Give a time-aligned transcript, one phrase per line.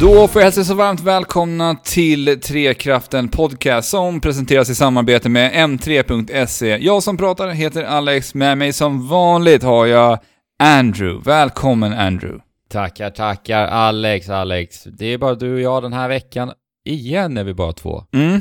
[0.00, 5.52] Då får jag hälsa så varmt välkomna till Trekraften Podcast som presenteras i samarbete med
[5.52, 6.78] M3.se.
[6.80, 10.18] Jag som pratar heter Alex, med mig som vanligt har jag
[10.58, 11.30] Andrew.
[11.30, 12.42] Välkommen Andrew.
[12.68, 14.84] Tackar, tackar Alex, Alex.
[14.84, 16.52] Det är bara du och jag den här veckan.
[16.84, 18.04] Igen är vi bara två.
[18.12, 18.40] Mm.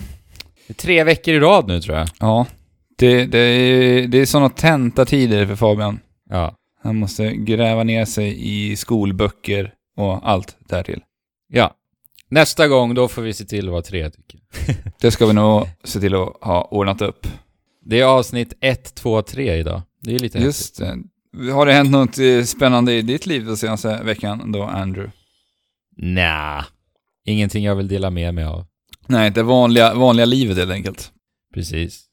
[0.77, 2.07] Tre veckor i rad nu tror jag.
[2.19, 2.45] Ja,
[2.97, 5.99] det, det, är, det är sådana tentatider för Fabian.
[6.29, 6.55] Ja.
[6.83, 11.01] Han måste gräva ner sig i skolböcker och allt därtill.
[11.49, 11.75] Ja.
[12.29, 14.75] Nästa gång, då får vi se till att vara tre tycker jag.
[14.99, 17.27] Det ska vi nog se till att ha ordnat upp.
[17.85, 19.81] Det är avsnitt 1, 2, 3 idag.
[20.01, 20.45] Det är lite häftigt.
[20.45, 21.51] Just det.
[21.51, 25.11] Har det hänt något eh, spännande i ditt liv den senaste veckan då, Andrew?
[25.97, 26.65] Nja.
[27.25, 28.65] Ingenting jag vill dela med mig av.
[29.07, 31.11] Nej, det vanliga, vanliga livet helt enkelt.
[31.53, 32.05] Precis.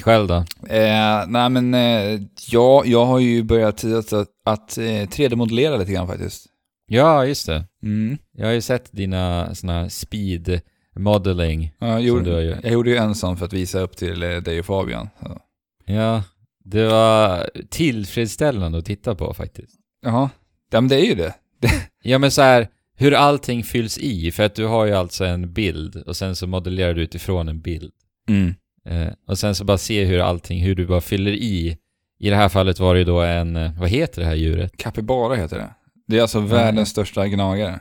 [0.00, 0.34] Själv då?
[0.68, 5.92] Eh, nej men, eh, ja, jag har ju börjat att, att, att eh, 3D-modellera lite
[5.92, 6.46] grann faktiskt.
[6.92, 7.64] Ja, just det.
[7.82, 8.18] Mm.
[8.32, 10.60] Jag har ju sett dina såna speed
[10.96, 11.74] modeling.
[11.78, 14.36] Ja, jag, gjorde, du jag gjorde ju en sån för att visa upp till eh,
[14.36, 15.08] dig och Fabian.
[15.20, 15.40] Så.
[15.84, 16.22] Ja.
[16.64, 19.74] Det var tillfredsställande att titta på faktiskt.
[20.02, 20.30] Jaha,
[20.70, 21.34] ja, men det är ju det.
[22.02, 25.52] Ja men så här, hur allting fylls i, för att du har ju alltså en
[25.52, 27.92] bild och sen så modellerar du utifrån en bild.
[28.28, 28.54] Mm.
[28.86, 31.76] Eh, och sen så bara se hur allting, hur du bara fyller i.
[32.18, 34.76] I det här fallet var det ju då en, eh, vad heter det här djuret?
[34.76, 35.74] Capybara heter det.
[36.06, 37.80] Det är alltså världens största gnagare.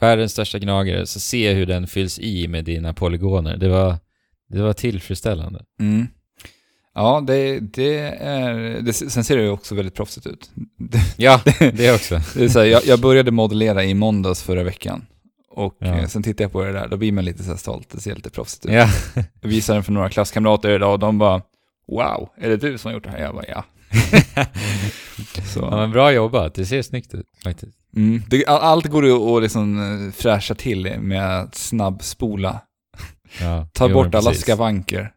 [0.00, 3.56] Världens största gnagare, så se hur den fylls i med dina polygoner.
[3.56, 3.96] Det var,
[4.48, 5.64] det var tillfredsställande.
[5.80, 6.06] Mm.
[6.94, 8.80] Ja, det, det är...
[8.80, 10.50] Det, sen ser det ju också väldigt proffsigt ut.
[11.16, 12.14] Ja, det också.
[12.34, 15.06] det är så här, jag, jag började modellera i måndags förra veckan.
[15.50, 15.86] Och Ja.
[15.86, 17.88] eh, sen tittar jag på det där, då blir man lite så här stolt.
[17.90, 18.72] Det ser lite proffsigt ut.
[18.72, 18.88] Ja.
[19.40, 21.42] Jag visade den för några klasskamrater idag och de bara
[21.88, 23.18] Wow, är det du som har gjort det här?
[23.20, 23.64] Jag bara ja.
[25.56, 27.78] ja men bra jobbat, det ser snyggt ut faktiskt.
[27.96, 32.60] mm, det, all- allt går ju att liksom eh, fräscha till med att snabbspola.
[33.40, 34.42] Ja, Ta bort alla precis.
[34.42, 35.10] skavanker.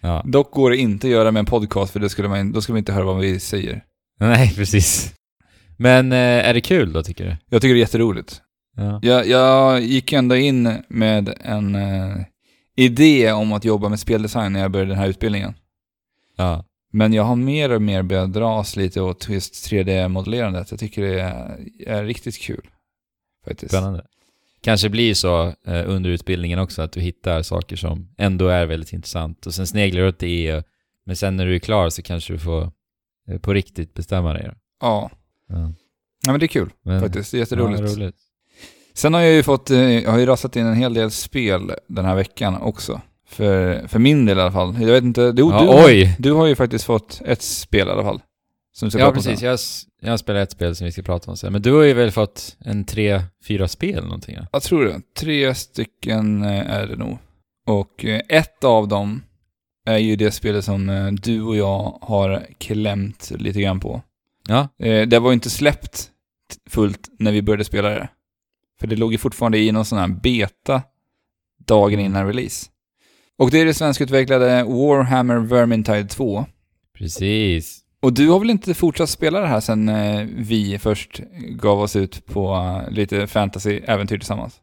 [0.00, 0.22] Ja.
[0.26, 2.74] Dock går det inte att göra med en podcast för det skulle man, då skulle
[2.74, 3.84] man inte höra vad vi säger.
[4.20, 5.14] Nej, precis.
[5.76, 7.36] Men eh, är det kul då tycker du?
[7.50, 8.40] Jag tycker det är jätteroligt.
[8.76, 9.00] Ja.
[9.02, 12.16] Jag, jag gick ändå in med en eh,
[12.76, 15.54] idé om att jobba med speldesign när jag började den här utbildningen.
[16.36, 16.64] Ja.
[16.94, 20.66] Men jag har mer och mer börjat dras lite åt just 3D-modellerandet.
[20.70, 22.70] Jag tycker det är, är riktigt kul.
[23.44, 23.72] Faktiskt.
[23.72, 24.06] Spännande.
[24.60, 28.92] Kanske blir så eh, under utbildningen också att du hittar saker som ändå är väldigt
[28.92, 30.64] intressant och sen sneglar du åt det och,
[31.06, 32.70] men sen när du är klar så kanske du får
[33.28, 34.50] eh, på riktigt bestämma dig.
[34.80, 35.10] Ja.
[35.48, 35.72] Ja.
[36.26, 37.30] ja, men det är kul Men, faktiskt.
[37.30, 37.80] Det är jätteroligt.
[37.80, 38.16] Ja, roligt.
[38.94, 41.72] Sen har jag ju fått, eh, jag har ju rasat in en hel del spel
[41.88, 43.00] den här veckan också.
[43.34, 44.76] För, för min del i alla fall.
[44.80, 46.16] Jag vet inte, du, Ja, du, oj!
[46.18, 48.20] du har ju faktiskt fått ett spel i alla fall.
[48.72, 49.42] Som ska Ja, prata precis.
[49.42, 49.58] Jag,
[50.02, 51.52] jag har spelat ett spel som vi ska prata om sen.
[51.52, 54.34] Men du har ju väl fått en tre, fyra spel någonting?
[54.34, 54.46] Ja?
[54.52, 55.00] Jag tror det.
[55.18, 57.18] Tre stycken eh, är det nog.
[57.66, 59.22] Och eh, ett av dem
[59.86, 64.02] är ju det spelet som eh, du och jag har klämt lite grann på.
[64.48, 64.68] Ja,
[65.06, 66.10] Det var ju inte släppt
[66.70, 68.08] fullt när vi började spela det.
[68.80, 70.82] För det låg ju fortfarande i någon sån här beta
[71.66, 72.66] dagen innan release.
[73.36, 76.46] Och det är det svenskutvecklade Warhammer Vermintide 2.
[76.98, 77.80] precis.
[78.00, 81.96] Och du har väl inte fortsatt spela det här sen eh, vi först gav oss
[81.96, 84.60] ut på eh, lite fantasy-äventyr tillsammans?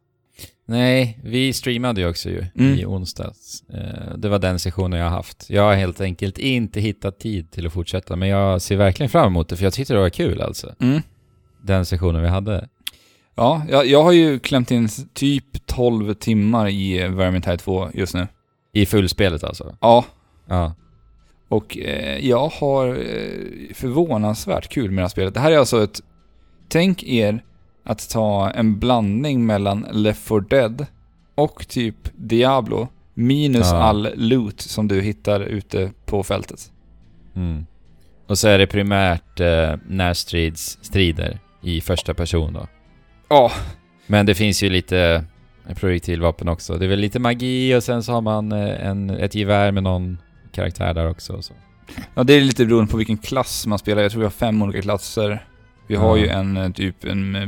[0.65, 2.79] Nej, vi streamade ju också ju Mm.
[2.79, 3.63] i onsdags.
[3.73, 5.45] Eh, Det var den sessionen jag har haft.
[5.49, 9.27] Jag har helt enkelt inte hittat tid till att fortsätta, men jag ser verkligen fram
[9.27, 10.75] emot det, för jag tyckte det var kul alltså.
[10.79, 11.01] Mm.
[11.63, 12.67] Den sessionen vi hade.
[13.35, 18.27] Ja, jag, jag har ju klämt in typ 12 timmar i Vermintide 2 just nu.
[18.73, 19.75] I fullspelet alltså.
[19.81, 20.05] Ja,
[20.47, 20.73] Ja.
[21.49, 25.33] och eh, jag har eh, förvånansvärt kul med det här spelet.
[25.33, 26.01] Det här är alltså ett...
[26.69, 27.43] Tänk er
[27.83, 30.85] att ta en blandning mellan Left 4 Dead
[31.35, 33.77] och typ Diablo minus Ja.
[33.77, 36.71] all loot som du hittar ute på fältet.
[37.35, 37.65] Mm.
[38.27, 42.67] Och så är det primärt eh, närstrids strider i första person då.
[43.29, 43.51] Ja,
[44.07, 45.25] Men det finns ju lite
[45.75, 46.77] projektilvapen också.
[46.77, 49.83] Det är väl lite magi och sen så har man eh, en, ett gevär med
[49.83, 50.17] någon
[50.51, 51.33] karaktär där också.
[51.33, 51.53] Och så.
[52.15, 54.01] Ja, det är lite beroende på vilken klass man spelar.
[54.01, 55.45] Jag tror vi har fem olika klasser.
[55.87, 56.23] Vi har Ja.
[56.23, 57.47] ju en eh, typ en eh,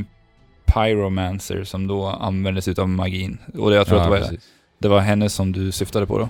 [0.65, 3.37] pyromancer som då använder sig av magin.
[3.57, 4.47] Och jag tror ja, att det var, precis.
[4.79, 6.29] det var henne som du syftade på då.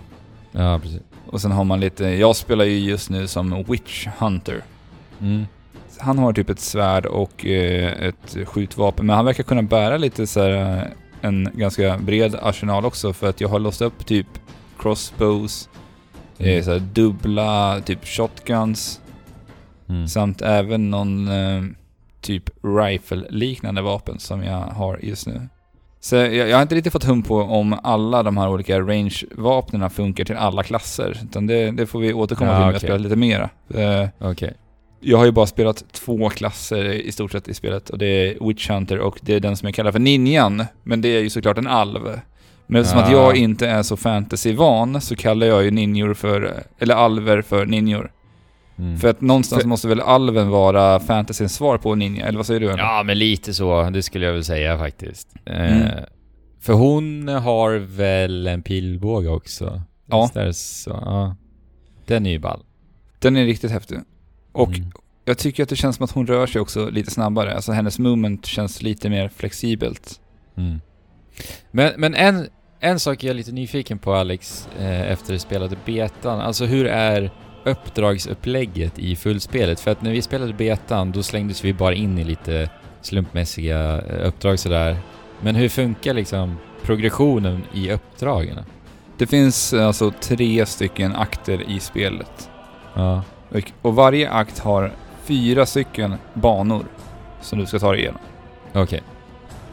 [0.52, 1.02] Ja, precis.
[1.28, 4.62] Och sen har man lite, jag spelar ju just nu som Witch Hunter.
[5.22, 5.46] Mm.
[6.00, 10.28] Han har typ ett svärd och eh, ett skjutvapen, men han verkar kunna bära lite
[10.28, 10.90] så här,
[11.24, 14.28] en ganska bred arsenal också för att jag har låst upp typ
[14.80, 15.70] crossbows,
[16.38, 16.64] eh, Mm.
[16.64, 19.00] så här, dubbla typ shotguns,
[19.90, 20.08] Mm.
[20.08, 21.64] samt även någon eh,
[22.22, 25.48] typ rifle-liknande vapen som jag har just nu.
[26.00, 29.90] Så jag, jag har inte riktigt fått hum på om alla de här olika range-vapnen
[29.90, 31.20] funkar till alla klasser.
[31.24, 32.80] Utan det, det får vi återkomma Ja, till när jag okej.
[32.88, 33.50] spelar lite mera.
[33.74, 34.54] Eh, Okej.
[35.04, 38.48] Jag har ju bara spelat två klasser i stort sett i spelet och det är
[38.48, 40.66] Witch Hunter och det är den som jag kallar för Ninjan.
[40.84, 42.20] Men det är ju såklart en alv.
[42.68, 43.18] Men eftersom att Ja.
[43.18, 48.12] jag inte är så fantasy-van så kallar jag ju ninjor för, eller alver för ninjor.
[48.78, 48.98] Mm.
[49.00, 52.60] För att någonstans För- måste väl alven vara fantasyns svar på ninja, eller vad säger
[52.60, 52.70] du?
[52.72, 52.84] eller?
[52.84, 53.90] Ja, men lite så.
[53.90, 55.28] Det skulle jag väl säga faktiskt.
[55.46, 55.82] Mm.
[55.82, 55.90] Eh,
[56.62, 59.82] för hon har väl en pilbåge också?
[60.06, 60.30] Ja.
[60.86, 61.36] Ja.
[62.06, 62.60] Den är ju ball.
[63.20, 63.98] Den är riktigt häftig.
[64.54, 64.92] Och Mm.
[65.26, 67.56] jag tycker att det känns som att hon rör sig också lite snabbare.
[67.56, 70.20] Alltså hennes movement känns lite mer flexibelt.
[70.58, 70.82] Mm.
[71.72, 72.48] Men, men en,
[72.80, 76.40] en sak är jag lite nyfiken på Alex, eh, efter att spelade betan.
[76.42, 77.32] Alltså hur är
[77.66, 79.80] uppdragsupplägget i fullspelet?
[79.80, 82.70] För att när vi spelade betan, då slängdes vi bara in i lite
[83.02, 84.98] slumpmässiga eh, uppdrag sådär.
[85.42, 88.60] Men hur funkar liksom progressionen i uppdragen?
[89.18, 92.50] Det finns eh, alltså tre stycken akter i spelet.
[92.94, 93.24] Ja.
[93.82, 94.92] Och, varje akt har
[95.24, 96.86] fyra stycken banor
[97.42, 98.22] som du ska ta dig igenom.
[98.74, 99.02] Okej.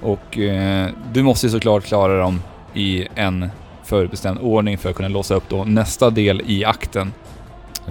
[0.02, 2.42] Och eh, du måste ju såklart klara dem
[2.74, 3.50] i en
[3.84, 7.12] förbestämd ordning för att kunna låsa upp då nästa del i akten.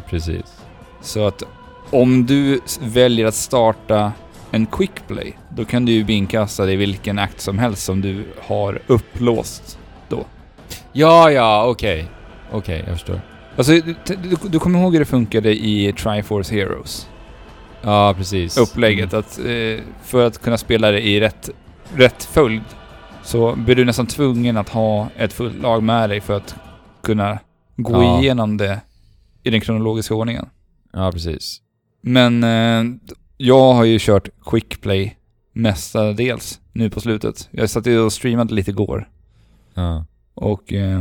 [0.10, 0.62] Precis.
[1.02, 1.44] Så att
[1.90, 4.12] om du s- väljer att starta
[4.52, 8.26] en quick play, då kan du ju binkasta dig vilken akt som helst som du
[8.48, 9.80] har upplåst.
[10.94, 12.06] Ja, ja, okej.
[12.52, 13.22] Okej, jag förstår.
[13.60, 13.74] Alltså,
[14.06, 17.10] du, du, kommer ihåg hur det funkade i Triforce Heroes?
[17.82, 18.58] Ja, precis.
[18.58, 21.50] Upplägget, att eh, för att kunna spela det i rätt,
[21.96, 22.62] rätt följd
[23.24, 26.56] så blir du nästan tvungen att ha ett fullt lag med dig för att
[27.04, 27.40] kunna
[27.76, 28.20] gå Ja.
[28.20, 28.82] igenom det
[29.44, 30.46] i den kronologiska ordningen.
[30.94, 31.06] Mm.
[31.06, 31.62] Ja, precis.
[32.02, 32.96] Men eh,
[33.38, 35.18] jag har ju kört quick play
[35.54, 37.48] mestadels nu på slutet.
[37.52, 39.10] Jag satt ju och streamade lite igår
[39.74, 40.06] Ja.
[40.34, 41.00] och eh,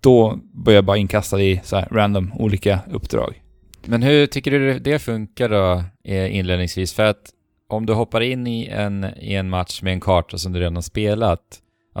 [0.00, 3.42] då började jag bara inkasta i så här random olika uppdrag.
[3.84, 6.94] Men hur tycker du det funkar då eh, inledningsvis?
[6.94, 7.30] För att
[7.68, 10.74] om du hoppar in i en, i en match med en karta som du redan
[10.74, 11.40] har spelat,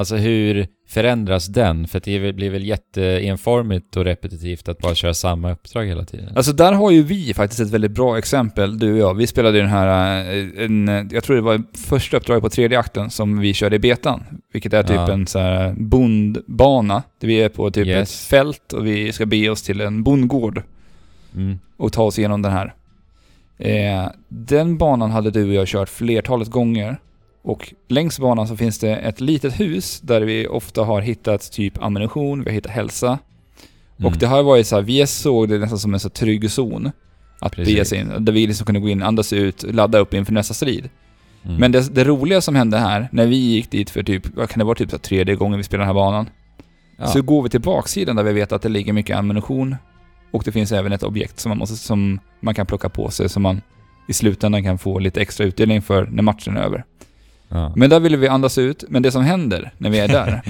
[0.00, 1.86] alltså hur förändras den?
[1.88, 6.36] För det blir väl jätteenformigt och repetitivt att bara köra samma uppdrag hela tiden?
[6.36, 9.14] Alltså där har ju vi faktiskt ett väldigt bra exempel, du och jag.
[9.14, 12.50] Vi spelade ju den här, eh, en, eh, jag tror det var första uppdraget på
[12.50, 14.22] tredje akten som vi körde i betan.
[14.52, 15.12] Vilket är typ Ja.
[15.12, 17.02] en så här bondbana.
[17.20, 18.22] Där vi är på typ Yes.
[18.24, 20.62] ett fält och vi ska bege oss till en bondgård
[21.34, 21.58] Mm.
[21.76, 22.74] och ta oss igenom den här.
[23.58, 26.96] Eh, den banan hade du och jag kört flertalet gånger.
[27.42, 31.82] Och längs banan så finns det ett litet hus där vi ofta har hittat typ
[31.82, 33.18] ammunition, vi har hittat hälsa.
[33.96, 34.18] Och Mm.
[34.18, 36.90] det har varit så här, vi såg det nästan som en så trygg zon.
[37.40, 37.74] Att Precis.
[37.74, 40.54] bege sig in, där vi liksom kunde gå in, andas ut, ladda upp inför nästa
[40.54, 40.88] strid.
[41.44, 41.56] Mm.
[41.56, 44.58] Men det, det roliga som hände här, när vi gick dit för typ, vad kan
[44.58, 46.28] det vara, typ så här tredje gången vi spelar den här banan.
[46.98, 47.06] ja.
[47.06, 49.76] Så går vi till baksidan där vi vet att det ligger mycket ammunition.
[50.32, 53.28] Och det finns även ett objekt som man, måste, som man kan plocka på sig,
[53.28, 53.60] som man
[54.08, 56.84] i slutändan kan få lite extra utdelning för när matchen är över.
[57.50, 57.72] Ja.
[57.76, 60.42] Men där ville vi andas ut, men det som händer när vi är där,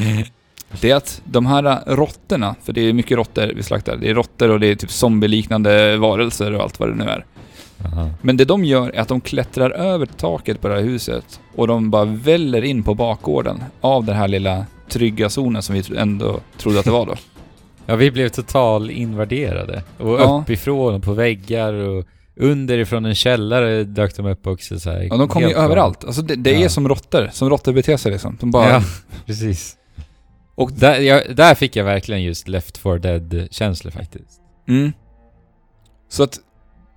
[0.80, 4.14] det är att de här råttorna, för det är mycket råttor vi slaktar, det är
[4.14, 7.24] råttor och det är typ zombieliknande varelser och allt vad det nu är.
[7.84, 8.10] Aha.
[8.22, 11.66] Men det de gör är att de klättrar över taket på det här huset och
[11.66, 16.40] de bara väller in på bakgården av den här lilla trygga zonen som vi ändå
[16.58, 17.14] trodde att det var då.
[17.86, 19.82] Ja, vi blev total invaderade.
[19.98, 20.40] Och Ja.
[20.42, 22.04] uppifrån och på väggar och
[22.40, 25.02] underifrån en källare dök de upp också så här.
[25.10, 25.64] Ja, de kommer ju galet.
[25.70, 26.04] överallt.
[26.04, 26.68] Alltså det, det är Ja.
[26.68, 28.36] som råttor, som råttor beter sig liksom.
[28.40, 28.70] De bara...
[28.70, 28.82] Ja,
[29.26, 29.76] precis.
[30.54, 34.40] Och där, jag, där fick jag verkligen just Left 4 Dead-känslor faktiskt.
[34.68, 34.92] Mm.
[36.08, 36.38] Så att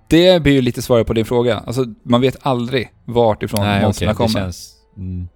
[0.08, 1.58] det blir ju lite svaret på din fråga.
[1.66, 4.28] Alltså man vet aldrig vart ifrån monstren det kommer.
[4.28, 4.74] känns...
[4.96, 5.28] Mm.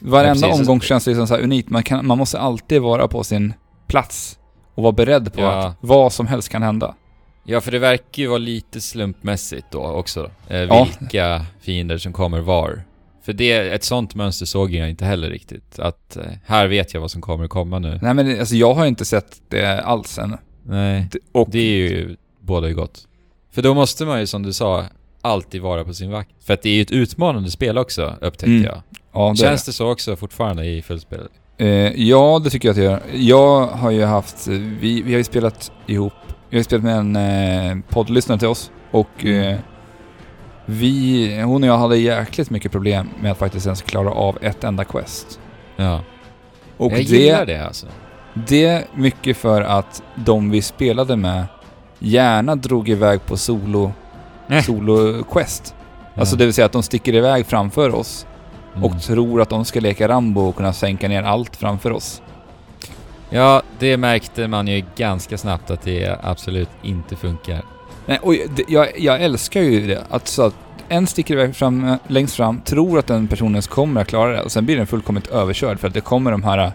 [0.00, 1.70] Varenda Ja, omgång känns liksom så unikt.
[1.70, 3.52] Man, kan, man måste alltid vara på sin
[3.86, 4.38] plats
[4.74, 5.66] och vara beredd på Ja.
[5.66, 6.94] att vad som helst kan hända.
[7.50, 10.30] Ja, för det verkar ju vara lite slumpmässigt då också.
[10.48, 10.88] Eh, Ja.
[11.00, 12.82] vilka fiender som kommer var.
[13.22, 15.78] För det, ett sånt mönster såg jag inte heller riktigt.
[15.78, 17.98] Att eh, här vet jag vad som kommer komma nu.
[18.02, 20.36] Nej men det- alltså jag har inte sett det alls än.
[20.62, 23.06] Nej, Det- Och det är ju både gott.
[23.52, 24.84] För då måste man ju som du sa,
[25.22, 26.30] alltid vara på sin vakt.
[26.44, 28.62] För att det är ju ett utmanande spel också, upptäckte Mm.
[28.64, 28.82] jag.
[29.12, 31.30] ja, det Känns det så också fortfarande i fullspelet?
[31.58, 31.68] Eh,
[32.02, 33.00] ja, det tycker jag att jag gör.
[33.14, 36.12] Jag har ju haft, vi, vi har ju spelat ihop,
[36.50, 39.58] vi har spelat med en eh, poddlyssnare till oss och eh,
[40.66, 44.64] vi, hon och jag hade jäkligt mycket problem med att faktiskt ens klara av ett
[44.64, 45.40] enda quest.
[45.76, 46.00] Ja.
[46.76, 47.86] Och jag det, gillar det alltså.
[48.34, 51.44] det mycket för att de vi spelade med
[51.98, 53.92] gärna drog iväg på solo,
[54.50, 54.62] Eh.
[54.62, 55.74] solo quest.
[56.14, 56.38] Alltså Ja.
[56.38, 58.26] det vill säga att de sticker iväg framför oss
[58.82, 62.22] och tror att de ska leka Rambo och kunna sänka ner allt framför oss.
[63.30, 67.62] Ja, det märkte man ju ganska snabbt att det absolut inte funkar.
[68.06, 68.34] Nej, och
[68.68, 70.04] jag, jag älskar ju det.
[70.10, 70.54] Att, så att
[70.88, 74.52] en sticker iväg fram, längst fram, tror att den personen kommer att klara det och
[74.52, 76.72] sen blir den fullkomligt överkörd för att det kommer de här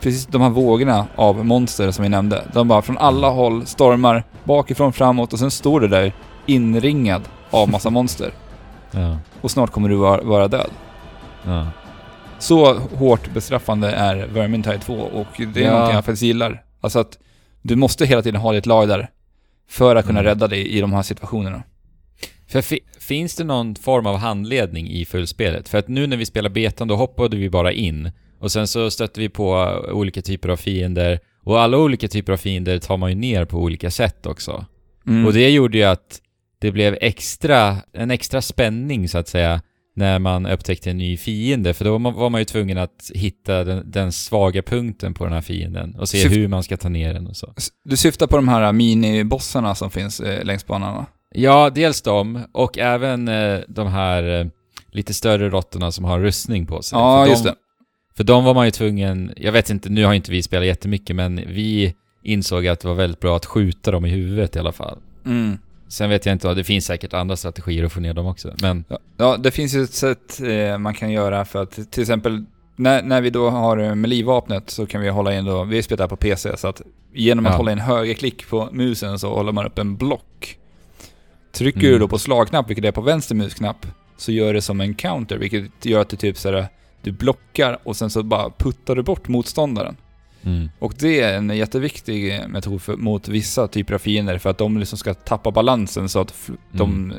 [0.00, 2.44] Precis de här vågorna av monster som vi nämnde.
[2.52, 6.12] De bara från alla håll stormar bakifrån framåt och sen står du där
[6.46, 8.32] inringad av massa monster.
[8.90, 9.16] Ja.
[9.40, 10.70] Och snart kommer du vara, vara död.
[11.44, 11.66] ja.
[12.38, 15.70] Så hårt bestraffande är Vermintide 2 och det är Ja.
[15.70, 16.64] någonting jag faktiskt gillar.
[16.80, 17.18] Alltså att
[17.62, 19.08] du måste hela tiden ha ditt lag där
[19.68, 20.28] för att kunna Mm.
[20.30, 21.62] rädda dig i de här situationerna.
[22.48, 25.68] För fi- finns det någon form av handledning i fullspelet?
[25.68, 28.10] För att nu när vi spelar betan, då hoppade vi bara in.
[28.40, 29.52] Och sen så stötte vi på
[29.92, 31.20] olika typer av fiender.
[31.44, 34.66] Och alla olika typer av fiender tar man ju ner på olika sätt också.
[35.06, 35.26] Mm.
[35.26, 36.20] Och det gjorde ju att
[36.58, 39.60] det blev extra, en extra spänning så att säga,
[39.98, 41.74] när man upptäckte en ny fiende.
[41.74, 45.40] För då var man, ju tvungen att hitta den, den svaga punkten på den här
[45.40, 47.54] fienden och se Syft- hur man ska ta ner den och så.
[47.84, 51.06] Du syftar på de här minibossarna som finns eh, längs banan va?
[51.34, 54.46] Ja, dels de och även eh, de här eh,
[54.92, 56.98] lite större råttorna som har rustning på sig.
[56.98, 57.56] Ja, för just de, det.
[58.16, 61.16] För de var man ju tvungen, jag vet inte, nu har inte vi spelat jättemycket
[61.16, 64.72] men vi insåg att det var väldigt bra att skjuta dem i huvudet i alla
[64.72, 64.98] fall.
[65.26, 65.58] Mm.
[65.88, 68.54] Sen vet jag inte, det finns säkert andra strategier att få ner dem också.
[68.62, 72.02] Men Ja, ja, det finns ju ett sätt eh, man kan göra för att till
[72.02, 72.44] exempel
[72.76, 76.16] när, när vi då har melee-vapnet så kan vi hålla in då, vi spelar på
[76.16, 76.82] PC så att
[77.14, 77.56] genom att Ja.
[77.56, 80.56] hålla in högerklick på musen så håller man upp en block.
[81.52, 81.92] Trycker Mm.
[81.92, 85.36] du då på slagknapp, vilket är på vänster musknapp, så gör det som en counter,
[85.38, 86.68] vilket gör att du typ såhär,
[87.02, 89.96] du blockar och sen så bara puttar du bort motståndaren.
[90.44, 94.58] Mm, Och det är en jätteviktig metod för, mot vissa typer av fiender för att
[94.58, 97.12] de liksom ska tappa balansen så att f- de,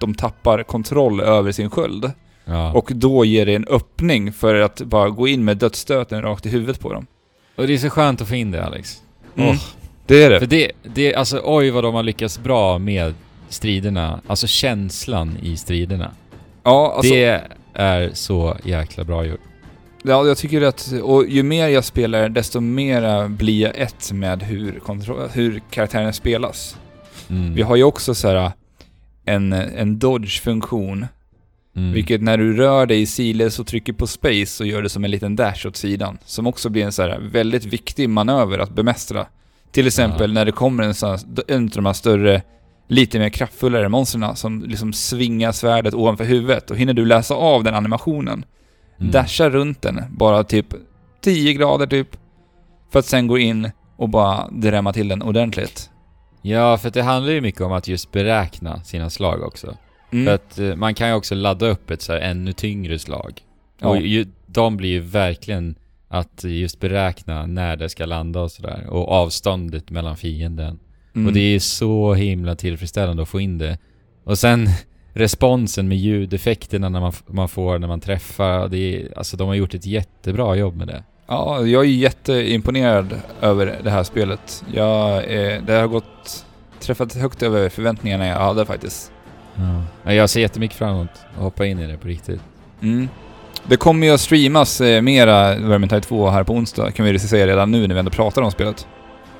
[0.00, 2.10] de tappar kontroll över sin sköld.
[2.44, 2.72] ja.
[2.72, 6.48] Och, då ger det en öppning för att bara gå in med dödsstöten rakt i
[6.48, 7.06] huvudet på dem.
[7.56, 9.02] och det är så skönt att få in det Alex.
[9.36, 9.48] Mm.
[9.48, 9.56] Åh.
[10.06, 13.14] Det är För det, det, alltså oj vad de har lyckats bra med
[13.48, 14.20] striderna.
[14.26, 16.10] Alltså känslan i striderna.
[16.62, 17.42] Ja, alltså, det
[17.74, 19.40] är så jäkla bra gjort.
[20.04, 24.42] Ja, jag tycker att, och ju mer jag spelar desto mer blir jag ett med
[24.42, 26.76] hur, kontro- hur karaktären spelas.
[27.30, 27.54] Mm.
[27.54, 28.52] Vi har ju också så här
[29.24, 31.06] en, en dodge-funktion
[31.76, 31.92] Mm.
[31.92, 35.04] Vilket när du rör dig i siles och trycker på space så gör det som
[35.04, 36.18] en liten dash åt sidan.
[36.24, 39.26] Som också blir en så här väldigt viktig manöver att bemästra.
[39.72, 42.42] Till exempel när det kommer en, sån här, en av de här större,
[42.88, 46.70] lite mer kraftfullare monstren som liksom svingar svärdet ovanför huvudet.
[46.70, 48.44] Och hinner du läsa av den animationen,
[49.00, 49.12] Mm.
[49.12, 50.66] dasha runt den, bara typ
[51.20, 52.08] 10 grader typ.
[52.92, 55.90] För att sen gå in och bara drämma till den ordentligt.
[56.42, 59.76] Ja, för det handlar ju mycket om att just beräkna sina slag också.
[60.12, 60.26] Mm.
[60.26, 63.40] För att eh, man kan ju också ladda upp ett så här ännu tyngre slag.
[63.80, 63.88] Ja.
[63.88, 65.74] Och ju, de blir ju verkligen
[66.08, 68.86] att just beräkna när det ska landa och sådär.
[68.90, 70.78] Och avståndet mellan fienden.
[71.14, 71.26] Mm.
[71.26, 73.78] Och det är så himla tillfredsställande att få in det.
[74.24, 74.68] Och sen
[75.14, 78.68] responsen med ljudeffekterna när man, man får när man träffar.
[78.68, 81.02] Det är, alltså de har gjort ett jättebra jobb med det.
[81.26, 84.64] Ja, jag är jätteimponerad över det här spelet.
[84.74, 86.46] Jag, eh, det har gått...
[86.80, 89.12] Träffat högt över förväntningarna jag hade faktiskt.
[90.04, 90.12] Ja.
[90.12, 92.40] Jag ser jättemycket fram emot att hoppa in i det på riktigt.
[92.82, 93.08] Mm.
[93.66, 97.46] Det kommer ju att streamas eh, mera Vermintide 2 här på onsdag, kan vi säga
[97.46, 98.86] redan nu när vi ändå pratar om spelet.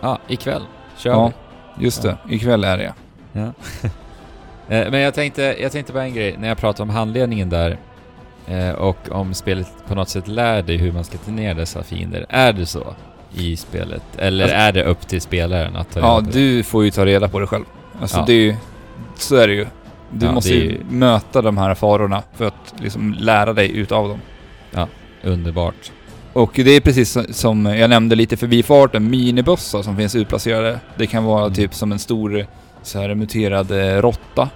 [0.00, 0.62] Ja, ikväll
[0.98, 1.32] kör Ja.
[1.78, 1.84] vi.
[1.84, 2.94] Just det, ikväll är det
[3.32, 3.52] Ja.
[4.68, 7.78] Eh, Men jag tänkte, jag tänkte bara en grej, när jag pratade om handledningen där
[8.47, 11.83] eh, och om spelet på något sätt lär dig hur man ska ta ner dessa
[11.83, 12.26] fiender.
[12.28, 12.94] Är det så
[13.35, 14.02] i spelet?
[14.18, 16.33] Eller Alltså- är det upp till spelaren att ta Ja, reda på det?
[16.33, 17.64] du får ju ta reda på det själv.
[18.00, 18.25] Alltså Ja.
[18.26, 18.54] det är ju...
[19.16, 19.66] Så är det ju.
[20.11, 24.09] Du Ja, måste ju ju- möta de här farorna för att liksom lära dig utav
[24.09, 24.21] dem.
[25.23, 25.92] Underbart.
[26.33, 30.80] Och det är precis som jag nämnde lite förbifarten, minibossar som finns utplacerade.
[30.97, 31.54] Det kan vara Mm.
[31.54, 32.47] typ som en stor
[32.86, 34.48] så här muterad råtta.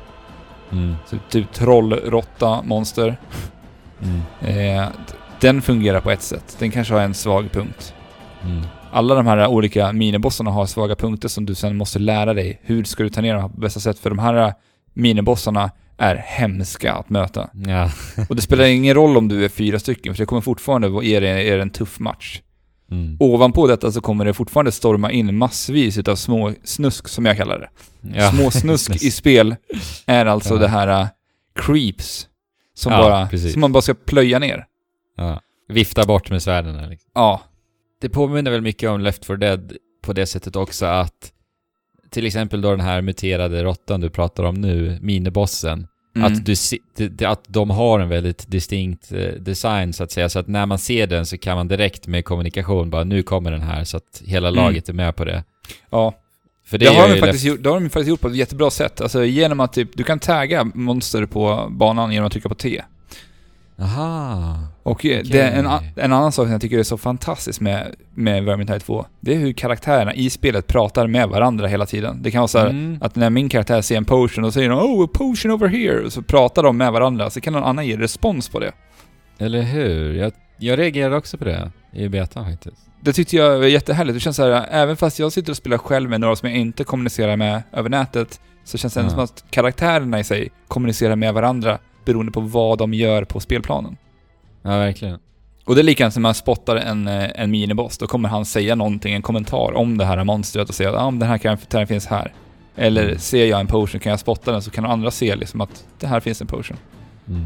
[0.73, 0.95] Mm.
[1.07, 3.17] Så typ trollråtta, monster.
[4.03, 4.21] Mm.
[4.41, 4.89] Eh,
[5.41, 6.57] den fungerar på ett sätt.
[6.59, 7.95] Den kanske har en svag punkt.
[8.45, 8.63] Mm.
[8.93, 12.61] Alla de här olika minibossarna har svaga punkter som du sen måste lära dig.
[12.63, 13.99] Hur ska du ta ner dem på bästa sätt?
[13.99, 14.55] För de här
[14.95, 17.51] minibossarna är hemska att möta.
[17.67, 17.91] Ja.
[18.29, 21.21] Och det spelar ingen roll om du är fyra stycken, för det kommer fortfarande ge
[21.21, 22.41] dig en tuff match.
[22.91, 23.17] Mm.
[23.21, 27.59] Ovanpå detta så kommer det fortfarande storma in massvis utav små snusk, som jag kallar
[27.59, 27.69] det.
[28.19, 28.31] Ja.
[28.33, 29.57] Små snusk i spel
[30.07, 30.61] är alltså Ja.
[30.61, 31.09] det här uh,
[31.55, 32.29] creeps.
[32.75, 33.53] Som, Ja, bara, precis.
[33.53, 34.65] som man bara ska plöja ner.
[35.17, 35.41] ja.
[35.69, 37.11] Vifta bort med svärden liksom.
[37.15, 37.43] Ja.
[38.01, 41.33] Det påminner väl mycket om Left 4 Dead på det sättet också att
[42.11, 45.87] till exempel då den här muterade råttan du pratar om nu, minibossen,
[46.17, 46.33] Mm.
[46.33, 46.47] Att,
[46.97, 50.67] du, att de har en väldigt distinkt eh, design så att säga, så att när
[50.67, 53.97] man ser den så kan man direkt med kommunikation bara nu kommer den här så
[53.97, 54.65] att hela Mm.
[54.65, 55.45] laget är med på det.
[55.91, 56.15] Ja,
[56.65, 58.71] För det, det, har de faktiskt gjort, det har de faktiskt gjort på ett jättebra
[58.71, 59.01] sätt.
[59.01, 62.83] Alltså genom att typ, du kan tagga monster på banan genom att trycka på T.
[63.81, 64.59] Aha.
[64.91, 65.23] Och eh, Okej.
[65.33, 65.67] det, en,
[65.97, 69.39] en annan sak som jag tycker är så fantastiskt med, med Vermintide 2, det är
[69.39, 72.23] hur karaktärerna i spelet pratar med varandra hela tiden.
[72.23, 72.99] Det kan vara så här, Mm.
[73.01, 76.05] att när min karaktär ser en potion, och säger de oh, a potion over here,
[76.05, 78.73] och så pratar de med varandra, så kan någon annan ge respons på det.
[79.39, 80.15] Eller hur?
[80.15, 82.77] Jag, jag reagerade också på det i betan faktiskt.
[83.01, 84.17] Det tyckte jag var jättehärligt.
[84.17, 86.59] Det känns så här, även fast jag sitter och spelar själv med några som jag
[86.59, 89.15] inte kommunicerar med över nätet, så känns det ändå Ja.
[89.15, 93.97] som att karaktärerna i sig kommunicerar med varandra beroende på vad de gör på spelplanen.
[94.73, 95.19] Ja, verkligen.
[95.65, 98.75] Och det är likadant som man spottar en, eh, en miniboss, då kommer han säga
[98.75, 102.07] någonting, en kommentar om det här monstret och säga att ah, den här karaktären finns
[102.07, 102.33] här.
[102.77, 103.19] Eller Mm.
[103.19, 106.07] ser jag en potion, kan jag spotta den så kan andra se liksom att det
[106.07, 106.77] här finns en potion.
[107.29, 107.45] Mm.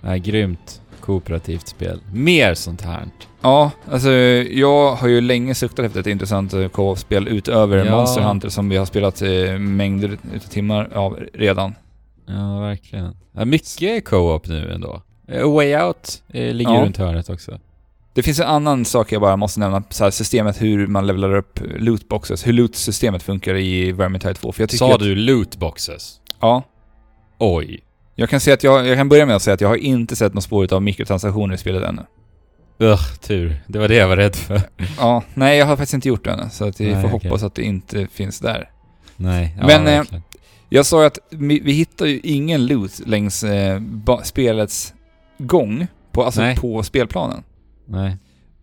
[0.00, 2.00] Ja, grymt kooperativt spel.
[2.12, 3.04] Mer sånt här.
[3.42, 7.96] Ja, alltså jag har ju länge suktat efter ett intressant eh, co-op-spel utöver Ja.
[7.96, 11.74] Monster Hunter som vi har spelat eh, mängder utav timmar av redan.
[12.26, 13.16] Ja, verkligen.
[13.32, 15.02] Ja, mycket co-op nu ändå.
[15.28, 16.80] Eh, A Way Out eh, ligger Ja.
[16.84, 17.58] runt hörnet också.
[18.14, 21.36] Det finns en annan sak jag bara måste nämna, så här, systemet hur man levlar
[21.36, 24.52] upp lootboxes, hur loot-systemet funkar i Vermintide 2.
[24.52, 26.20] För jag tycker Sa att, du lootboxes?
[26.40, 26.62] Ja.
[27.38, 27.80] Oj.
[28.14, 30.16] Jag kan, säga att jag, jag kan börja med att säga att jag har inte
[30.16, 32.02] sett något spår av mikrotransaktioner i spelet ännu.
[32.78, 33.56] Ugh, tur.
[33.66, 34.60] Det var det jag var rädd för.
[34.98, 37.28] Ja, nej jag har faktiskt inte gjort det ännu, så att vi Nej, får okej.
[37.30, 38.70] hoppas att det inte finns där.
[39.16, 40.02] Nej, ja, Men, eh.
[40.68, 43.80] Jag sa ju att vi, vi hittar ju ingen loot längs eh,
[44.24, 44.94] spelets
[45.38, 46.56] gång, på, alltså Nej.
[46.56, 47.42] på spelplanen.
[47.86, 48.16] Nej.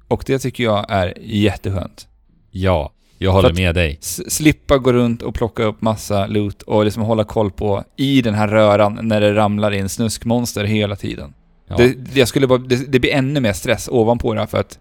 [0.08, 2.08] Och det tycker jag är jätteskönt.
[2.52, 3.98] Ja, jag håller med dig.
[4.28, 8.34] Slippa gå runt och plocka upp massa loot och liksom hålla koll på i den
[8.34, 11.34] här röran när det ramlar in snuskmonster hela tiden.
[11.68, 11.78] Ja.
[11.78, 14.80] Det, jag skulle bara, det, det blir ännu mer stress ovanpå det här för att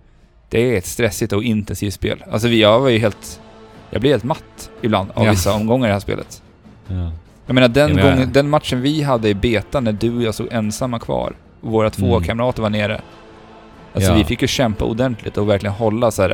[0.49, 2.25] det är ett stressigt och intensivt spel.
[2.31, 3.41] Alltså jag var ju helt...
[3.91, 5.31] Jag blev helt matt ibland av Ja.
[5.31, 6.43] vissa omgångar i det här spelet.
[6.89, 7.13] ja.
[7.47, 10.23] Jag menar den, Jag menar- gången, den matchen vi hade i beta när du och
[10.23, 12.23] jag stod ensamma kvar våra två Mm.
[12.23, 13.01] kamrater var nere.
[13.95, 14.17] Alltså Ja.
[14.17, 16.31] vi fick ju kämpa ordentligt och verkligen hålla så här,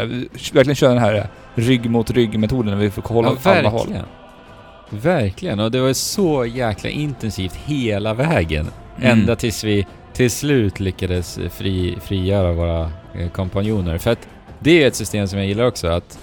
[0.53, 3.79] verkligen köra den här rygg mot rygg-metoden när vi fick hålla ja, åt alla håll.
[3.81, 4.05] verkligen.
[4.91, 8.67] Verkligen, och det var så jäkla intensivt hela vägen.
[8.99, 9.11] Mm.
[9.19, 13.99] Ända tills vi till slut lyckades fri, frigöra våra eh, kompanjoner.
[13.99, 14.29] För att
[14.61, 16.19] det är ett system som jag gillar också, att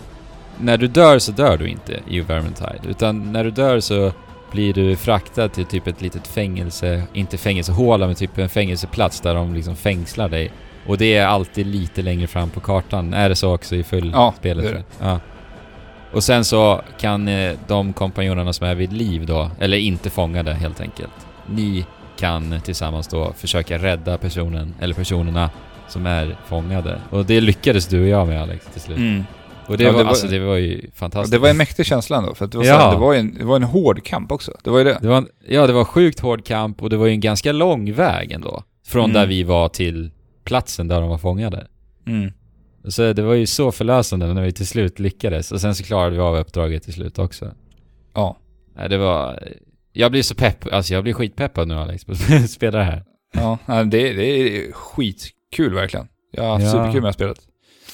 [0.58, 2.80] när du dör så dör du inte i Vermintide.
[2.90, 4.12] Utan när du dör så
[4.56, 9.36] blir du fraktad till typ ett litet fängelse, inte fängelsehåla, men typ en fängelseplats där
[9.36, 10.52] de liksom fängslar dig.
[10.88, 13.14] Och det är alltid lite längre fram på kartan.
[13.14, 14.66] Är det så också i full Ja, spelet?
[14.66, 15.12] det är jag?
[15.12, 15.20] Ja.
[16.12, 20.54] Och sen så kan eh, de kompanjonerna som är vid liv då, eller inte fångade
[20.54, 21.86] helt enkelt, ni
[22.20, 25.50] kan tillsammans då försöka rädda personen, eller personerna
[25.88, 27.02] som är fångade.
[27.10, 28.98] Och det lyckades du och jag med Alex till slut.
[28.98, 29.24] Mm.
[29.68, 31.32] Och det, Ja, var, det var- alltså det var ju fantastiskt.
[31.32, 32.78] det var en mäktig känsla ändå, för det var, Ja.
[32.78, 34.52] här, det, var en, det var en hård kamp också.
[34.64, 34.98] Det var ju det.
[35.02, 37.52] Det var en, ja, det var sjukt hård kamp och det var ju en ganska
[37.52, 38.64] lång väg ändå.
[38.88, 39.14] Från Mm.
[39.14, 40.12] där vi var till
[40.44, 41.68] platsen där de var fångade.
[42.08, 42.32] Mm.
[42.88, 45.52] Så det var ju så förlösande när vi till slut lyckades.
[45.52, 47.52] Och sen så klarade vi av uppdraget till slut också.
[48.14, 48.38] Ja.
[48.90, 49.40] Det var...
[49.94, 53.04] Jag blir så pepp, alltså jag blir skitpeppad nu Alex på att spela det här.
[53.34, 56.08] Ja, det, det är skitkul verkligen.
[56.32, 56.72] Jag har haft Ja.
[56.72, 57.38] superkul med det här spelet.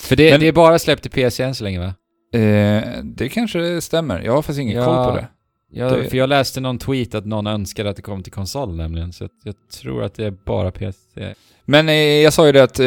[0.01, 1.93] För det, Men- det är bara släppt till PC än så länge va?
[2.39, 4.21] Eh, det kanske stämmer.
[4.21, 4.85] Jag har faktiskt ingen Ja.
[4.85, 5.27] koll på det.
[5.73, 8.75] Jag, Det- För jag läste någon tweet att någon önskade att det kom till konsol
[8.75, 11.33] nämligen, så jag tror att det är bara PC.
[11.65, 12.85] Men eh, jag sa ju det att eh,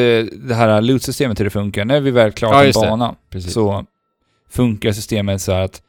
[0.48, 1.84] det här loot-systemet hur det funkar.
[1.84, 3.14] När vi väl klarat Ja, en bana
[3.48, 3.84] så
[4.50, 5.82] funkar systemet så att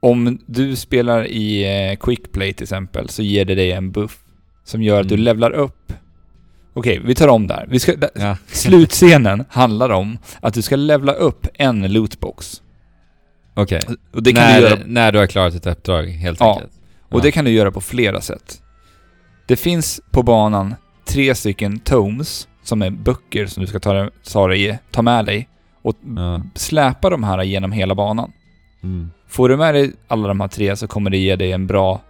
[0.00, 4.18] om du spelar i eh, quick play till exempel så ger det dig en buff
[4.64, 5.24] som gör att du Mm.
[5.24, 5.92] levlar upp.
[6.74, 7.66] Okej, vi tar om där.
[7.70, 8.36] Vi ska, Ja.
[8.46, 12.62] slutscenen handlar om att du ska levla upp en lootbox.
[13.54, 13.80] Okej.
[13.80, 16.52] Kan när, du göra när du har klarat ett uppdrag, helt Ja.
[16.54, 16.72] enkelt.
[17.08, 18.62] Och det kan du göra på flera sätt.
[19.46, 20.74] Det finns på banan
[21.08, 25.48] tre stycken tomes, som är böcker som du ska ta, ta, dig, ta med dig
[25.82, 26.42] och Ja.
[26.54, 28.32] släpa de här genom hela banan.
[28.82, 29.10] Mm.
[29.28, 32.00] Får du med dig alla de här tre så kommer det ge dig en bra,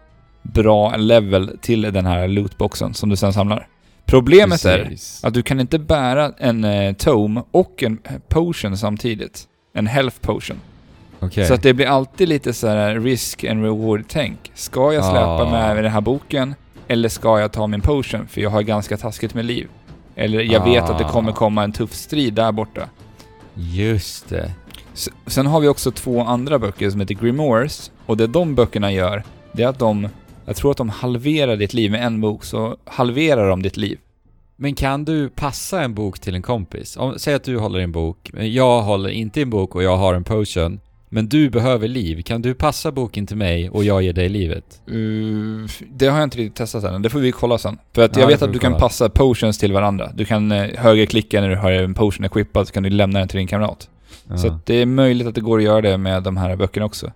[0.43, 3.67] bra level till den här lootboxen som du sen samlar.
[4.07, 5.25] Problemet är Precis.
[5.25, 9.45] att du kan inte bära en eh, tome och en potion samtidigt.
[9.75, 10.61] En health potion.
[11.21, 11.47] Okej.
[11.47, 14.53] Så att det blir alltid lite så här risk and reward-tänk.
[14.55, 15.51] Ska jag släpa Ah.
[15.51, 16.55] med den här boken?
[16.89, 18.27] Eller ska jag ta min potion?
[18.29, 19.69] För jag har ganska taskigt med liv.
[20.17, 21.35] Eller jag vet att det kommer Ah.
[21.35, 22.83] komma en tuff strid där borta.
[23.55, 24.51] Just det.
[25.27, 27.91] Sen har vi också två andra böcker som heter Grimoires.
[28.07, 30.09] Och det de böckerna gör, det är att de...
[30.51, 33.99] Jag tror att de halverar ditt liv med en bok, så halverar de ditt liv.
[34.57, 36.97] Men kan du passa en bok till en kompis?
[36.97, 40.15] Om, säg att du håller en bok, jag håller inte en bok och jag har
[40.15, 40.81] en potion.
[41.09, 42.23] Men du behöver liv.
[42.23, 44.83] Kan du passa boken till mig och jag ger dig livet?
[44.91, 47.79] Uh, det har jag inte riktigt testat än, det får vi kolla sen.
[47.95, 50.11] För att Ja, jag vet att du kan passa potions till varandra.
[50.15, 53.29] Du kan eh, högerklicka när du har en potion equippad, så kan du lämna den
[53.29, 53.89] till din kamrat.
[54.29, 54.37] Ja.
[54.37, 57.13] Så det är möjligt att det går att göra det med de här böckerna också.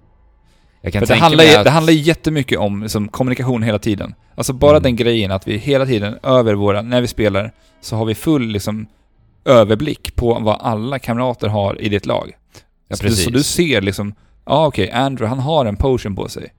[0.85, 1.65] Jag kan För det handlar, mig att...
[1.65, 4.15] det handlar jättemycket om liksom, kommunikation hela tiden.
[4.35, 4.83] Alltså bara Mm.
[4.83, 8.47] den grejen att vi hela tiden över våra, när vi spelar, så har vi full
[8.47, 8.87] liksom
[9.45, 12.33] överblick på vad alla kamrater har i ditt lag.
[12.89, 14.15] Ja, så, så du ser liksom,
[14.47, 16.53] ja ah, okej, Andrew han har en potion på sig.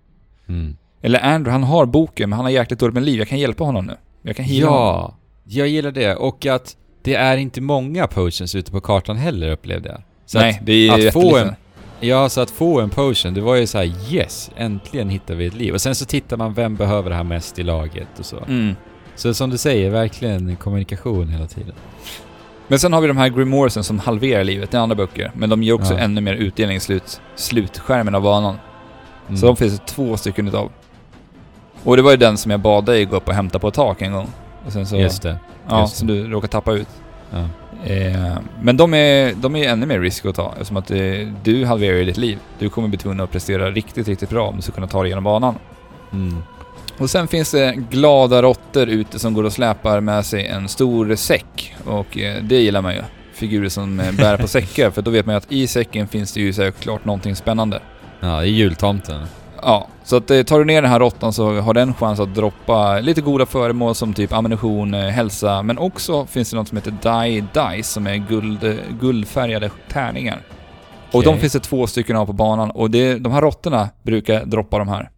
[0.47, 0.75] Mm.
[1.01, 3.63] Eller Andrew han har boken men han har jäkligt dåligt med liv, jag kan hjälpa
[3.63, 3.95] honom nu.
[4.21, 4.85] Jag kan heala honom.
[4.85, 6.15] Ja, jag gillar det.
[6.15, 10.01] Och att det är inte många potions ute på kartan heller upplevde jag.
[10.25, 11.55] Så Nej, det är att få en-
[11.99, 15.45] Ja, så att få en potion, det var ju så här: yes, äntligen hittar vi
[15.45, 15.73] ett liv.
[15.73, 18.37] Och sen så tittar man, vem behöver det här mest i laget och så.
[18.37, 18.75] Mm.
[19.15, 21.73] Så som du säger, verkligen kommunikation hela tiden.
[22.67, 25.63] Men sen har vi de här Grimoiresen som halverar livet i andra böcker, men de
[25.63, 25.99] ger också Ja.
[25.99, 28.55] ännu mer utdelning i slut, slutskärmen av banan.
[29.27, 29.37] Mm.
[29.37, 30.71] Så de finns det två stycken utav.
[31.83, 33.73] Och det var ju den som jag bad dig gå upp och hämta på ett
[33.73, 34.27] tak en gång.
[34.65, 34.95] Och sen så...
[34.95, 35.37] Just det.
[35.69, 35.97] ja, just det.
[35.99, 36.87] som du råkade tappa ut.
[37.35, 37.49] Ja.
[37.91, 40.97] Eh, men de är, de är ännu mer risk att ta eftersom att eh,
[41.43, 42.39] du halverar ju ditt liv.
[42.59, 45.07] Du kommer bli tvungen att prestera riktigt, riktigt bra om du ska kunna ta dig
[45.07, 45.55] igenom banan.
[46.13, 46.43] Mm.
[46.97, 51.15] Och sen finns det glada råttor ute som går och släpar med sig en stor
[51.15, 51.75] säck.
[51.85, 53.01] Och eh, det gillar man ju.
[53.33, 56.39] Figurer som bär på säckar, för då vet man ju att i säcken finns det
[56.39, 57.79] ju säkert någonting spännande.
[58.19, 59.21] Ja, är jultomten.
[59.67, 62.35] Ja, så att eh, tar du ner den här råttan så har den chans att
[62.35, 66.77] droppa lite goda föremål som typ ammunition, eh, hälsa, men också finns det något som
[66.77, 70.41] heter Die Dice som är guld, eh, guldfärgade tärningar.
[71.11, 71.31] Och Okej.
[71.33, 74.77] de finns det två stycken av på banan och det, de här råttorna brukar droppa
[74.79, 75.09] de här.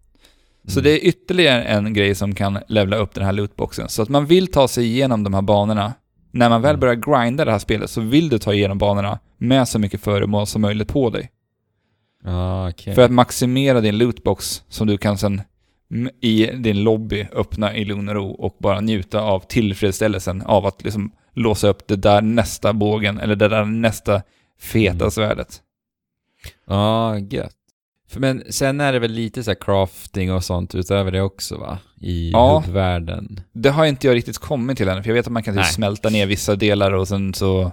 [0.67, 0.83] Så Mm.
[0.83, 3.89] det är ytterligare en grej som kan levla upp den här lootboxen.
[3.89, 5.93] Så att man vill ta sig igenom de här banorna.
[6.31, 6.79] När man väl Mm.
[6.79, 10.47] börjar grinda det här spelet så vill du ta igenom banorna med så mycket föremål
[10.47, 11.29] som möjligt på dig.
[12.23, 12.95] Ja, okej.
[12.95, 15.41] För att maximera din lootbox som du kan sen
[16.21, 20.83] i din lobby öppna i lugn och ro och bara njuta av tillfredsställelsen av att
[20.83, 24.21] liksom låsa upp det där nästa bågen eller det där nästa
[24.59, 25.11] feta Mm.
[25.11, 25.61] svärdet.
[26.67, 27.53] Ja, gött.
[28.09, 31.57] För, men sen är det väl lite så här crafting och sånt utöver det också
[31.57, 31.79] va?
[32.01, 32.63] I Ja.
[32.65, 33.41] hubbvärlden.
[33.53, 35.65] Det har inte jag riktigt kommit till än, för jag vet att man kan typ
[35.65, 37.71] smälta ner vissa delar och sen så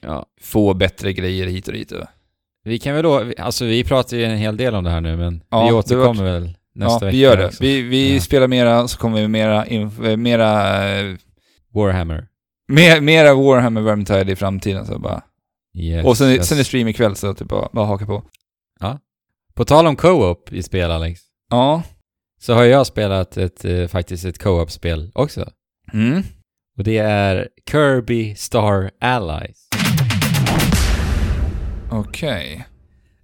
[0.00, 0.26] Ja.
[0.40, 1.92] få bättre grejer hit och dit.
[2.64, 5.16] Vi kan väl då, alltså vi pratar ju en hel del om det här nu
[5.16, 7.46] men Ja, vi återkommer väl nästa ja, vecka vi gör det.
[7.46, 7.62] också.
[7.62, 8.20] Vi, vi Ja.
[8.20, 11.16] spelar mera, så kommer vi mera, inf- eh, mera, eh,
[11.74, 12.26] Warhammer.
[12.68, 14.86] mer, mera Warhammer Vermintide i framtiden.
[14.86, 15.22] Så bara.
[15.78, 16.48] Yes, och sen, yes.
[16.48, 18.22] sen är stream ikväll, så typ bara, bara haka på.
[19.54, 21.20] På tal om co-op i spel Alex,
[21.50, 21.82] Ja.
[22.40, 25.50] så har jag spelat ett, eh, faktiskt ett co-op-spel också.
[25.92, 26.22] Mm.
[26.78, 29.68] Och det är Kirby Star Allies.
[31.90, 32.66] Okej.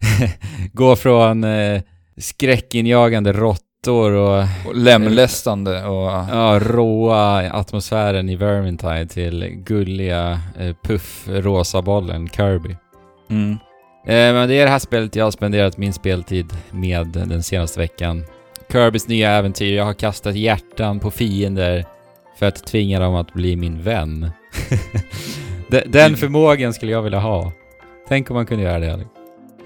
[0.73, 1.83] Gå från eh,
[2.17, 6.11] skräckinjagande råttor och Och lemlästande och...
[6.11, 12.77] ja, råa atmosfären i Vermintide till gulliga eh, puff rosa bollen Kirby.
[13.31, 13.51] Mm.
[14.07, 17.81] Eh, men det är det här spelet jag har spenderat min speltid med den senaste
[17.81, 18.25] veckan.
[18.73, 19.77] Kirbys nya äventyr.
[19.77, 21.85] Jag har kastat hjärtan på fiender
[22.39, 24.31] för att tvinga dem att bli min vän.
[25.69, 27.53] De- den förmågan skulle jag vilja ha.
[28.09, 29.11] Tänk om man kunde göra det Alex.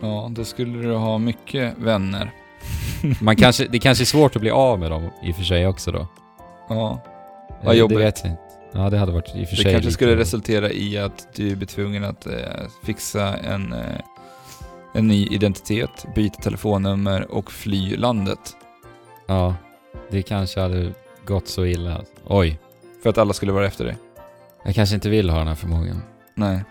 [0.02, 2.30] Ja, då skulle du ha mycket vänner.
[3.20, 5.66] Man kanske, det kanske är svårt att bli av med dem i och för sig
[5.66, 6.06] också då.
[6.68, 7.00] Ja.
[7.50, 7.98] Eh, Vad jobbigt.
[7.98, 8.42] Det vet jag inte.
[8.72, 11.28] Ja, det hade varit i och för Det sig kanske lite- skulle resultera i att
[11.34, 12.32] du blir tvungen att eh,
[12.84, 13.78] fixa en, eh,
[14.94, 18.56] en ny identitet, byta telefonnummer och fly landet.
[19.26, 19.54] Ja,
[20.10, 20.92] det kanske hade
[21.26, 22.00] gått så illa.
[22.26, 22.58] Oj,
[23.02, 23.96] För att alla skulle vara efter dig.
[24.64, 26.02] jag kanske inte vill ha den här förmågan.
[26.34, 26.64] Nej.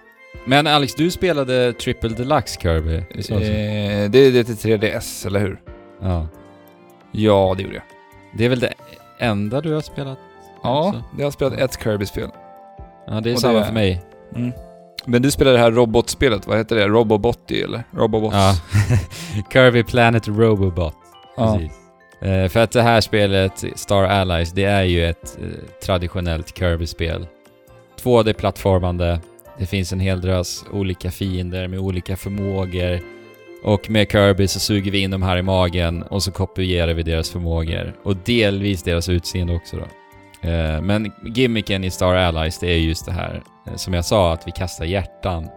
[0.46, 3.04] Men Alex, du spelade Triple Deluxe Kirby.
[3.16, 3.52] Visst var det så?
[3.52, 5.62] Eh, det är det till 3DS, eller hur?
[6.02, 6.28] Ja.
[7.12, 7.84] Ja, det gjorde jag.
[8.38, 8.74] Det är väl det
[9.20, 10.18] enda du har spelat?
[10.64, 11.04] Ja, också?
[11.18, 12.30] jag har spelat ett Kirby-spel.
[13.08, 14.02] Ja, det är Och samma det- för mig.
[14.36, 14.52] Mm.
[15.06, 16.88] Men du spelade det här robotspelet, vad heter det?
[16.88, 17.84] Robobotti eller?
[17.92, 18.36] Robobots?
[18.36, 18.54] Ja.
[19.54, 20.96] Kirby Planet Robobot.
[21.38, 21.54] Ja.
[21.58, 21.72] Precis.
[22.22, 25.48] Eh, för att det här spelet, Star Allies, det är ju ett eh,
[25.86, 27.28] traditionellt Kirby-spel.
[28.04, 29.20] 2D-plattformande.
[29.60, 33.00] Det finns en hel drös olika fiender med olika förmågor.
[33.64, 37.04] Och med Kirby så suger vi in dem här i magen och så kopierar vi
[37.04, 37.96] deras förmågor.
[38.04, 39.84] Och delvis deras utseende också då.
[40.50, 44.34] Eh, men gimmicken i Star Allies, det är just det här, eh, som jag sa,
[44.34, 45.48] att vi kastar hjärtan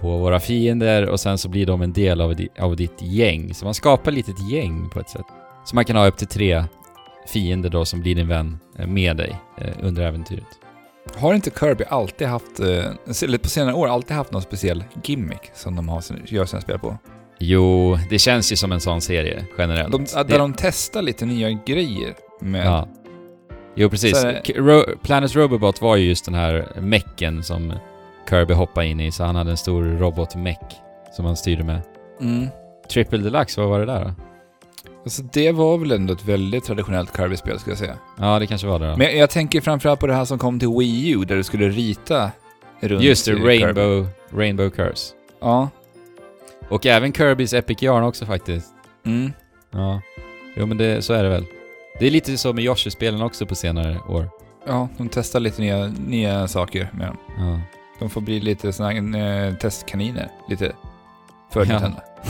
[0.00, 3.54] på våra fiender och sen så blir de en del av, di- av ditt gäng.
[3.54, 5.26] Så man skapar ett litet gäng på ett sätt.
[5.64, 6.64] Så man kan ha upp till tre
[7.28, 9.36] fiender då som blir din vän eh, med dig
[9.80, 10.46] under äventyret.
[11.16, 15.50] Har inte Kirby alltid haft, eh, eller på senare år, alltid haft någon speciell gimmick
[15.54, 16.98] som de har, gör sina spel på?
[17.38, 19.92] Jo, det känns ju som en sån serie generellt.
[19.92, 22.66] De, där det, de testar lite nya grejer med...
[22.66, 22.88] ja.
[23.74, 24.20] Jo, precis.
[24.20, 27.72] Så är det- K- Ro- Planet Robobot var ju just den här mecken som
[28.30, 30.60] Kirby hoppade in i, så han hade en stor robotmeck
[31.16, 31.80] som han styrde med.
[32.20, 32.48] Mm.
[32.92, 34.10] Triple Deluxe, vad var det där då?
[35.04, 37.96] Alltså det var väl ändå ett väldigt traditionellt Kirby-spel skulle jag säga.
[38.18, 38.96] Ja, det kanske var det då.
[38.96, 41.68] Men jag tänker framförallt på det här som kom till Wii U där du skulle
[41.68, 42.30] rita
[42.80, 43.46] runt Just det, Kirby.
[43.64, 45.14] Rainbow, Rainbow Curse.
[45.40, 45.68] Ja.
[46.68, 48.68] Och även Kirbys Epic Yarn också faktiskt.
[49.06, 49.32] Mm.
[49.70, 50.00] Ja.
[50.56, 51.44] Jo men det, så är det väl.
[51.98, 54.28] Det är lite så med Yoshi-spelen också på senare år.
[54.66, 57.16] Ja, de testar lite nya, nya saker med dem.
[57.38, 57.60] Ja.
[57.98, 60.28] De får bli lite såna här, eh, testkaniner.
[60.48, 60.72] Lite
[61.52, 61.80] för Ja.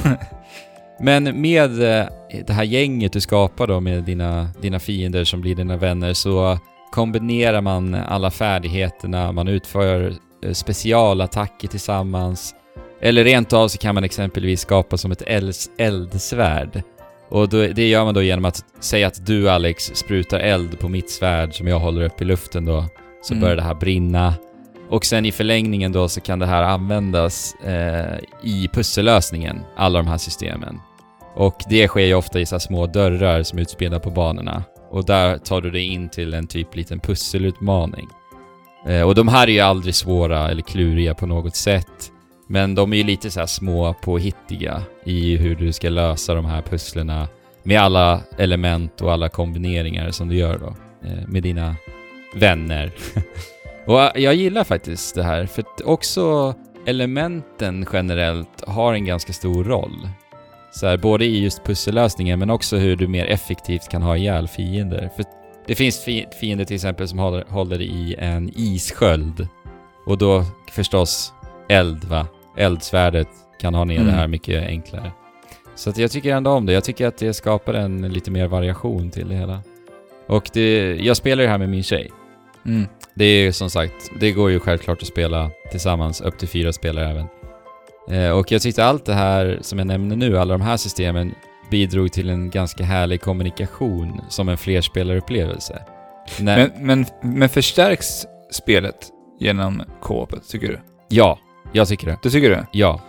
[1.02, 2.06] Men med eh,
[2.46, 6.58] det här gänget du skapar då med dina, dina fiender som blir dina vänner så
[6.92, 12.54] kombinerar man alla färdigheterna, man utför eh, specialattacker tillsammans.
[13.00, 16.82] Eller rent av så kan man exempelvis skapa som ett elds- eldsvärd.
[17.28, 20.88] Och då, det gör man då genom att säga att du Alex sprutar eld på
[20.88, 22.84] mitt svärd som jag håller upp i luften då.
[23.22, 23.40] Så Mm.
[23.42, 24.34] börjar det här brinna.
[24.90, 30.08] Och sen i förlängningen då så kan det här användas eh, i pussellösningen, alla de
[30.08, 30.78] här systemen.
[31.34, 34.64] Och det sker ju ofta i så här små dörrar som är utspridda på banorna.
[34.90, 38.08] Och där tar du dig in till en typ liten pusselutmaning.
[38.86, 42.12] Eh, och de här är ju aldrig svåra eller kluriga på något sätt.
[42.48, 46.44] Men de är ju lite så här små påhittiga i hur du ska lösa de
[46.44, 47.28] här pusslerna
[47.62, 50.76] med alla element och alla kombineringar som du gör då
[51.08, 51.76] eh, med dina
[52.34, 52.92] vänner.
[53.86, 56.54] och jag gillar faktiskt det här, för att också
[56.86, 60.08] elementen generellt har en ganska stor roll.
[60.74, 64.48] Så här, både i just pussellösningen men också hur du mer effektivt kan ha ihjäl
[64.48, 65.10] fiender.
[65.16, 65.24] För
[65.66, 69.48] det finns fi- fiender till exempel som håller, håller i en issköld.
[70.06, 71.32] Och då förstås
[71.68, 72.26] eld va?
[72.56, 73.28] Eldsvärdet
[73.60, 74.06] kan ha ner Mm.
[74.06, 75.12] det här mycket enklare.
[75.74, 76.72] Så att jag tycker ändå om det.
[76.72, 79.60] Jag tycker att det skapar en lite mer variation till det hela.
[80.26, 82.10] Och det, jag spelar det här med min tjej.
[82.66, 82.86] Mm.
[83.14, 86.72] Det är ju som sagt, det går ju självklart att spela tillsammans, upp till fyra
[86.72, 87.26] spelare även.
[88.10, 91.34] Eh, och jag tyckte allt det här som jag nämner nu, alla de här systemen,
[91.70, 95.82] bidrog till en ganska härlig kommunikation som en flerspelarupplevelelse.
[96.40, 97.06] När, Men, men,
[97.38, 98.96] men förstärks spelet
[99.40, 100.78] genom co-opet, tycker du?
[101.08, 101.38] ja,
[101.72, 102.18] jag tycker det.
[102.22, 102.66] Du tycker det?
[102.72, 103.00] Ja.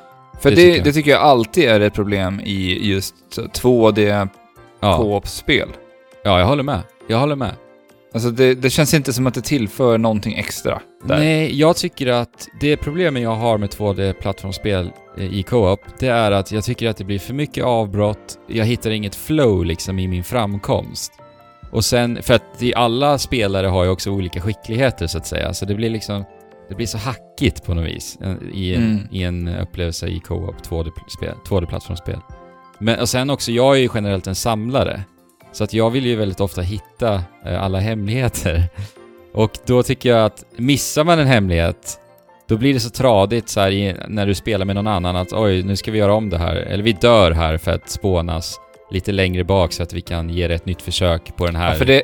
[0.42, 0.96] För Det det, tycker det, jag.
[0.96, 4.28] tycker jag alltid är ett problem i just 2D
[4.80, 5.70] Ja, co-op-spel.
[6.24, 6.80] ja jag håller med.
[7.08, 7.52] Jag håller med.
[8.14, 10.82] Alltså det, det känns inte som att det tillför någonting extra.
[11.06, 11.18] Där.
[11.20, 16.32] Nej, jag tycker att det problemet jag har med 2D-plattformsspel eh, i co-op, det är
[16.32, 20.08] att jag tycker att det blir för mycket avbrott, jag hittar inget flow liksom i
[20.08, 21.14] min framkomst.
[21.72, 25.66] Och sen, för att alla spelare har ju också olika skickligheter så att säga, så
[25.66, 26.24] det blir liksom,
[26.70, 29.08] det blir så hackigt på något vis eh, i en, Mm.
[29.12, 32.20] i en upplevelse i co-op 2D-spel, 2D-plattformsspel.
[32.80, 35.04] Men och sen också, jag är ju generellt en samlare.
[35.54, 38.64] Så att jag vill ju väldigt ofta hitta eh, alla hemligheter.
[39.34, 42.00] Och då tycker jag att missar man en hemlighet,
[42.48, 45.64] då blir det så tradigt så i, när du spelar med någon annan att oj,
[45.64, 46.56] nu ska vi göra om det här.
[46.56, 48.60] Eller vi dör här för att spånas
[48.92, 51.70] lite längre bak så att vi kan ge det ett nytt försök på den här.
[51.72, 52.04] Ja, för det,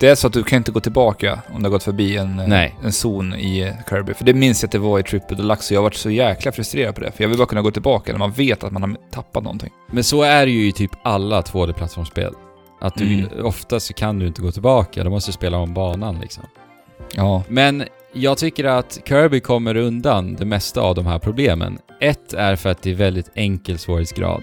[0.00, 2.38] det är så att du kan inte gå tillbaka om du har gått förbi en,
[2.38, 2.74] eh, Nej.
[2.84, 4.14] en zon i eh, Kirby.
[4.14, 6.10] För det minns jag att det var i Triple Deluxe och jag har varit så
[6.10, 7.12] jäkla frustrerad på det.
[7.12, 9.70] För jag vill bara kunna gå tillbaka när man vet att man har tappat någonting.
[9.92, 12.34] Men så är det ju i typ alla 2D-plattformsspel.
[12.80, 13.44] Att du, Mm.
[13.46, 16.44] ofta så kan du inte gå tillbaka, då måste du spela om banan liksom.
[17.16, 17.42] Ja.
[17.48, 21.78] Men jag tycker att Kirby kommer undan det mesta av de här problemen.
[22.00, 24.42] Ett är för att det är väldigt enkel svårighetsgrad.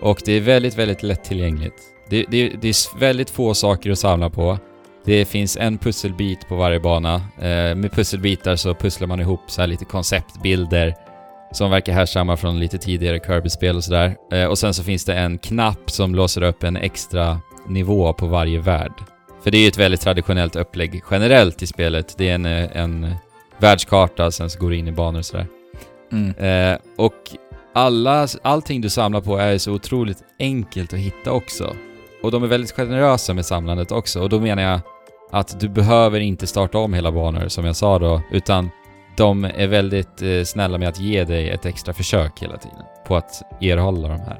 [0.00, 1.82] Och det är väldigt, väldigt lättillgängligt.
[2.10, 4.58] Det, det, det är väldigt få saker att samla på.
[5.04, 7.14] Det finns en pusselbit på varje bana.
[7.14, 10.94] Eh, med pusselbitar så pusslar man ihop så här lite konceptbilder
[11.56, 14.16] som verkar härstamma från lite tidigare Kirby-spel och sådär.
[14.32, 18.26] Eh, och sen så finns det en knapp som låser upp en extra nivå på
[18.26, 18.92] varje värld.
[19.44, 22.14] För det är ju ett väldigt traditionellt upplägg generellt i spelet.
[22.18, 23.14] Det är en, eh, en
[23.58, 25.46] världskarta, sen så går du in i banor och sådär.
[26.12, 26.34] Mm.
[26.34, 27.14] Eh, och
[27.74, 31.76] alla, allting du samlar på är så otroligt enkelt att hitta också.
[32.22, 34.20] Och de är väldigt generösa med samlandet också.
[34.20, 34.80] Och då menar jag
[35.30, 38.70] att du behöver inte starta om hela banor som jag sa då, utan
[39.16, 43.16] de är väldigt eh, snälla med att ge dig ett extra försök hela tiden på
[43.16, 44.38] att erhålla de här.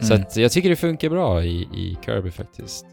[0.00, 0.22] Så Mm.
[0.26, 2.86] att jag tycker det funkar bra i, i Kirby faktiskt.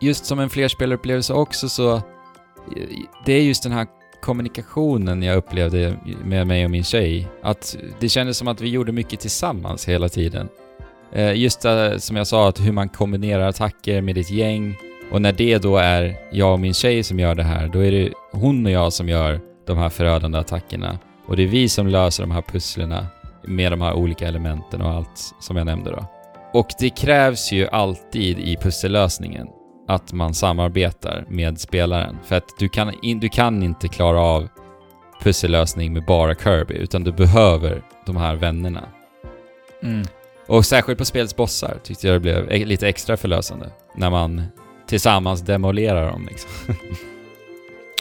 [0.00, 2.02] Just som en flerspelarupplevelse också så,
[3.26, 3.86] det är just den här
[4.22, 7.28] kommunikationen jag upplevde med mig och min tjej.
[7.42, 10.48] Att det kändes som att vi gjorde mycket tillsammans hela tiden.
[11.12, 14.76] Eh, Just det, som jag sa, att hur man kombinerar attacker med ditt gäng.
[15.10, 17.90] Och när det då är jag och min tjej som gör det här, då är
[17.92, 20.98] det hon och jag som gör de här förödande attackerna.
[21.26, 23.06] Och det är vi som löser de här pusslerna
[23.46, 26.06] med de här olika elementen och allt som jag nämnde då.
[26.52, 29.46] Och det krävs ju alltid i pussellösningen
[29.88, 32.18] att man samarbetar med spelaren.
[32.24, 34.48] För att du kan, in, du kan inte klara av
[35.22, 38.88] pussellösning med bara Kirby, utan du behöver de här vännerna.
[39.82, 40.06] Mm.
[40.46, 43.70] Och särskilt på spelets bossar tyckte jag det blev e- lite extra förlösande.
[43.94, 44.42] När man
[44.86, 46.50] tillsammans demolerar dem liksom.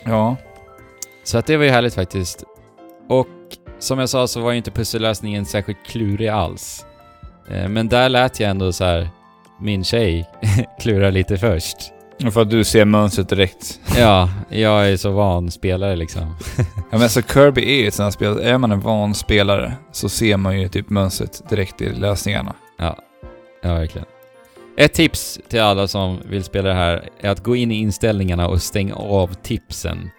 [0.05, 0.35] Ja.
[1.23, 2.43] Så att det var ju härligt faktiskt.
[3.09, 3.27] Och
[3.79, 6.85] som jag sa så var ju inte pussellösningen särskilt klurig alls.
[7.49, 9.09] Eh, Men där lät jag ändå så här
[9.61, 10.29] min tjej
[10.81, 11.77] klura lite först.
[12.31, 13.79] För att du ser mönstret direkt.
[13.97, 16.35] Ja, jag är så van spelare liksom.
[16.57, 18.39] Ja, men alltså Kirby är ju ett sånt här spel.
[18.39, 22.53] Är man en van spelare så ser man ju typ mönstret direkt i lösningarna.
[22.77, 22.97] Ja,
[23.63, 24.07] ja verkligen.
[24.77, 28.47] Ett tips till alla som vill spela det här är att gå in i inställningarna
[28.47, 30.09] och stänga av tipsen.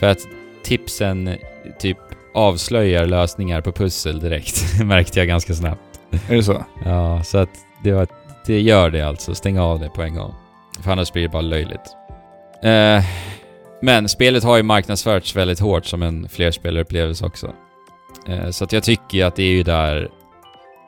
[0.00, 0.18] För att
[0.64, 1.36] tipsen
[1.78, 1.98] typ
[2.34, 6.00] avslöjar lösningar på pussel direkt, märkte jag ganska snabbt.
[6.28, 6.64] Är det så?
[6.84, 7.50] Ja, så att
[7.82, 8.06] det, var,
[8.46, 9.34] det gör det alltså.
[9.34, 10.34] Stäng av det på en gång.
[10.82, 11.96] För annars blir det bara löjligt.
[12.62, 13.04] Eh,
[13.82, 17.52] men spelet har ju marknadsförts väldigt hårt som en flerspelare-upplevelse också.
[18.28, 20.08] Eh, så att jag tycker att det är ju där...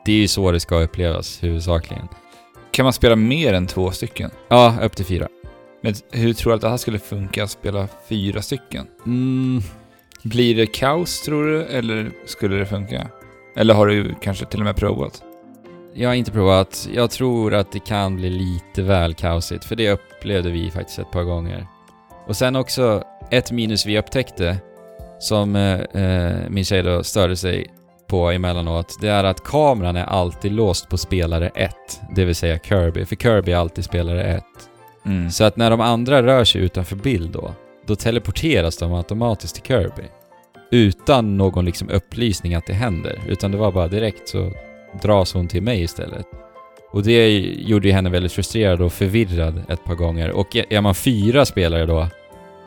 [0.04, 2.08] Det är ju så det ska upplevas huvudsakligen.
[2.70, 4.30] Kan man spela mer än två stycken?
[4.48, 5.28] Ja, upp till fyra.
[5.82, 8.86] Men hur tror du att det här skulle funka att spela fyra stycken?
[9.06, 9.62] Mm,
[10.22, 13.08] Blir det kaos tror du, eller skulle det funka?
[13.56, 15.22] Eller har du kanske till och med provat?
[15.98, 16.88] jag har inte provat.
[16.94, 21.10] Jag tror att det kan bli lite väl kaosigt, för det upplevde vi faktiskt ett
[21.10, 21.66] par gånger.
[22.26, 24.56] Och sen också, ett minus vi upptäckte,
[25.18, 27.66] som eh, eh, min tjej då störde sig
[28.06, 31.74] på emellanåt, det är att kameran är alltid låst på spelare 1,
[32.14, 34.44] det vill säga Kirby, för Kirby är alltid spelare 1.
[35.06, 35.30] Mm.
[35.30, 37.54] Så att när de andra rör sig utanför bild då,
[37.86, 40.02] då teleporteras de automatiskt till Kirby.
[40.70, 44.52] Utan någon liksom upplysning att det händer, utan det var bara direkt så
[45.02, 46.26] dras hon till mig istället.
[46.90, 50.30] Och det gjorde ju henne väldigt frustrerad och förvirrad ett par gånger.
[50.30, 52.08] Och är man fyra spelare då,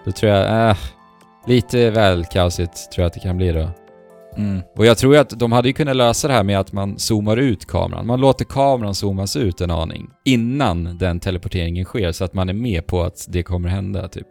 [0.06, 0.78] då tror jag, äh,
[1.48, 3.70] lite väl kaosigt tror jag att det kan bli då.
[4.38, 4.62] Mm.
[4.76, 7.00] Och jag tror ju att de hade ju kunnat lösa det här med att man
[7.00, 8.08] zoomar ut kameran.
[8.08, 12.54] Man låter kameran zoomas ut en aning innan den teleporteringen sker så att man är
[12.54, 14.28] med på att det kommer hända typ.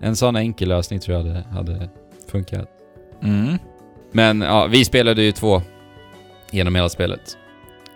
[0.00, 1.90] En sån enkel lösning tror jag hade, hade
[2.30, 2.68] funkat.
[3.22, 3.58] Mm.
[4.12, 5.62] Men ja, vi spelade ju två
[6.50, 7.36] genom hela spelet.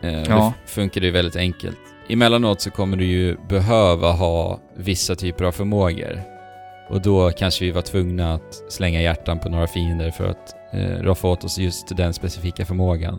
[0.03, 0.53] Eh, Ja.
[0.65, 1.79] Det funkade ju väldigt enkelt.
[2.09, 6.23] Emellanåt så kommer du ju behöva ha vissa typer av förmågor.
[6.91, 11.03] Och då kanske vi var tvungna att slänga hjärtan på några fiender för att Eh,
[11.03, 13.19] roffa åt oss just den specifika förmågan.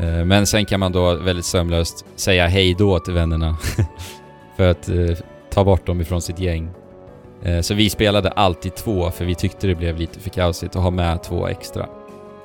[0.00, 3.56] Eh, men sen kan man då väldigt sömlöst säga hej då till vännerna.
[4.56, 5.16] för att eh,
[5.50, 6.70] ta bort dem ifrån sitt gäng.
[7.42, 10.82] Eh, så vi spelade alltid två, för vi tyckte det blev lite för kaosigt att
[10.82, 11.88] ha med två extra.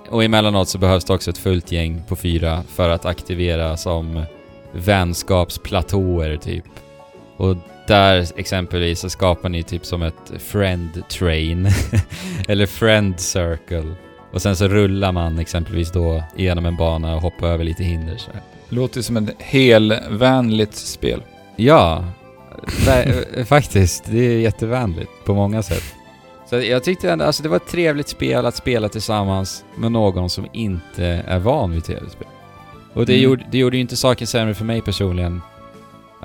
[0.09, 4.23] Och emellanåt så behövs det också ett fullt gäng på fyra för att aktivera som
[4.71, 6.65] vänskapsplatåer typ.
[7.37, 7.55] Och
[7.87, 11.67] där exempelvis så skapar ni typ som ett friend train.
[12.47, 13.95] Eller friend circle.
[14.31, 18.17] Och sen så rullar man exempelvis då igenom en bana och hoppar över lite hinder
[18.17, 18.41] så här.
[18.69, 21.21] Låter som ett helvänligt spel.
[21.55, 22.05] Ja,
[22.67, 24.03] fa- faktiskt.
[24.05, 25.83] Det är jättevänligt på många sätt.
[26.49, 30.29] Så jag tyckte ändå, alltså det var ett trevligt spel att spela tillsammans med någon
[30.29, 32.27] som inte är van vid tv-spel.
[32.93, 33.23] Och det, Mm.
[33.23, 35.41] gjorde, det gjorde ju inte saken sämre för mig personligen.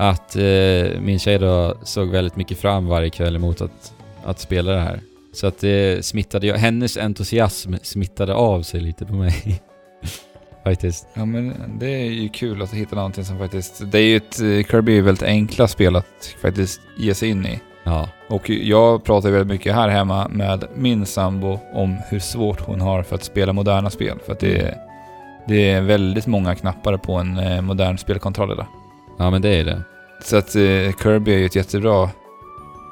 [0.01, 3.93] Att eh, min tjej då såg väldigt mycket fram varje kväll emot att,
[4.25, 5.01] att spela det här.
[5.33, 9.63] Så att det smittade, ju- hennes entusiasm smittade av sig lite på mig.
[10.65, 11.07] Faktiskt.
[11.15, 13.83] Ja men det är ju kul att hitta någonting som faktiskt...
[13.93, 14.41] Det är ju ett...
[14.41, 17.61] eh, Kirby är ju väldigt enkla spel att faktiskt ge sig in i.
[17.85, 18.09] Ja.
[18.29, 23.03] Och jag pratar väldigt mycket här hemma med min sambo om hur svårt hon har
[23.03, 24.18] för att spela moderna spel.
[24.27, 24.75] För att det är,
[25.49, 28.66] det är väldigt många knappar på en eh, modern spelkontroll idag.
[29.18, 29.83] Ja men det är det.
[30.25, 32.11] Så att eh, Kirby är ju ett jättebra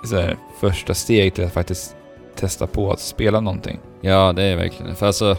[0.05, 1.97] så här, första steg till att faktiskt
[2.37, 3.79] testa på att spela någonting.
[4.01, 5.37] Ja, det är verkligen För alltså,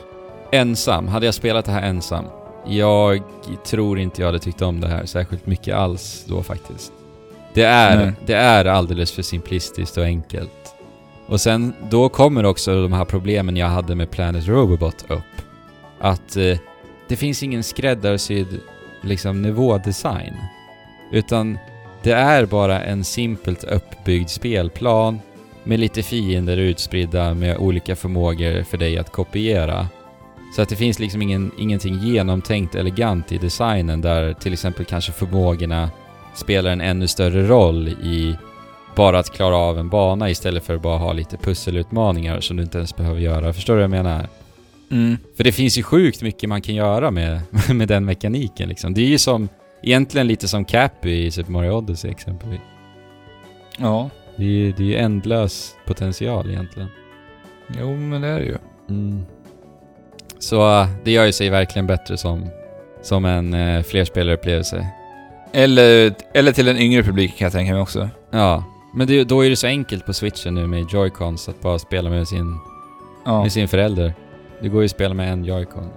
[0.52, 1.08] ensam.
[1.08, 2.26] Hade jag spelat det här ensam,
[2.68, 3.22] jag
[3.66, 6.94] tror inte jag hade tyckt om det här särskilt mycket alls då faktiskt.
[7.54, 8.14] Det är, Nej.
[8.26, 10.76] det är alldeles för simplistiskt och enkelt.
[11.28, 15.42] Och sen, då kommer också de här problemen jag hade med Planet Robobot upp.
[16.00, 16.58] Att eh,
[17.08, 18.60] det finns ingen skräddarsydd
[19.02, 20.34] liksom nivådesign.
[21.12, 21.58] Utan
[22.08, 25.20] det är bara en simpelt uppbyggd spelplan
[25.64, 29.88] med lite fiender utspridda med olika förmågor för dig att kopiera.
[30.56, 35.12] Så att det finns liksom ingen, ingenting genomtänkt elegant i designen där till exempel kanske
[35.12, 35.90] förmågorna
[36.36, 38.36] spelar en ännu större roll i
[38.96, 42.64] bara att klara av en bana istället för att bara ha lite pusselutmaningar som du
[42.64, 43.54] inte ens behöver göra.
[43.54, 44.28] Förstår du vad jag menar?
[44.92, 45.18] Mm.
[45.38, 47.42] För det finns ju sjukt mycket man kan göra med,
[47.74, 48.94] med den mekaniken liksom.
[48.94, 49.50] Det är ju som,
[49.82, 52.60] egentligen lite som Cappy i Super Mario Odyssey exempelvis.
[53.78, 56.90] Ja, Det är ju det är ju ändlös potential egentligen.
[57.80, 58.58] jo men det är det ju.
[58.90, 59.26] Mm.
[60.40, 62.50] Så äh, det gör ju sig verkligen bättre som,
[63.02, 64.88] som en uh, flerspelare-upplevelse.
[65.54, 68.10] Eller, eller till en yngre publik kan jag tänka mig också.
[68.32, 68.64] Ja,
[68.94, 72.10] men det, då är det så enkelt på switchen nu med joycons att bara spela
[72.10, 72.58] med sin,
[73.26, 73.42] Ja.
[73.42, 74.14] med sin förälder.
[74.62, 75.90] Det går ju att spela med en joycon.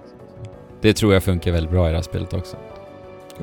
[0.81, 2.57] Det tror jag funkar väldigt bra i det här spelet också.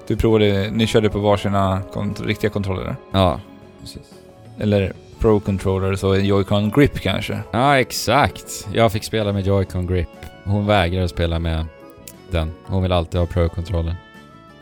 [0.08, 2.96] Du provade, ni körde på varsina kont- riktiga kontroller?
[3.12, 3.40] Ja,
[3.82, 4.14] precis.
[4.60, 7.40] Eller Pro Controller, så en Joy-Con Grip kanske?
[7.52, 8.68] Ja, exakt.
[8.74, 10.08] Jag fick spela med Joy-Con Grip.
[10.44, 11.66] Hon vägrar att spela med
[12.32, 12.52] den.
[12.66, 13.96] Hon vill alltid ha Pro-kontrollen.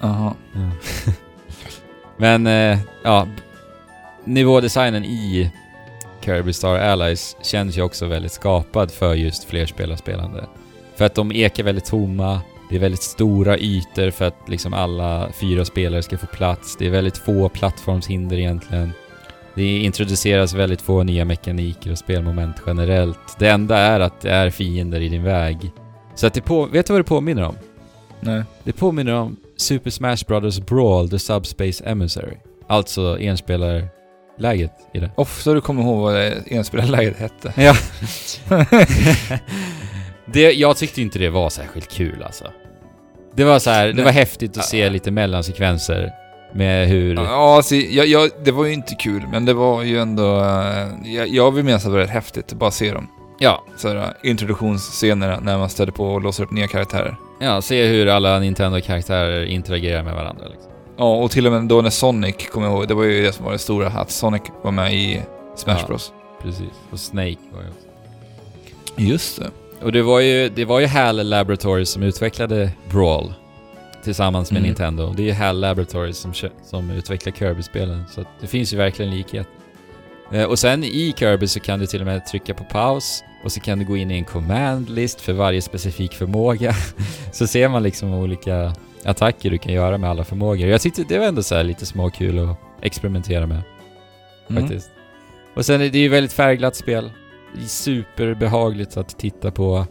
[0.02, 0.34] Jaha.
[2.18, 3.28] Men, eh, ja.
[4.24, 5.52] Nivådesignen i
[6.22, 10.46] Kirby Star Allies känns ju också väldigt skapad för just flerspelarspelande.
[10.96, 15.30] För att de ekar väldigt tomma, det är väldigt stora ytor för att liksom alla
[15.42, 16.76] fyra spelare ska få plats.
[16.80, 18.92] Det är väldigt få plattformshinder egentligen.
[19.56, 23.40] Det introduceras väldigt få nya mekaniker och spelmoment generellt.
[23.40, 25.72] Det enda är att det är fiender i din väg.
[26.16, 26.66] Så att det på...
[26.66, 27.56] Vet du vad det påminner om?
[28.20, 28.44] Nej.
[28.64, 32.36] Det påminner om Super Smash Bros Brawl The Subspace Emissary.
[32.68, 35.12] Alltså enspelarläget i det.
[35.16, 37.54] Ofta du kommer ihåg vad enspelarläget hette.
[37.58, 37.76] Ja.
[40.26, 42.46] det, jag tyckte inte det var särskilt kul alltså.
[43.34, 46.12] Det var så här, det var häftigt att se lite mellansekvenser
[46.54, 47.16] med hur...
[47.16, 50.40] Ja, alltså, jag, jag, det var ju inte kul, men det var ju ändå...
[50.42, 53.08] eh, Jag, jag vill minnas att det var rätt häftigt att bara se dem.
[53.40, 57.16] Ja, Sådär, introduktionsscenerna när man stöter på och låser upp nya karaktärer.
[57.40, 60.72] ja, se hur alla Nintendo-karaktärer interagerar med varandra liksom.
[60.98, 63.32] Ja, och till och med då när Sonic, kommer jag ihåg, det var ju det
[63.34, 65.22] som var det stora, att Sonic var med i
[65.56, 65.88] Smash Ja.
[65.88, 66.12] Bros.
[66.42, 66.70] Precis.
[66.92, 67.88] Och Snake var ju också.
[68.98, 69.50] Just det.
[69.86, 73.34] Och det var ju, det var ju HAL Laboratories som utvecklade Brawl
[74.04, 74.68] tillsammans med Mm.
[74.68, 75.14] Nintendo.
[75.18, 76.34] Det är ju HAL Laboratories som,
[76.64, 79.48] som utvecklar Kirby-spelen, så det finns ju verkligen likhet.
[80.32, 83.52] Eh, och sen i Kirby så kan du till och med trycka på paus och
[83.52, 86.74] så kan du gå in i en command list för varje specifik förmåga.
[87.32, 88.74] så ser man liksom olika
[89.04, 90.68] attacker du kan göra med alla förmågor.
[90.68, 93.62] Jag tyckte det var ändå så här lite småkul att experimentera med
[94.50, 94.64] Mm.
[94.64, 94.90] faktiskt.
[95.56, 97.12] Och sen är det ju väldigt färgglatt spel.
[97.68, 99.86] Superbehagligt att titta på.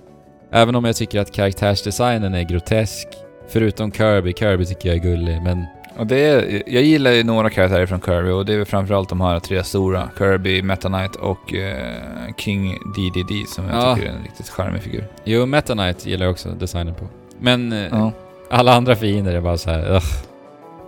[0.53, 3.09] Även om jag tycker att karaktärsdesignen är grotesk.
[3.49, 4.33] Förutom Kirby.
[4.33, 5.65] Kirby tycker jag är gullig, men
[5.99, 9.09] Och det är, jag gillar ju några karaktärer från Kirby och det är väl framförallt
[9.09, 10.11] de här tre stora.
[10.19, 11.95] Kirby, Meta Knight och eh,
[12.39, 13.95] King DDD som jag Ja.
[13.95, 15.05] tycker är en riktigt charmig figur.
[15.25, 17.05] jo, Meta Knight gillar jag också designen på.
[17.39, 18.13] Men eh, Ja.
[18.51, 19.91] alla andra fiender är bara så här.
[19.91, 20.05] "Ugh,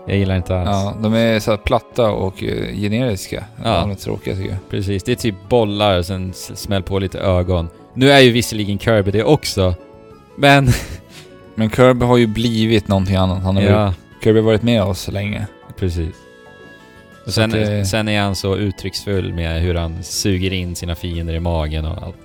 [0.06, 0.68] jag gillar inte alls.
[0.70, 3.44] ja, de är så platta och eh, generiska.
[3.64, 3.80] Ja.
[3.80, 4.58] De är tråkiga tycker jag.
[4.70, 7.68] Precis, det är typ bollar och sen smäll på lite ögon.
[7.94, 9.74] Nu är ju visserligen Kirby det också,
[10.38, 10.68] men...
[11.58, 13.42] Men Kirby har ju blivit någonting annat.
[13.42, 13.94] Han har ja,
[14.24, 15.46] Kirby har varit med oss så länge.
[15.78, 16.14] precis.
[17.26, 21.34] Och sen, det- sen är han så uttrycksfull med hur han suger in sina fiender
[21.34, 22.16] i magen och allt.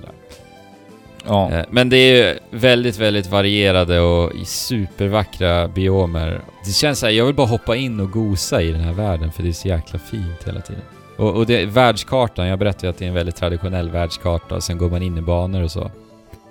[1.25, 1.51] Ja.
[1.51, 6.41] Eh, Men det är väldigt, väldigt varierade och supervackra biomer.
[6.65, 9.31] Det känns så här, jag vill bara hoppa in och gosa i den här världen
[9.31, 10.81] för det är så jäkla fint hela tiden.
[11.17, 14.63] Och, och det, världskartan, jag berättade ju att det är en väldigt traditionell världskarta och
[14.63, 15.91] sen går man in i banor och så.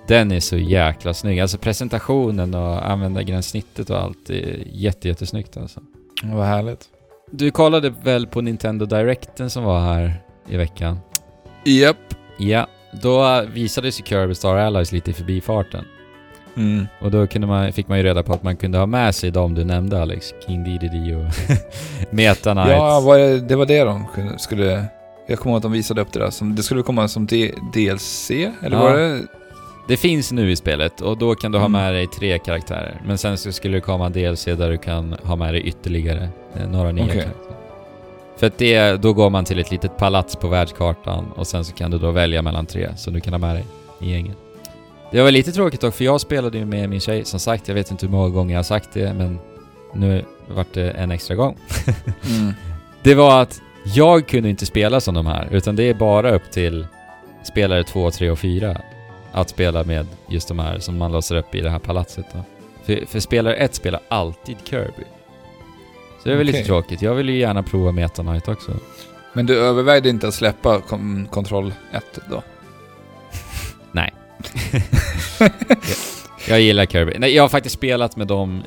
[0.09, 1.41] Den är så jäkla snygg.
[1.41, 5.81] Alltså presentationen och användargränssnittet och allt är jätte, jättesnyggt alltså.
[6.23, 6.85] Vad härligt.
[7.31, 10.99] Du kollade väl på Nintendo Directen som var här i veckan?
[11.65, 11.97] Japp.
[12.39, 15.85] Ja, då visades ju Kirby Star Allies lite i förbifarten.
[16.57, 16.87] Mm.
[17.01, 19.55] Och då man, fick man ju reda på att man kunde ha med sig de
[19.55, 20.35] du nämnde Alex.
[20.47, 21.25] King Dedede och
[22.11, 22.69] Meta Knight.
[22.71, 24.05] Ja, vad är, det var det de
[24.39, 24.85] skulle...
[25.27, 26.31] Jag kommer ihåg att de visade upp det där.
[26.31, 28.83] Som, det skulle komma som D, DLC, eller Ja.
[28.83, 29.21] var det...
[29.89, 31.83] Det finns nu i spelet och då kan du ha Mm.
[31.83, 33.01] med dig tre karaktärer.
[33.07, 36.29] Men sen så skulle det komma en DLC där du kan ha med dig ytterligare
[36.57, 37.15] eh, några nya Okej.
[37.23, 37.57] karaktärer.
[38.41, 41.73] För att det, då går man till ett litet palats på världskartan och sen så
[41.73, 43.65] kan du då välja mellan tre som du kan ha med dig
[44.01, 44.37] i gänget.
[45.11, 47.25] Det var lite tråkigt dock för jag spelade ju med min tjej.
[47.25, 49.39] Som sagt, jag vet inte hur många gånger jag har sagt det men
[49.95, 51.57] nu vart det en extra gång.
[52.31, 52.55] Mm.
[53.03, 56.51] Det var att jag kunde inte spela som de här, utan det är bara upp
[56.51, 56.87] till
[57.43, 58.81] spelare 2, 3 och 4
[59.33, 62.45] att spela med just de här som man låser upp i det här palatset då.
[62.85, 65.05] För, för spelare 1 spelar alltid Kirby.
[66.23, 66.67] Så det är väl lite Okej.
[66.67, 67.03] tråkigt.
[67.03, 68.73] Jag vill ju gärna prova Meta Knight också.
[69.33, 70.81] Men du övervägde inte att släppa
[71.31, 72.43] kontroll 1 då?
[76.49, 77.13] Jag gillar Kirby.
[77.19, 78.63] Nej, jag har faktiskt spelat med dem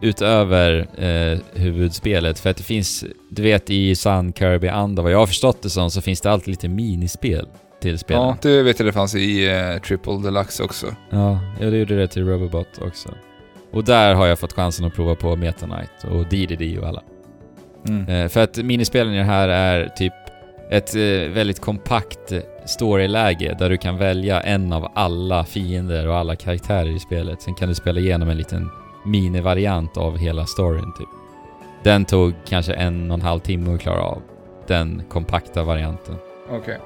[0.00, 2.38] utöver eh, huvudspelet.
[2.40, 5.90] För att det finns, du vet i sann Kirby-anda, vad jag har förstått det som,
[5.90, 7.48] så finns det alltid lite minispel
[7.82, 8.22] till spelen.
[8.22, 10.86] Ja, det vet jag det fanns i uh, Triple Deluxe också.
[11.10, 13.14] Ja, jag gjorde det till Robobot också.
[13.70, 17.02] Och där har jag fått chansen att prova på Meta Knight och DDD och alla.
[17.88, 18.08] Mm.
[18.08, 20.12] Eh, för att minispelen i det här är typ
[20.70, 22.32] ett eh, väldigt kompakt
[22.66, 27.42] storyläge där du kan välja en av alla fiender och alla karaktärer i spelet.
[27.42, 28.70] Sen kan du spela igenom en liten
[29.04, 31.08] minivariant av hela storyn typ.
[31.82, 34.22] Den tog kanske en och en halv timme att klara av.
[34.66, 36.14] Den kompakta varianten.
[36.50, 36.78] Okej.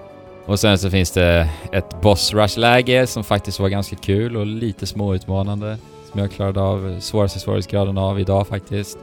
[0.47, 4.87] Och sen så finns det ett boss rush-läge som faktiskt var ganska kul och lite
[4.87, 5.79] småutmanande.
[6.13, 8.99] Som jag klarade av svåraste svårighetsgraden av idag faktiskt.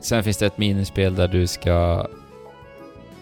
[0.00, 2.06] Sen finns det ett minispel där du ska...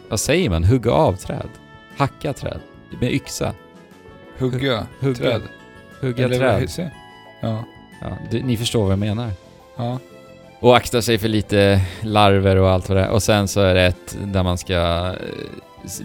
[0.08, 0.64] Vad säger man?
[0.64, 1.48] Hugga av träd?
[1.96, 2.60] Hacka träd?
[3.00, 3.52] Med yxa?
[4.38, 5.14] Hugga, Hugga.
[5.14, 5.42] träd.
[6.00, 6.68] Hugga Eller träd?
[6.78, 6.90] vad-.
[7.40, 7.64] Ja.
[8.00, 9.30] Ja, du, ni förstår vad jag menar.
[9.76, 9.98] Ja.
[10.60, 13.10] Och akta sig för lite larver och allt vad det är.
[13.10, 14.74] Och sen så är det ett där man ska
[15.06, 15.14] eh,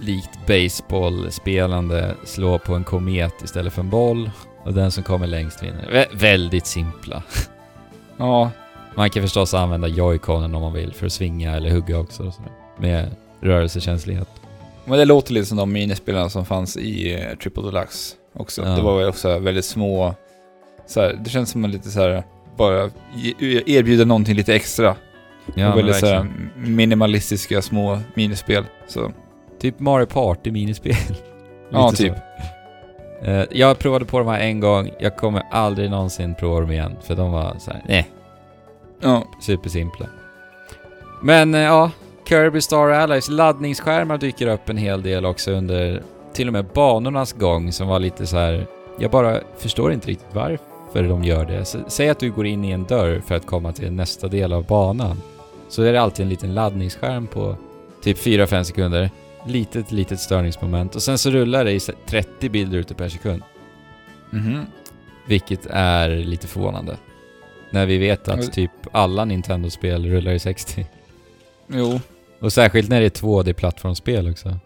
[0.02, 4.32] likt baseball-spelande slå på en komet istället för en boll.
[4.68, 5.88] Och den som kommer längst vinner.
[5.92, 7.24] Vä- väldigt simpla.
[8.20, 8.52] Ja.
[8.96, 12.24] Man kan förstås använda joyconen om man vill för att svinga eller hugga också.
[12.28, 12.34] Och.
[12.82, 14.28] Med rörelsekänslighet.
[14.86, 18.62] Men det låter lite som de minispelarna som fanns i eh, Triple Deluxe också.
[18.62, 18.70] Ja.
[18.70, 20.16] Det var väl också väldigt små...
[20.88, 22.24] Så här, det känns som en lite så här
[22.58, 24.96] bara ge- erbjuda någonting lite extra.
[25.56, 28.64] Ja, väldigt så här minimalistiska små minispel.
[28.88, 29.12] Så
[29.62, 30.96] Typ Mario Party minispel.
[31.72, 32.16] Ja, Lite så.
[33.22, 34.92] Eh, jag provade på de här en gång.
[35.00, 36.96] Jag kommer aldrig någonsin prova dem igen.
[37.02, 38.10] För de var så här, nej.
[39.02, 39.24] ja.
[39.42, 40.06] Supersimpla.
[41.22, 41.92] Men eh, ja,
[42.30, 46.04] Kirby Star Allies laddningsskärmar dyker upp en hel del också under
[46.34, 48.68] till och med banornas gång som var lite så här.
[49.00, 51.66] Jag bara förstår inte riktigt varför de gör det.
[51.66, 54.54] Så, säg att du går in i en dörr för att komma till nästa del
[54.54, 55.22] av banan.
[55.70, 57.56] Så är det alltid en liten laddningsskärm på
[58.04, 59.10] typ 4-5 sekunder.
[59.48, 63.44] Litet, litet störningsmoment och sen så rullar det i så- 30 bilder ute per sekund.
[64.30, 64.66] Mhm.
[65.28, 66.98] Vilket är lite förvånande.
[67.72, 70.88] När vi vet att typ alla Nintendo-spel rullar i 60.
[71.68, 72.00] Jo.
[72.40, 74.60] Och särskilt när det är 2D-plattformsspel också.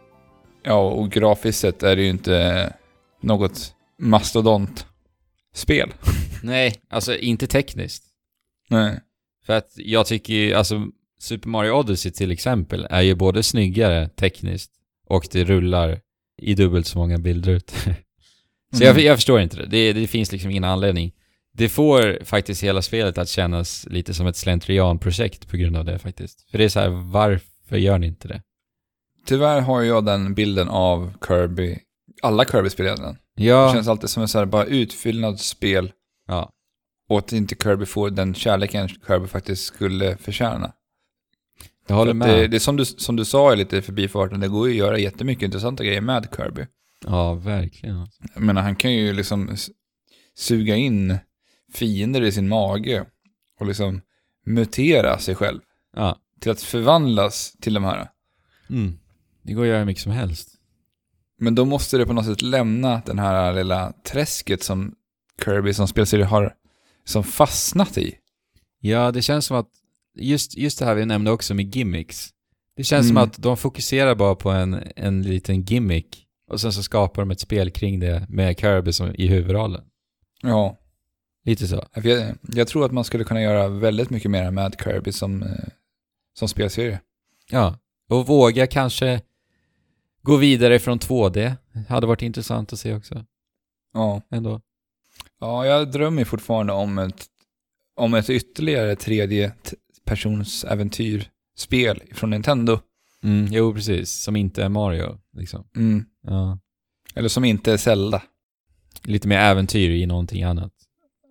[0.63, 2.73] Ja, och grafiskt sett är det ju inte
[3.21, 5.93] något mastodontspel.
[6.43, 8.03] Nej, alltså inte tekniskt.
[8.69, 8.99] Nej.
[9.45, 10.81] För att jag tycker ju, alltså
[11.21, 14.71] Super Mario Odyssey till exempel är ju både snyggare tekniskt
[15.07, 15.99] och det rullar
[16.41, 17.69] i dubbelt så många bilder ut.
[18.73, 19.05] så jag, Mm.
[19.05, 19.65] jag förstår inte det.
[19.65, 19.93] det.
[19.93, 21.11] Det finns liksom ingen anledning.
[21.53, 25.99] Det får faktiskt hela spelet att kännas lite som ett slentrianprojekt på grund av det
[25.99, 26.49] faktiskt.
[26.51, 28.41] För det är så här, varför gör ni inte det?
[29.25, 31.79] Tyvärr har jag den bilden av Kirby,
[32.21, 33.17] alla Kirby-spel egentligen.
[33.35, 35.91] Det Ja, känns alltid som en så här bara utfyllnadsspel
[36.27, 36.51] ja.
[37.09, 40.71] och att inte Kirby får den kärleken Kirby faktiskt skulle förtjäna.
[41.91, 42.29] Jag håller med.
[42.29, 44.77] Det, det är som du, som du sa lite i förbifarten, det går ju att
[44.77, 46.65] göra jättemycket intressanta grejer med Kirby.
[47.05, 48.07] Ja, verkligen.
[48.33, 49.55] Jag menar, han kan ju liksom
[50.35, 51.17] suga in
[51.73, 53.05] fiender i sin mage
[53.59, 54.01] och liksom
[54.45, 55.59] mutera sig själv
[55.95, 56.17] Ja.
[56.39, 58.09] till att förvandlas till de här.
[58.69, 58.97] Mm.
[59.43, 60.49] Det går att göra hur mycket som helst.
[61.39, 64.95] Men då måste det på något sätt lämna den här lilla träsket som
[65.45, 66.53] Kirby som spelserie har
[67.05, 68.15] som fastnat i.
[68.79, 69.69] Ja, det känns som att
[70.15, 72.29] just, just det här vi nämnde också med gimmicks.
[72.75, 73.15] Det känns mm.
[73.15, 77.31] som att de fokuserar bara på en, en liten gimmick och sen så skapar de
[77.31, 79.81] ett spel kring det med Kirby som, i huvudrollen.
[80.41, 80.77] Ja.
[81.45, 81.85] Lite så.
[81.93, 85.49] Jag, jag, tror att man skulle kunna göra väldigt mycket mer med Kirby som, eh,
[86.33, 86.99] som spelserie.
[87.49, 87.77] Ja,
[88.09, 89.21] och våga kanske
[90.21, 91.53] gå vidare från 2D.
[91.89, 93.25] Hade varit intressant att se också.
[93.93, 94.21] Ja.
[94.31, 94.61] Ändå.
[95.39, 97.25] Ja, jag drömmer fortfarande om ett,
[97.95, 99.51] om ett ytterligare 3D,
[100.07, 102.79] förstapersonsäventyrspel från Nintendo.
[103.23, 104.11] Mm, jo, precis.
[104.23, 105.17] Som inte är Mario.
[105.37, 105.63] Liksom.
[105.75, 106.05] Mm.
[106.27, 106.59] Ja.
[107.15, 108.21] Eller som inte är Zelda.
[109.03, 110.71] Lite mer äventyr i någonting annat.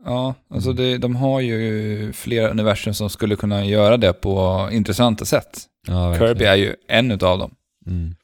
[0.04, 0.82] Ja, alltså mm.
[0.82, 5.66] det, de har ju flera universum som skulle kunna göra det på intressanta sätt.
[5.86, 7.54] Ja, Kirby är ju en utav dem.
[7.86, 8.14] Mm.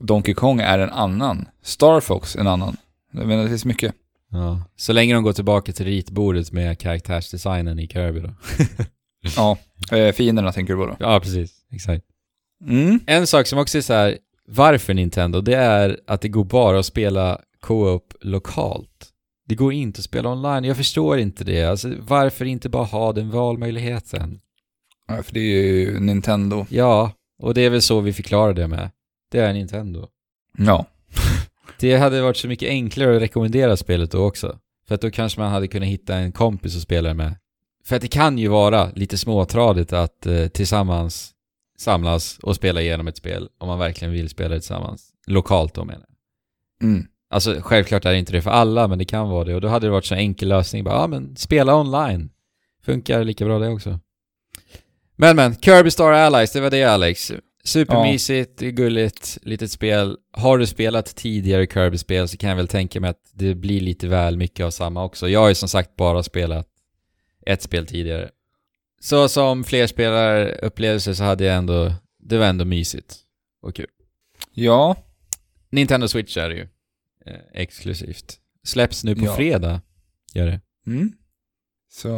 [0.00, 1.48] Donkey Kong är en annan.
[1.62, 2.76] Star Fox en annan.
[3.12, 3.94] Jag menar, det finns mycket.
[4.30, 4.62] Ja.
[4.76, 8.30] Så länge de går tillbaka till ritbordet med karaktärsdesignen i Kirby då.
[9.36, 9.58] Ja,
[9.92, 10.96] eh, fienderna tänker du på då.
[10.98, 11.52] Ja, precis.
[11.72, 12.04] Exakt.
[12.68, 13.00] Mm.
[13.06, 16.78] En sak som också är så här, varför Nintendo, det är att det går bara
[16.78, 19.10] att spela co-op lokalt.
[19.48, 20.64] Det går inte att spela online.
[20.64, 21.64] Jag förstår inte det.
[21.64, 24.40] Alltså, varför inte bara ha den valmöjligheten?
[25.08, 26.66] Ja, för det är ju Nintendo.
[26.68, 27.12] Ja,
[27.42, 28.90] och det är väl så vi förklarar det med.
[29.30, 30.08] Det är Nintendo.
[30.58, 30.86] Ja.
[31.80, 34.58] Det hade varit så mycket enklare att rekommendera spelet då också.
[34.88, 37.36] För att då kanske man hade kunnat hitta en kompis att spela med
[37.86, 41.30] för att det kan ju vara lite småtradigt att eh, tillsammans
[41.78, 45.10] samlas och spela igenom ett spel om man verkligen vill spela det tillsammans.
[45.26, 46.88] Lokalt då menar jag.
[46.88, 47.06] Mm.
[47.30, 49.54] Alltså självklart är det inte det för alla, men det kan vara det.
[49.54, 50.84] Och då hade det varit så enkel lösning.
[50.84, 52.30] Bara, ja men spela online.
[52.82, 54.00] Funkar lika bra det också.
[55.16, 57.32] Men men, Kirby Star Allies, det var det Alex.
[57.64, 60.16] Supermysigt, är gulligt, litet spel.
[60.32, 64.08] Har du spelat tidigare Kirby-spel så kan jag väl tänka mig att det blir lite
[64.08, 65.28] väl mycket av samma också.
[65.28, 66.68] Jag har ju som sagt bara spelat
[67.46, 68.30] ett spel tidigare.
[69.00, 73.16] Så som flerspelarupplevelse så hade jag ändå, det var ändå mysigt
[73.62, 73.86] och kul.
[74.52, 74.96] Ja,
[75.70, 76.68] Nintendo Switch är det ju.
[77.26, 78.38] Eh, exklusivt.
[78.64, 79.36] Släpps nu på Ja.
[79.36, 79.80] fredag.
[80.34, 80.60] Gör det.
[80.86, 81.12] mm.
[81.90, 82.08] så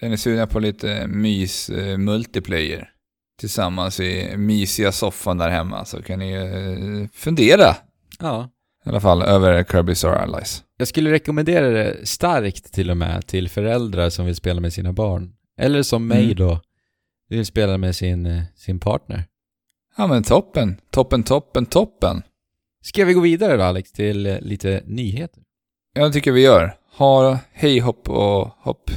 [0.00, 2.90] är ni sugna på lite mys eh, multiplayer
[3.38, 7.76] tillsammans i mysiga soffan där hemma så kan ni eh, fundera
[8.20, 8.50] Ja.
[8.86, 10.62] I alla fall över Kirby Star Allies.
[10.76, 14.92] Jag skulle rekommendera det starkt till och med till föräldrar som vill spela med sina
[14.92, 15.32] barn.
[15.58, 16.36] Eller som mig Mm.
[16.36, 16.60] då.
[17.28, 19.24] Vill spela med sin, eh, sin partner.
[19.96, 22.22] Ja men toppen, toppen, toppen, toppen.
[22.82, 25.42] Ska vi gå vidare då Alex till eh, lite nyheter?
[25.94, 26.76] Jag tycker vi gör.
[26.96, 28.90] Ha hej hopp och hopp.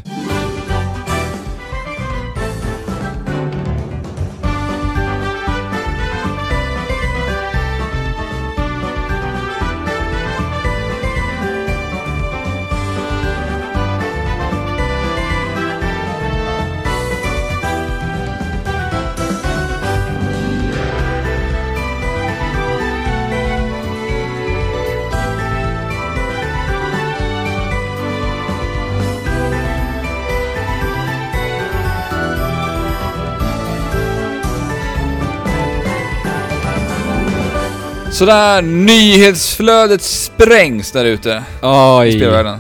[38.18, 42.12] Sådär, nyhetsflödet sprängs där ute i Oj!
[42.12, 42.60] spelvärlden.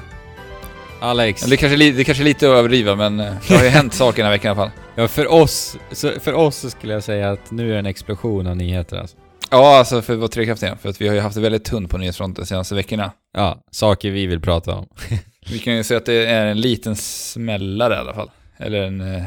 [1.02, 1.44] Alex.
[1.44, 4.18] Det kanske, det kanske är lite att överdriva men eh, det har ju hänt saker
[4.18, 4.80] den här veckan i alla fall.
[4.96, 5.78] Ja, för oss,
[6.22, 9.18] för oss så skulle jag säga att nu är det en explosion av nyheter alltså.
[9.52, 10.78] Ja, alltså för att vara trekraftiga.
[10.82, 13.12] För att vi har ju haft det väldigt tunt på nyhetsfronten de senaste veckorna.
[13.34, 14.88] Ja, saker vi vill prata om.
[15.50, 18.30] Vi kan ju säga att det är en liten smällare i alla fall.
[18.58, 19.24] Eller en eh,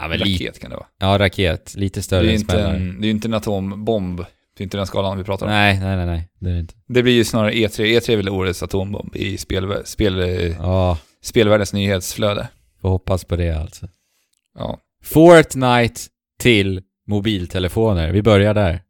[0.00, 0.86] Ja, raket kan det vara.
[1.00, 1.74] Ja, raket.
[1.76, 2.76] Lite större än inte smällare.
[2.76, 4.24] en, det är ju inte en atombomb.
[4.56, 5.52] Det är inte den skalan vi pratar om.
[5.52, 6.28] Nej, nej, nej, nej.
[6.40, 6.74] Det är det inte.
[6.88, 7.84] Det blir ju snarare E3.
[8.00, 10.28] E3 är väl årets atombomb i spel, spel, eh,
[10.58, 12.48] Ja, spelvärldens nyhetsflöde.
[12.80, 13.88] får hoppas på det alltså.
[14.58, 16.00] Ja, Fortnite
[16.38, 18.12] till mobiltelefoner.
[18.12, 18.82] Vi börjar där.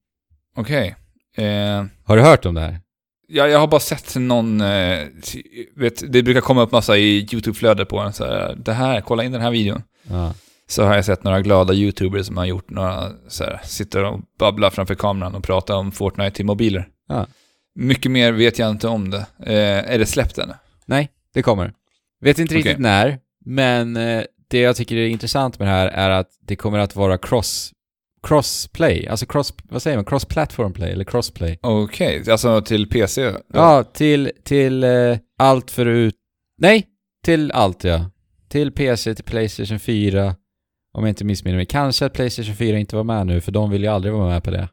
[0.57, 0.95] okej.
[1.37, 2.81] Eh, Har du hört om det här?
[3.29, 4.99] jag, jag har bara sett någon, eh,
[5.77, 9.25] vet, det brukar komma upp massa i YouTube-flödet på en så här, det här, kolla
[9.25, 9.83] in den här videon.
[10.11, 10.35] Ja.
[10.67, 14.21] Så har jag sett några glada YouTubers som har gjort några, så här, sitter och
[14.39, 16.89] babblar framför kameran och pratar om Fortnite till mobiler.
[17.09, 17.27] Ja.
[17.75, 19.27] Mycket mer vet jag inte om det.
[19.47, 20.53] Eh, är det släppt än?
[20.87, 21.73] Nej, det kommer.
[22.21, 22.83] Vet inte riktigt Okej.
[22.83, 26.79] när, men eh, det jag tycker är intressant med det här är att det kommer
[26.79, 27.73] att vara cross
[28.25, 31.59] crossplay, alltså cross, vad säger man, cross-platform play eller crossplay?
[31.62, 33.33] Okej, alltså till PC?
[33.53, 36.15] Ja, till, till eh, allt förut,
[36.59, 36.87] nej,
[37.25, 38.11] till allt ja.
[38.49, 40.35] Till PC, till Playstation 4,
[40.95, 41.67] om jag inte missminner mig.
[41.67, 44.45] Kanske att Playstation 4 inte var med nu, för de vill ju aldrig vara med
[44.45, 44.69] på det.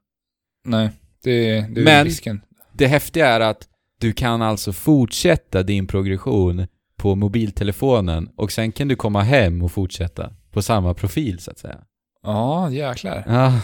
[0.66, 0.90] Nej,
[1.24, 2.42] det, det är Men- risken.
[2.74, 3.68] Det häftiga är att
[4.00, 6.68] du kan alltså fortsätta din progression
[6.98, 11.60] på mobiltelefonen och sen kan du komma hem och fortsätta på samma profil så att
[11.60, 11.78] säga.
[12.24, 13.24] Ja, jäklar.
[13.28, 13.62] Ja,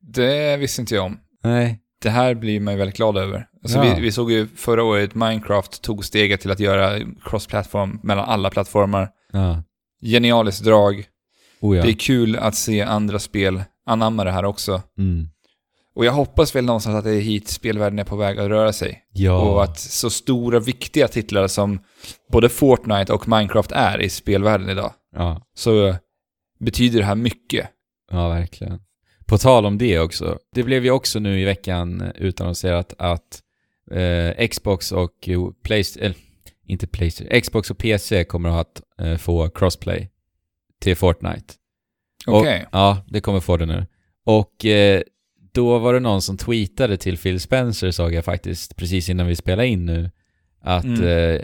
[0.00, 1.18] Det visste inte jag om.
[1.44, 1.78] nej.
[2.02, 3.46] Det här blir man ju väldigt glad över.
[3.62, 3.94] Alltså Ja.
[3.94, 8.50] vi, vi såg ju förra året Minecraft tog steget till att göra cross-platform mellan alla
[8.50, 9.08] plattformar.
[9.32, 9.62] Ja.
[10.02, 11.04] Genialiskt drag.
[11.60, 11.82] Oh ja.
[11.82, 14.82] Det är kul att se andra spel anamma det här också.
[14.98, 15.28] Mm.
[15.94, 18.72] Och jag hoppas väl någonstans att det är hit spelvärlden är på väg att röra
[18.72, 19.02] sig.
[19.12, 19.40] Ja.
[19.40, 21.78] Och att så stora, viktiga titlar som
[22.32, 25.42] både Fortnite och Minecraft är i spelvärlden idag, ja.
[25.54, 25.94] så
[26.60, 27.68] betyder det här mycket.
[28.10, 28.80] Ja, verkligen.
[29.26, 30.38] På tal om det också.
[30.54, 33.40] Det blev ju också nu i veckan eh, utannonserat att
[33.90, 36.16] eh, Xbox och eh, Playstation, eller
[36.66, 40.09] inte Playstation, Xbox och PC kommer att eh, få crossplay
[40.80, 41.54] till Fortnite.
[42.26, 42.62] Okej.
[42.62, 43.86] Och, ja, det kommer få det nu.
[44.24, 45.02] Och eh,
[45.52, 49.36] då var det någon som tweetade till Phil Spencer, såg jag faktiskt, precis innan vi
[49.36, 50.10] spelade in nu,
[50.62, 51.02] att Mm.
[51.04, 51.40] eh,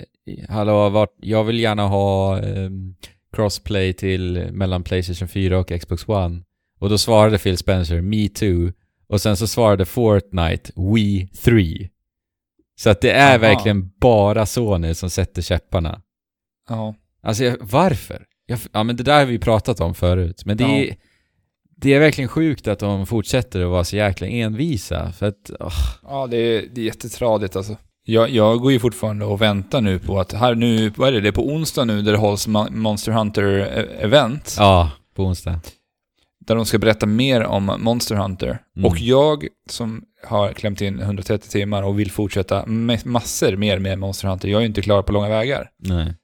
[0.48, 2.70] hallå, vart, jag vill gärna ha eh,
[3.32, 6.42] crossplay till mellan Playstation 4 och Xbox One.
[6.78, 8.72] Och då svarade Phil Spencer, me too.
[9.08, 11.90] Och sen så svarade Fortnite, we three.
[12.78, 13.38] Så att det är Aha.
[13.38, 16.02] verkligen bara Sony som sätter käpparna.
[16.68, 16.94] Ja.
[17.22, 18.24] Alltså, varför?
[18.46, 20.42] Jag, ja, men det där har vi pratat om förut.
[20.44, 20.68] Men det, Ja.
[20.70, 20.96] är,
[21.76, 25.12] det är verkligen sjukt att de fortsätter att vara så jäkla envisa.
[25.12, 25.72] För att, åh,
[26.02, 27.76] Ja, det är, det är jättetradigt alltså.
[28.04, 31.20] Jag, jag går ju fortfarande och väntar nu på att här nu, vad är det,
[31.20, 34.54] det är på onsdag nu där det hålls Monster Hunter-event.
[34.58, 35.60] Ja, på onsdag.
[36.46, 38.58] Där de ska berätta mer om Monster Hunter.
[38.76, 38.86] Mm.
[38.90, 43.98] Och jag som har klämt in 130 timmar och vill fortsätta ma- massor mer med
[43.98, 45.68] Monster Hunter, jag är ju inte klar på långa vägar.
[45.78, 46.14] Nej.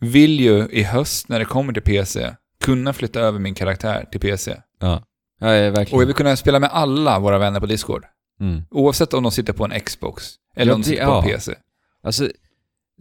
[0.00, 2.34] Vill ju i höst när det kommer till PC
[2.64, 4.56] kunna flytta över min karaktär till PC.
[4.80, 5.02] Ja.
[5.40, 5.96] Ja, ja, verkligen.
[5.96, 8.04] Och jag vill kunna spela med alla våra vänner på Discord.
[8.40, 8.62] Mm.
[8.70, 10.24] Oavsett om de sitter på en Xbox
[10.56, 11.22] eller Ja, om de det- sitter på en.
[11.24, 11.54] PC.
[12.02, 12.28] Alltså,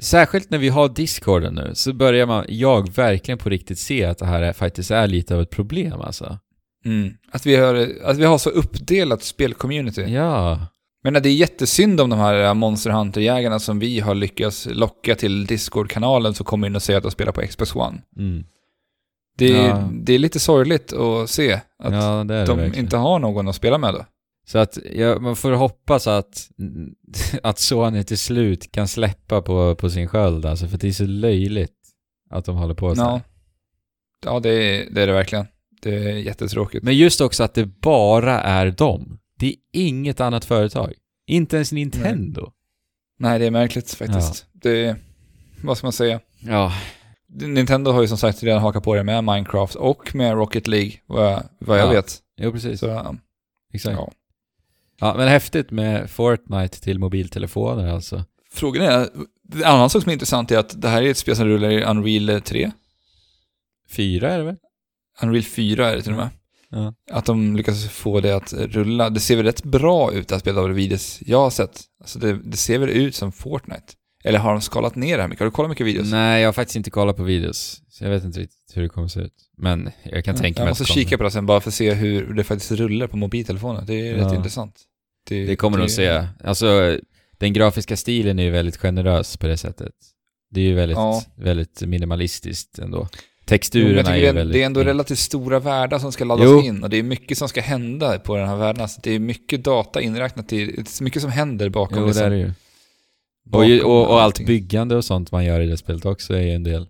[0.02, 4.18] särskilt när vi har Discorden nu, så börjar man, jag verkligen på riktigt se att
[4.18, 6.40] det här är, faktiskt är lite av ett problem alltså.
[6.86, 7.14] Mm.
[7.32, 10.02] Att, vi har, att vi har så uppdelat spelcommunity.
[10.02, 10.60] Ja.
[11.06, 15.46] Men det är jättesynd om de här Monster Hunter-jägarna som vi har lyckats locka till
[15.46, 18.02] Discord-kanalen som kommer in och säger att de spelar på Xbox One.
[18.18, 18.44] Mm.
[19.38, 19.90] Det är, Ja.
[19.94, 22.76] det är lite sorgligt att se att ja, de verkligen.
[22.76, 24.06] inte har någon att spela med då.
[24.48, 26.50] Så att ja, man får hoppas att,
[27.44, 31.06] att Sony till slut kan släppa på, på sin sköld alltså, för det är så
[31.06, 31.78] löjligt
[32.30, 33.22] att de håller på så Ja,
[34.26, 35.46] ja det, är, det är det verkligen.
[35.82, 36.84] Det är jättetråkigt.
[36.84, 39.20] Men just också att det bara är dem.
[39.40, 40.94] Det är inget annat företag.
[41.28, 42.52] Inte ens Nintendo.
[43.20, 44.46] Nej, det är märkligt faktiskt.
[44.54, 44.96] Det är,
[45.64, 46.20] vad ska man säga?
[46.40, 46.74] Ja.
[47.28, 50.92] Nintendo har ju som sagt redan hakat på det med Minecraft och med Rocket League,
[51.06, 51.92] vad jag, vad jag Ja.
[51.92, 52.18] vet.
[52.38, 52.80] Jo, precis.
[52.80, 53.16] Så,
[53.74, 53.98] Exakt.
[53.98, 54.12] ja.
[55.00, 58.24] Ja, men häftigt med Fortnite till mobiltelefoner alltså.
[58.52, 59.10] Frågan är,
[59.54, 61.70] en annan sak som är intressant är att det här är ett spel som rullar
[61.70, 62.72] i Unreal 3.
[63.90, 64.56] Fyra är det väl?
[65.22, 66.30] Unreal 4 är det till och med.
[66.76, 66.94] Ja.
[67.12, 69.10] Att de lyckas få det att rulla.
[69.10, 71.82] Det ser väl rätt bra ut det här spelet av de videos jag har sett.
[72.02, 73.84] Alltså det, det ser väl ut som Fortnite.
[74.24, 75.40] Eller har de skalat ner det här mycket?
[75.40, 76.12] Har du kollat mycket videos?
[76.12, 77.82] Nej, jag har faktiskt inte kollat på videos.
[77.90, 79.34] Så jag vet inte riktigt hur det kommer se ut.
[79.58, 81.04] Men jag kan tänka mig Jag att måste det kommer.
[81.04, 83.86] kika på det sen bara för att se hur det faktiskt rullar på mobiltelefonen.
[83.86, 84.26] Det är Ja.
[84.28, 84.82] rätt intressant.
[85.30, 86.28] Det kommer nog se.
[86.44, 86.98] Alltså,
[87.38, 89.94] den grafiska stilen är ju väldigt generös på det sättet.
[90.52, 91.24] Det är ju väldigt, Ja.
[91.36, 93.08] väldigt minimalistiskt ändå.
[93.46, 94.54] Jo, Texturerna jag är det, väldigt...
[94.54, 96.62] det är ändå relativt stora världar som ska laddas Jo.
[96.62, 98.82] in och det är mycket som ska hända på den här världen.
[98.82, 101.98] Alltså det är mycket data inräknat i, det är mycket som händer bakom.
[101.98, 102.52] Jo, det liksom, är det ju.
[103.84, 106.52] Och, och, och allt byggande och sånt man gör i det spelet också är ju
[106.52, 106.88] en del.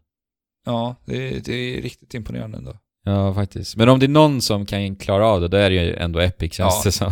[0.66, 2.74] Ja, det är, det är riktigt imponerande ändå.
[3.06, 3.76] Ja, faktiskt.
[3.76, 6.20] Men om det är någon som kan klara av det, då är det ju ändå
[6.20, 6.82] Epic känns Ja.
[6.84, 7.12] det som.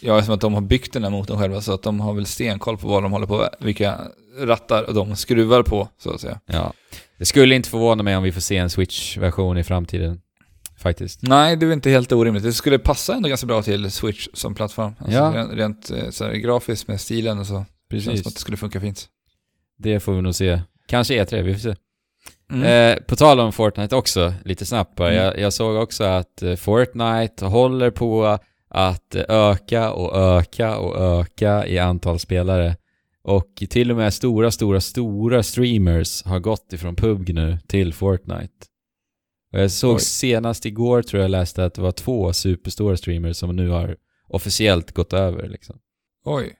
[0.00, 2.26] Ja, som att de har byggt den här motorn själva så att de har väl
[2.26, 4.00] stenkoll på vad de håller på vilka
[4.38, 6.40] rattar de skruvar på, så att säga.
[6.46, 6.72] Ja.
[7.18, 10.20] Det skulle inte förvåna mig om vi får se en Switch-version i framtiden.
[10.78, 11.22] Faktiskt.
[11.22, 12.42] Nej, det är inte helt orimligt.
[12.44, 14.94] Det skulle passa ändå ganska bra till Switch som plattform.
[14.98, 15.32] Alltså Ja.
[15.34, 17.64] rent, rent eh, så här, grafiskt med stilen och så.
[17.90, 18.38] Känns som att det Precis.
[18.40, 19.06] skulle funka fint.
[19.78, 20.60] Det får vi nog se.
[20.88, 21.74] Kanske E3, vi får se.
[22.52, 22.96] Mm.
[22.96, 25.12] Eh, på tal om Fortnite också, lite snabbt bara.
[25.12, 25.24] Mm.
[25.24, 31.66] Jag, jag såg också att eh, Fortnite håller på att öka och öka och öka
[31.66, 32.76] i antal spelare.
[33.28, 38.52] Och till och med stora, stora, stora streamers har gått ifrån PUBG nu till Fortnite.
[39.52, 40.00] Och jag såg Oj.
[40.00, 43.96] senast igår tror jag läste att det var två superstora streamers som nu har
[44.28, 45.78] officiellt gått över liksom.
[46.24, 46.52] Oj.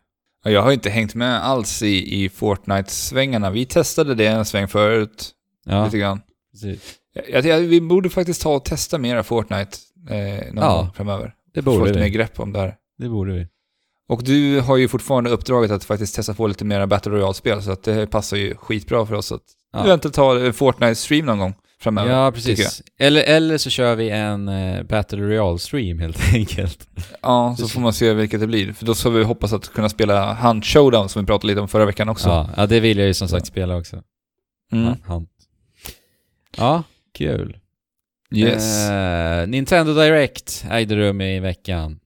[0.44, 3.50] Ja, Jag har inte hängt med alls i, i Fortnite-svängarna.
[3.50, 5.30] Vi testade det en sväng förut,
[5.64, 6.20] Ja, lite grann.
[6.52, 6.98] precis.
[7.28, 9.76] Jag, jag, vi borde faktiskt ta och testa mera Fortnite
[10.10, 11.34] eh, någon Ja, gång framöver.
[11.54, 12.10] Det Få borde lite mer vi.
[12.10, 12.76] grepp om det här.
[12.98, 13.46] Det borde vi.
[14.08, 17.72] Och du har ju fortfarande uppdraget att faktiskt testa på lite mera Battle Royale-spel, så
[17.72, 19.42] att det passar ju skitbra för oss att
[19.72, 19.84] Ja.
[19.84, 22.10] eventuellt ta Fortnite-stream någon gång framöver.
[22.12, 22.82] Ja, precis.
[22.98, 26.88] Eller, eller så kör vi en eh, Battle Royale-stream helt enkelt.
[27.22, 28.72] Ja, så får man se vilket det blir.
[28.72, 31.68] För då ska vi hoppas att kunna spela Hunt Showdown som vi pratade lite om
[31.68, 32.28] förra veckan också.
[32.28, 34.02] Ja, ja, det vill jag ju som sagt spela också.
[34.72, 34.84] Mm.
[34.84, 35.30] Ja, Hunt.
[36.56, 36.82] Ja,
[37.14, 37.56] kul.
[38.34, 38.88] Yes.
[38.90, 41.98] Eh, Nintendo Direct ägde rum i veckan.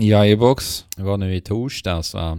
[0.00, 0.84] Jajebox.
[0.96, 2.38] Det var nu i torsdags va?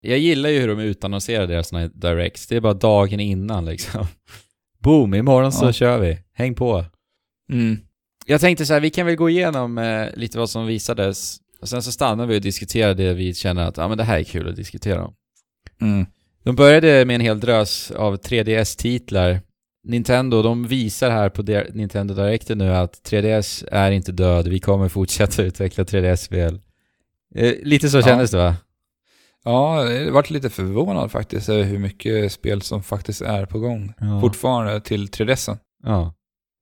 [0.00, 2.46] Jag gillar ju hur de utannonserar deras såna directs.
[2.46, 4.06] Det är bara dagen innan liksom.
[4.82, 5.72] Boom, imorgon så Ja.
[5.72, 6.18] kör vi.
[6.34, 6.84] Häng på.
[7.52, 7.78] Mm.
[8.26, 11.36] Jag tänkte så här, vi kan väl gå igenom eh, lite vad som visades.
[11.60, 14.18] Och sen så stannar vi och diskuterar det vi känner att ja, men det här
[14.18, 15.14] är kul att diskutera om.
[15.80, 16.06] Mm.
[16.44, 19.40] De började med en hel drös av 3DS-titlar.
[19.88, 21.42] Nintendo, de visar här på
[21.72, 26.60] Nintendo Direct nu att 3DS är inte död, vi kommer fortsätta utveckla 3DS-spel.
[27.34, 28.02] Eh, lite så Ja.
[28.02, 28.56] kändes det va?
[29.44, 33.92] Ja, jag varit lite förvånad faktiskt över hur mycket spel som faktiskt är på gång.
[33.98, 34.20] Ja.
[34.20, 35.56] Fortfarande till 3DSen.
[35.84, 36.14] ja.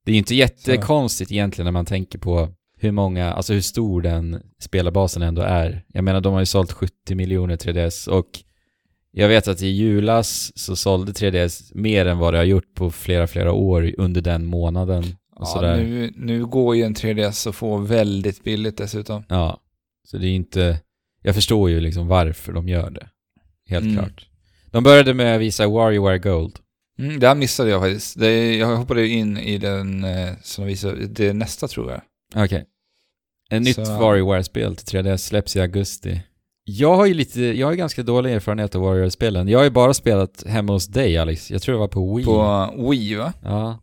[0.05, 2.49] Det är ju inte jättekonstigt egentligen när man tänker på
[2.79, 5.85] hur många, alltså hur stor den spelarbasen ändå är.
[5.89, 8.27] Jag menar, de har ju sålt 70 miljoner 3DS och
[9.13, 12.91] jag vet att i julas så sålde 3DS mer än vad det har gjort på
[12.91, 15.05] flera, flera år under den månaden.
[15.39, 15.77] Ja, sådär.
[15.77, 19.25] nu, nu går ju en 3DS att få väldigt billigt dessutom.
[19.29, 19.61] Ja,
[20.11, 20.81] så det är inte...
[21.23, 23.09] Jag förstår ju liksom varför de gör det.
[23.69, 23.97] Helt Mm.
[23.97, 24.27] klart.
[24.71, 26.59] De började med att visa WarioWare Gold.
[26.99, 28.19] Mm, det här missade jag faktiskt.
[28.21, 32.01] Det, jag hoppade in i den eh, som visade, det är nästa tror jag.
[32.45, 32.65] Okej.
[33.51, 36.21] Ett nytt WarioWare-spel till 3DS släpps i augusti.
[36.65, 39.49] Jag har ju lite, jag har ganska dålig erfarenhet av WarioWare-spelen.
[39.49, 41.51] Jag har ju bara spelat hemma hos dig Alex.
[41.51, 42.25] Jag tror det var på Wii.
[42.25, 43.33] På Wii va?
[43.43, 43.79] Ja.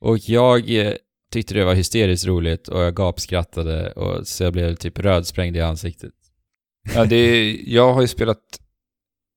[0.00, 0.92] Och jag eh,
[1.32, 5.60] tyckte det var hysteriskt roligt och jag gapskrattade och så jag blev typ rödsprängd i
[5.60, 6.12] ansiktet.
[6.94, 8.38] Ja, det är, jag har ju spelat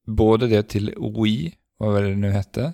[0.08, 0.93] både det till
[1.24, 2.74] Wii, vad var det nu hette?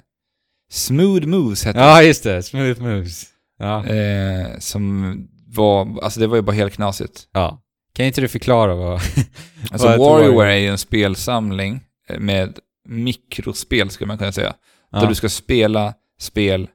[0.72, 2.43] Smooth Moves hette Ja, just det.
[2.43, 3.24] Smooth Moves.
[3.59, 3.84] Ja.
[3.88, 4.51] det.
[4.53, 5.15] Eh, som
[5.47, 7.28] var, alltså det var ju bara helt knasigt.
[7.34, 7.57] ja.
[7.93, 9.01] Kan inte du förklara vad...
[9.72, 11.80] Alltså Vad WarioWare är ju en spelsamling
[12.17, 14.53] med mikrospel skulle man kunna säga.
[14.91, 15.05] Där Ja.
[15.09, 16.67] du ska spela spel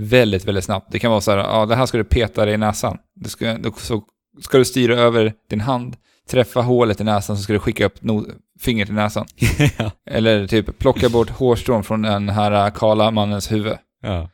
[0.00, 0.92] väldigt, väldigt snabbt.
[0.92, 2.98] Det kan vara så här, ja det här ska du peta dig i näsan.
[3.14, 4.02] Du ska, då, så
[4.40, 5.96] ska du styra över din hand,
[6.28, 8.26] träffa hålet i näsan så ska du skicka upp no,
[8.60, 9.26] fingret i näsan.
[9.78, 9.90] ja.
[10.10, 13.76] Eller typ plocka bort hårstrån från den här kala mannens huvud.
[14.02, 14.30] ja.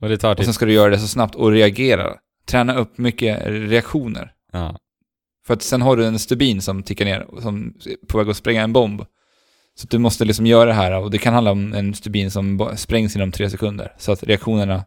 [0.00, 0.44] Och det tar Och typ...
[0.44, 2.14] sen ska du göra det så snabbt och reagera.
[2.46, 4.32] Träna upp mycket reaktioner.
[4.52, 4.76] Ja.
[5.46, 8.36] För att sen har du en stubin som tickar ner, som är på väg att
[8.36, 9.04] spränga en bomb.
[9.74, 12.70] Så du måste liksom göra det här och det kan handla om en stubin som
[12.76, 13.92] sprängs inom tre sekunder.
[13.98, 14.84] Så att reaktionerna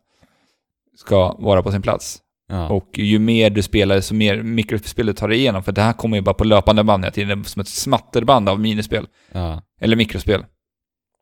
[0.97, 2.17] ska vara på sin plats.
[2.49, 2.69] Ja.
[2.69, 5.63] Och ju mer du spelar, så mer mikrospel du tar dig igenom.
[5.63, 8.59] För det här kommer ju bara på löpande band hela tiden, som ett smatterband av
[8.59, 9.07] minispel.
[9.31, 9.61] ja.
[9.81, 10.45] Eller mikrospel.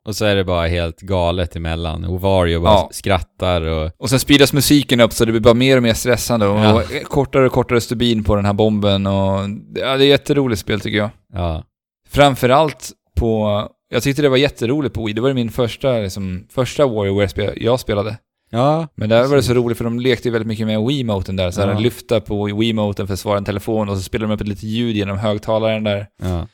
[0.06, 2.04] Och så är det bara helt galet emellan.
[2.04, 2.88] Och Wario bara Ja.
[2.92, 3.90] skrattar och...
[3.98, 6.74] Och sen speedas musiken upp så det blir bara mer och mer stressande och, Ja.
[6.74, 9.38] och kortare och kortare stubin på den här bomben och...
[9.40, 11.10] Ja, det är ett jätteroligt spel tycker jag.
[11.32, 11.64] Ja.
[12.08, 13.68] Framförallt på...
[13.88, 15.12] Jag tyckte det var jätteroligt på Wii.
[15.14, 18.18] Det var min första, liksom, första WarioWare-spel jag spelade.
[18.50, 18.88] Ja.
[18.94, 21.50] Men där var det så roligt för de lekte ju väldigt mycket med Wiimoten där.
[21.50, 21.78] Så här, Ja.
[21.78, 24.64] lyfta på Wiimoten för att svara en telefon och så spelade de upp ett litet
[24.64, 26.06] ljud genom högtalaren där.
[26.22, 26.48] ja.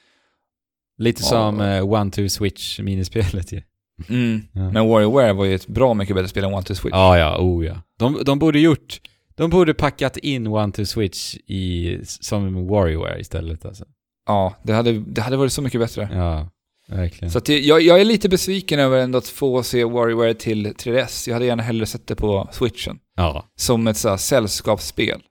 [0.98, 3.62] Lite som uh, One-Two-Switch-minispelet ju.
[4.08, 4.42] Mm.
[4.52, 4.70] Ja.
[4.70, 6.94] Men WarioWare var ju ett bra mycket bättre spel än One to Switch.
[6.94, 7.82] Ja, ja, oh ja.
[7.98, 9.00] De, de borde gjort...
[9.36, 13.84] De borde packat in One-Two-Switch i, som WarioWare istället alltså.
[14.26, 16.08] Ja, det hade, det hade varit så mycket bättre.
[16.12, 16.48] Ja,
[16.88, 17.30] verkligen.
[17.30, 20.66] Så att det, jag, jag är lite besviken över ändå att få se WarioWare till
[20.66, 21.28] 3DS.
[21.28, 22.98] Jag hade gärna hellre sett det på Switchen.
[23.16, 23.44] Ja.
[23.56, 25.22] Som ett så här, sällskapsspel.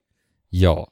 [0.49, 0.87] Ja.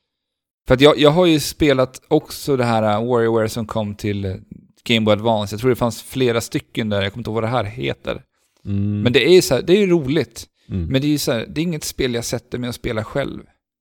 [0.67, 4.41] För att jag, jag har ju spelat också det här uh, WarioWare som kom till
[4.83, 5.53] Game Boy Advance.
[5.53, 8.21] Jag tror det fanns flera stycken där, jag kommer inte ihåg vad det här heter.
[8.65, 9.01] Mm.
[9.01, 10.45] Men det är ju så här, det är ju roligt.
[10.69, 10.85] Mm.
[10.85, 13.03] Men det är ju så här, det är inget spel jag sätter mig och spelar
[13.03, 13.39] själv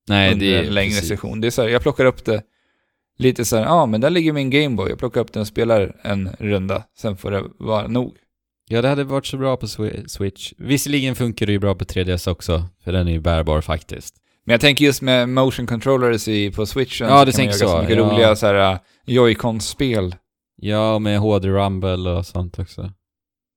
[0.08, 1.08] Nej, det är en längre precis.
[1.08, 1.40] session.
[1.40, 2.42] Det är så här, jag plockar upp det
[3.16, 4.88] lite så här, ja ah, men där ligger min Game Boy.
[4.88, 8.16] Jag plockar upp den och spelar en runda, sen får det vara nog.
[8.68, 10.52] Ja, det hade varit så bra på Swi- Switch.
[10.58, 14.14] Visserligen funkar det ju bra på 3DS också, för den är ju bärbar faktiskt.
[14.44, 17.08] Men jag tänker just med motion controllers i, på switchen.
[17.08, 18.12] Ja, du kan man göra så, ganska mycket ja.
[18.12, 20.14] roliga så här uh, Joy-Con-spel.
[20.56, 22.92] Ja, med HD Rumble och sånt också.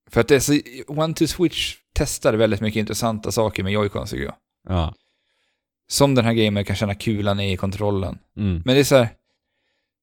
[0.09, 4.05] För att det är så, One to Switch testar väldigt mycket intressanta saker med Joy-Con
[4.05, 4.35] tycker jag.
[4.69, 4.93] Ja.
[5.89, 8.17] Som den här gamen kan känna kulan i kontrollen.
[8.37, 8.61] Mm.
[8.65, 9.09] Men det är så här,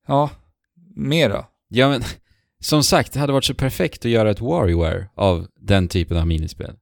[0.07, 0.31] ja,
[0.95, 1.47] mer då?
[1.69, 2.03] Ja, men
[2.61, 6.27] som sagt, det hade varit så perfekt att göra ett WarioWare av den typen av
[6.27, 6.75] minispel.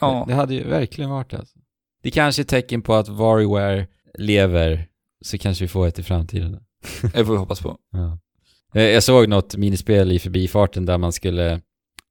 [0.00, 1.58] Ja, Det, det hade ju verkligen varit det alltså.
[2.02, 3.86] Det kanske är ett tecken på att WarioWare
[4.18, 4.86] lever,
[5.24, 6.52] så kanske vi får ett i framtiden.
[7.02, 7.76] det får vi hoppas på.
[7.92, 8.18] Ja.
[8.74, 11.60] Eh, Jag såg något minispel i förbifarten där man skulle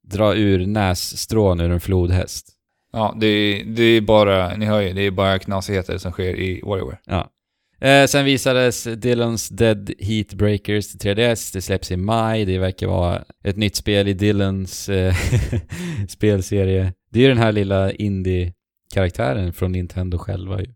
[0.03, 2.47] dra ur nässtrån ur en flodhäst.
[2.93, 6.35] Ja, det är, det är bara, ni hör ju, det är bara knasigheter som sker
[6.39, 6.97] i WarioWare.
[7.81, 11.53] Eh, sen visades Dylans Dead Heat Breakers till 3DS.
[11.53, 12.45] Det släpps i maj.
[12.45, 15.15] Det verkar vara ett nytt spel i Dylans eh,
[16.09, 16.93] spelserie.
[17.11, 20.73] Det är ju den här lilla indie-karaktären från Nintendo själva ju.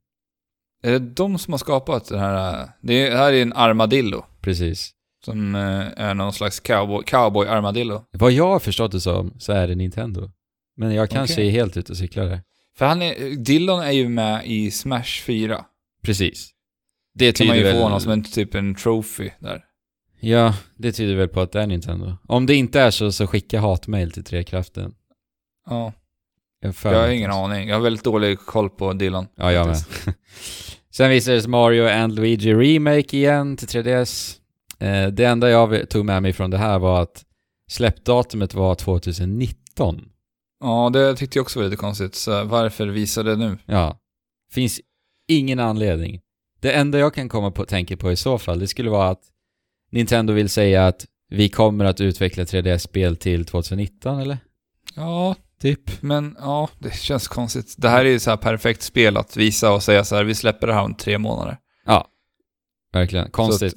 [0.83, 4.25] Är det de som har skapat den här, det, är- det här är en armadillo.
[4.41, 4.91] Precis.
[5.25, 8.05] Som eh, är någon slags cowboy, cowboy armadillo.
[8.11, 10.31] Vad jag har förstått det som så är det Nintendo.
[10.77, 11.47] Men jag kanske Okej.
[11.47, 12.41] är helt ute och cyklar där.
[12.77, 15.65] För han är, Dillon är ju med i Smash 4.
[16.03, 16.51] Precis.
[17.15, 17.81] Det kan man ju få väl...
[17.81, 19.63] honom som en typ en trophy där.
[20.19, 22.17] Ja, det tyder väl på att det är Nintendo.
[22.27, 24.93] Om det inte är så, så skicka hatmail till Trekraften.
[25.69, 25.93] Ja,
[26.61, 27.67] Jag, jag har ingen aning.
[27.67, 29.27] Jag har väldigt dålig koll på Dillon.
[29.35, 29.77] Ja, jag med.
[30.91, 34.39] Sen visades Mario and Luigi Remake igen till 3DS.
[34.79, 37.25] Eh, det enda jag tog med mig från det här var att
[37.69, 40.09] släppdatumet var 2019.
[40.59, 42.15] Ja, det tyckte jag också var lite konstigt.
[42.15, 43.57] Så varför visa det nu?
[43.65, 43.99] Ja.
[44.51, 44.81] Finns
[45.27, 46.21] ingen anledning.
[46.59, 49.21] Det enda jag kan komma på, tänka på i så fall, det skulle vara att
[49.91, 54.37] Nintendo vill säga att vi kommer att utveckla 3DS-spel till 2019, eller?
[54.95, 56.01] Ja, Typ.
[56.01, 57.75] men ja, det känns konstigt.
[57.77, 60.35] Det här är ju så här perfekt spel att visa och säga så här, vi
[60.35, 61.57] släpper det här om tre månader.
[62.93, 63.29] Verkligen.
[63.31, 63.75] Konstigt.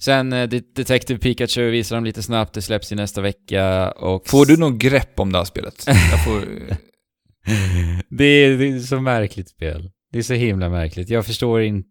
[0.00, 4.28] Sen eh, Det- Detective Pikachu visar de lite snabbt, det släpps i nästa vecka och...
[4.28, 5.84] Får du något grepp om det här spelet?
[6.24, 6.40] Får...
[8.16, 9.90] det, är, det är så märkligt spel.
[10.12, 11.10] Det är så himla märkligt.
[11.10, 11.88] Jag förstår inte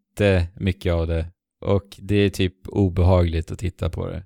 [0.55, 1.26] mycket av det.
[1.66, 4.24] Och det är typ obehagligt att titta på det.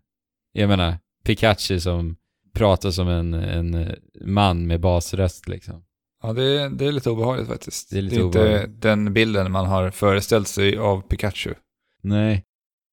[0.51, 2.15] Jag menar, Pikachu som
[2.53, 5.83] pratar som en, en man med basröst liksom.
[6.23, 7.89] Ja, det är, det är lite obehagligt faktiskt.
[7.89, 8.81] Det är lite inte obehagligt.
[8.81, 11.53] den bilden man har föreställt sig av Pikachu.
[12.01, 12.43] Nej.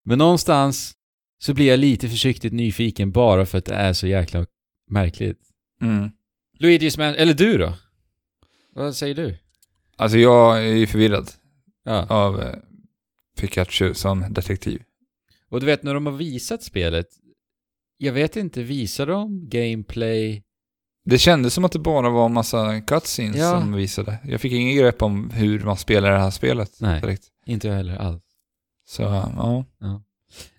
[0.05, 0.93] Men någonstans
[1.39, 4.47] så blir jag lite försiktigt nyfiken bara för att det är så jäkla
[4.91, 5.39] märkligt.
[5.83, 6.11] Mm.
[6.59, 7.73] Luigi's Man, eller du då?
[8.75, 9.37] Vad säger du?
[9.97, 11.31] Alltså jag är ju förvirrad
[11.85, 12.07] Ja.
[12.07, 12.55] av eh,
[13.41, 14.83] Pikachu som detektiv.
[15.49, 17.07] Och du vet när de har visat spelet,
[17.97, 20.43] jag vet inte, visar de gameplay?
[21.05, 23.51] Det kändes som att det bara var en massa cutscenes Ja.
[23.61, 24.19] som visade.
[24.25, 26.71] Jag fick ingen grepp om hur man spelar det här spelet.
[26.81, 27.01] Nej.
[27.01, 27.25] Direkt.
[27.47, 28.23] Inte jag heller alls.
[28.89, 29.65] Så, ja.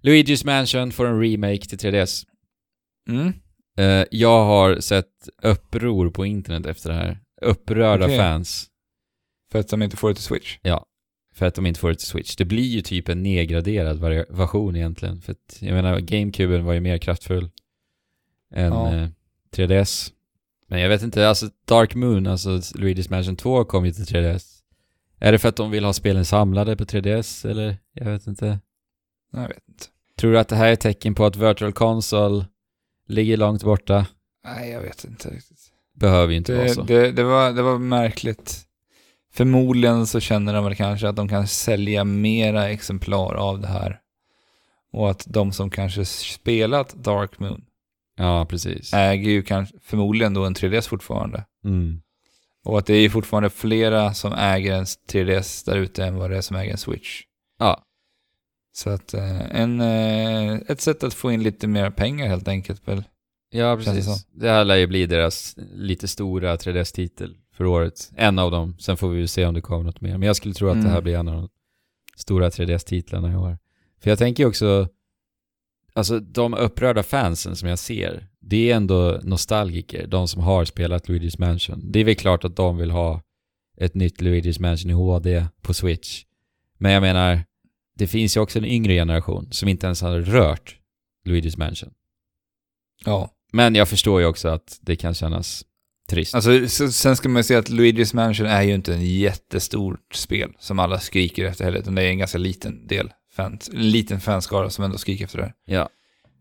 [0.01, 2.25] Luigi's Mansion får en remake till 3DS.
[3.09, 3.33] Mm.
[3.77, 7.19] Eh, jag har sett uppror på internet efter det här.
[7.41, 8.17] Upprörda Okej.
[8.17, 8.67] fans
[9.51, 10.57] För att de inte får det till Switch.
[11.35, 12.35] För att de inte får det till Switch.
[12.35, 15.21] Det blir ju typ en nedgraderad version egentligen.
[15.21, 17.49] För att, jag menar, GameCuben var ju mer kraftfull
[18.53, 18.95] än Ja.
[18.95, 19.07] eh,
[19.55, 20.11] 3DS.
[20.67, 24.51] Men jag vet inte, alltså Dark Moon, alltså Luigi's Mansion 2 kom ju till 3DS.
[25.19, 27.77] Är det för att de vill ha spelen samlade på 3DS eller?
[27.93, 28.59] Jag vet inte.
[29.31, 29.85] Jag vet inte.
[30.17, 32.45] Tror du att det här är tecken på att Virtual Console
[33.07, 34.05] ligger långt borta?
[34.45, 35.59] Nej, jag vet inte riktigt.
[35.93, 36.83] Behöver ju inte vara så.
[36.83, 38.64] Det, det, det, var, det var märkligt.
[39.35, 43.99] Förmodligen så känner de väl kanske att de kan sälja mera exemplar av det här.
[44.93, 47.61] Och att de som kanske spelat Dark Moon
[48.17, 48.93] Ja, precis.
[48.93, 51.45] äger ju kanske, förmodligen då en 3DS fortfarande.
[51.65, 52.01] Mm.
[52.65, 56.37] Och att det är fortfarande flera som äger en 3DS där ute än vad det
[56.37, 57.21] är som äger en Switch.
[57.59, 57.83] Ja,
[58.73, 62.87] Så att eh, en, eh, ett sätt att få in lite mer pengar helt enkelt
[62.87, 63.03] väl.
[63.49, 64.25] ja det precis.
[64.25, 68.11] Det här lär ju bli deras lite stora 3DS-titel för året.
[68.15, 68.75] En av dem.
[68.79, 70.17] Sen får vi ju se om det kommer något mer.
[70.17, 71.03] Men jag skulle tro att det här Mm.
[71.03, 71.49] blir en av de
[72.15, 73.57] stora 3DS-titlarna i år.
[73.99, 74.87] För jag tänker också,
[75.93, 81.07] alltså de upprörda fansen som jag ser, det är ändå nostalgiker, de som har spelat
[81.07, 81.91] Luigi's Mansion.
[81.91, 83.21] Det är väl klart att de vill ha
[83.77, 86.23] ett nytt Luigi's Mansion i HD på Switch.
[86.77, 87.43] Men jag menar,
[87.95, 90.79] det finns ju också en yngre generation som inte ens har rört
[91.25, 91.93] Luigi's Mansion.
[93.05, 93.29] Ja.
[93.53, 95.65] Men jag förstår ju också att det kan kännas
[96.09, 96.35] trist.
[96.35, 100.15] Alltså, så, sen ska man ju säga att Luigi's Mansion är ju inte en jättestort
[100.15, 103.11] spel som alla skriker efter heller, utan det är en ganska liten del.
[103.35, 105.43] Fans, en liten fanskara som ändå skriker efter det.
[105.43, 105.53] här.
[105.65, 105.89] Ja.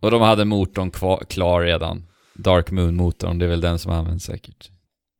[0.01, 2.07] Och de hade motorn kvar, klar redan.
[2.35, 4.71] Dark Moon-motorn, det är väl den som används säkert.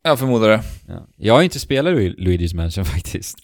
[0.03, 0.63] Jag förmodar det.
[0.89, 1.07] Ja.
[1.17, 3.39] Jag har inte spelat Lu- Luigi's Mansion faktiskt.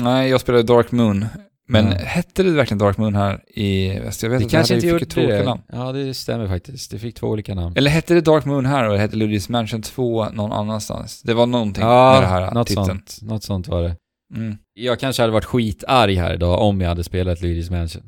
[0.00, 1.26] Nej, jag spelade Dark Moon.
[1.66, 1.92] Men Ja.
[1.98, 4.22] hette det verkligen Dark Moon här i väst?
[4.22, 5.44] Jag vet det att kanske inte gjorde två olika det.
[5.44, 5.62] namn.
[5.72, 6.90] Ja, det stämmer faktiskt.
[6.90, 7.76] Det fick två olika namn.
[7.76, 11.22] Eller hette det Dark Moon här och hette Luigi's Mansion 2 någon annanstans?
[11.22, 12.86] Det var någonting med det här något titeln.
[12.86, 13.18] sånt.
[13.22, 13.96] Något sånt var det.
[14.34, 14.56] Mm.
[14.74, 18.02] Jag kanske hade varit skitarg här idag om jag hade spelat Luigi's Mansion.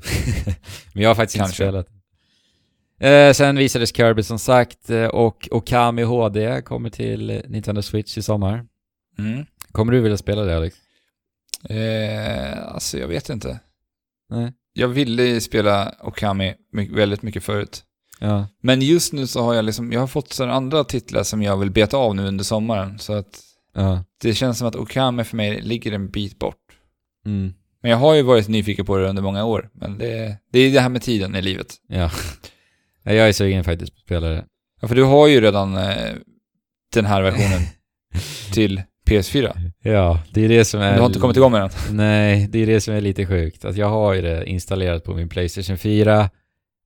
[0.95, 1.65] Men jag har faktiskt Kanske.
[1.67, 1.87] inte spelat.
[3.29, 8.23] Eh, sen visades Kirby som sagt eh, och Okami HD kommer till Nintendo Switch i
[8.23, 8.65] sommar.
[9.19, 9.45] Mm.
[9.73, 10.77] Kommer du vilja spela det Alex?
[11.71, 13.61] Eh, alltså jag vet inte.
[14.31, 14.53] Nej.
[14.73, 16.55] Jag ville spela Okami
[16.91, 17.83] väldigt mycket förut.
[18.21, 18.49] Ja.
[18.63, 21.57] Men just nu så har jag liksom, jag har fått sådana andra titlar som jag
[21.57, 22.99] vill beta av nu under sommaren.
[22.99, 23.43] Så att
[23.75, 24.05] Ja.
[24.23, 26.57] det känns som att Okami för mig ligger en bit bort.
[27.27, 27.55] Mm.
[27.83, 29.71] Men jag har ju varit nyfiken på det under många år.
[29.75, 31.75] Men det, det är det här med tiden i livet.
[31.89, 32.11] Ja,
[33.03, 34.45] Jag är sugen faktiskt på att spela det.
[34.81, 36.15] Ja, för du har ju redan eh,
[36.95, 37.63] den här versionen
[38.53, 39.71] till PS4.
[39.83, 40.95] Ja, det är det som är...
[40.95, 41.97] Du har inte kommit igång med den.
[41.97, 43.65] Nej, det är det som är lite sjukt.
[43.65, 46.31] Att jag har ju det installerat på min Playstation 4.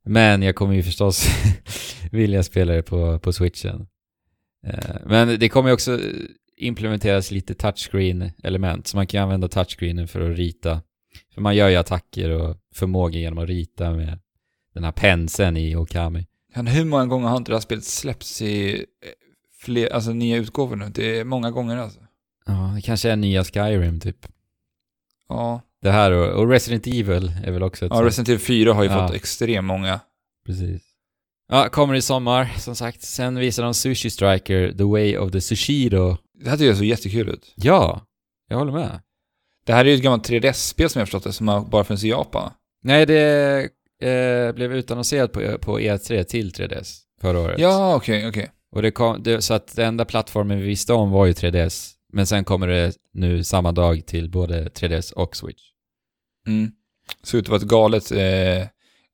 [0.05, 1.27] Men jag kommer ju förstås
[2.11, 3.87] vilja spela det på, på switchen.
[4.67, 6.01] Eh, Men det kommer ju också
[6.57, 8.87] implementeras lite touchscreen-element.
[8.87, 10.83] Så man kan använda touchscreenen för att rita.
[11.35, 14.19] För man gör ju attacker och förmågor genom att rita med
[14.75, 16.27] den här penseln i Okami.
[16.55, 18.79] Men hur många gånger har inte det här spelet släppts i eh,
[19.61, 20.91] fler, alltså nya utgåvor nu?
[20.95, 22.01] Det är många gånger alltså.
[22.51, 24.27] Ja, det kanske är nya Skyrim typ.
[25.29, 28.07] Ja, Det här och, och Resident Evil är väl också ett ja sånt.
[28.07, 29.07] Resident Evil 4 har ju Ja.
[29.09, 30.01] fått extremt många.
[30.47, 30.83] Precis.
[31.49, 33.03] Ja, kommer i sommar, som sagt.
[33.03, 36.17] Sen visar de Sushi Striker, The Way of the Sushiro.
[36.45, 37.53] Det här tycker jag så jättekul ut.
[37.57, 38.01] Ja,
[38.49, 39.01] jag håller med.
[39.67, 42.05] Det här är ju ett gammalt 3DS-spel som jag förstått det, som har bara funnits
[42.05, 42.51] i Japan.
[42.83, 43.59] Nej, det
[44.03, 47.59] eh, blev utannonserat på, på E3 till 3DS förra året.
[47.61, 48.51] Ja, okej, okej.
[48.73, 51.93] Och det kom, det, så att den enda plattformen vi visste om var ju 3DS.
[52.13, 55.63] Men sen kommer det nu samma dag till både 3DS och Switch.
[56.47, 56.71] Mm.
[57.23, 58.69] Såg ut att vara ett galet, eh,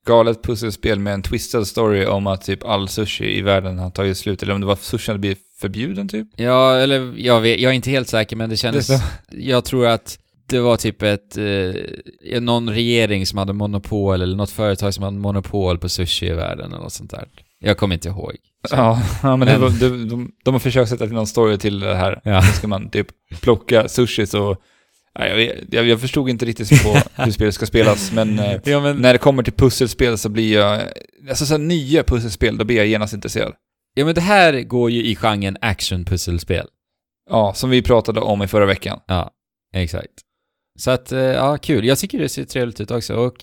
[0.06, 4.18] galet pusselspel med en twistad story om att typ all sushi i världen har tagit
[4.18, 6.28] slut, eller om det var sushi hade blivit förbjuden typ.
[6.36, 8.86] Ja, eller jag, vet, jag är inte helt säker, men det kändes...
[8.86, 11.36] Det jag tror att det var typ ett...
[11.36, 16.32] Eh, någon regering som hade monopol, eller något företag som hade monopol på sushi i
[16.32, 17.28] världen, eller något sånt där.
[17.58, 18.32] Jag kommer inte ihåg.
[18.70, 21.58] Ja, ja, men, det Men- var, de, de, de har försökt sätta till någon story
[21.58, 22.20] till det här.
[22.24, 22.36] Ja.
[22.36, 23.06] Då ska man typ
[23.40, 24.56] plocka sushi så...
[25.18, 28.80] Ja, jag, jag, jag förstod inte riktigt på hur spelet ska spelas, men, eh, Ja,
[28.80, 30.82] men, när det kommer till pusselspel så blir jag...
[31.28, 33.52] Alltså så nya pusselspel, då blir jag genast intresserad.
[33.94, 36.66] ja, men det här går ju i genren action-pusselspel.
[37.30, 39.00] Ja, som vi pratade om i förra veckan.
[39.06, 39.30] Ja,
[39.74, 40.12] exakt.
[40.78, 41.84] Så att, eh, ja, kul.
[41.84, 43.34] Jag tycker det ser trevligt ut också och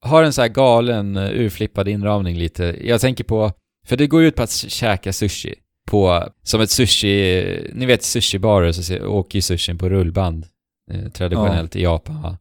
[0.00, 2.76] har en så här galen, eh, urflippad inramning lite.
[2.82, 3.52] Jag tänker på,
[3.86, 5.54] för det går ut på att käka sushi
[5.90, 10.46] på, som ett sushi, ni vet sushibarer så åker ju sushin på rullband
[10.90, 12.38] eh, traditionellt i Japan va?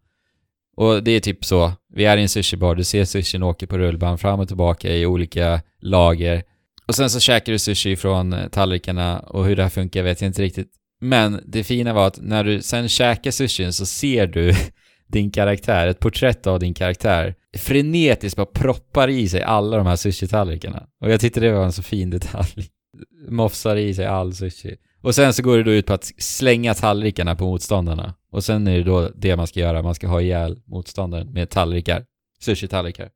[0.77, 3.77] Och det är typ så, vi är i en sushibar, du ser sushin åker på
[3.77, 6.43] rullband fram och tillbaka i olika lager.
[6.87, 10.21] Och sen så käkar du sushi från eh, tallrikarna och hur det här funkar vet
[10.21, 10.71] jag inte riktigt.
[11.01, 14.53] Men det fina var att när du sen käkar sushin så ser du
[15.07, 19.95] din karaktär, ett porträtt av din karaktär, frenetiskt bara proppar i sig alla de här
[19.95, 20.83] sushi-tallrikarna.
[21.01, 22.69] Och jag tyckte det var en så fin detalj.
[23.29, 24.75] Mofsar i sig all sushi.
[25.01, 28.13] Och sen så går det då ut på att slänga tallrikarna på motståndarna.
[28.31, 31.49] Och sen är det då det man ska göra, man ska ha ihjäl motståndaren med
[31.49, 32.05] tallrikar.
[32.41, 33.09] Sushi-tallrikar.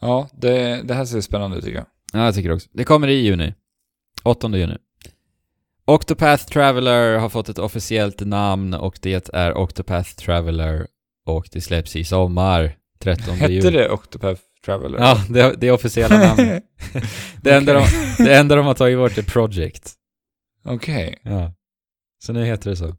[0.00, 1.86] Ja, det, det här ser spännande ut tycker jag.
[2.12, 2.68] Ja, jag tycker också.
[2.72, 3.54] Det kommer i juni.
[4.22, 4.76] 8 juni.
[5.84, 10.86] Octopath Traveler har fått ett officiellt namn och det är Octopath Traveler
[11.26, 12.76] och det släpps i sommar.
[13.02, 13.54] 13 juni.
[13.54, 14.98] Hette det Octopath Traveler?
[14.98, 16.62] Ja, det, det är officiella namnet.
[17.42, 17.84] Det, enda de,
[18.18, 19.92] det enda de har tagit bort är Project.
[20.64, 21.18] Okej.
[21.22, 21.52] Ja.
[22.24, 22.96] Så nu heter det så.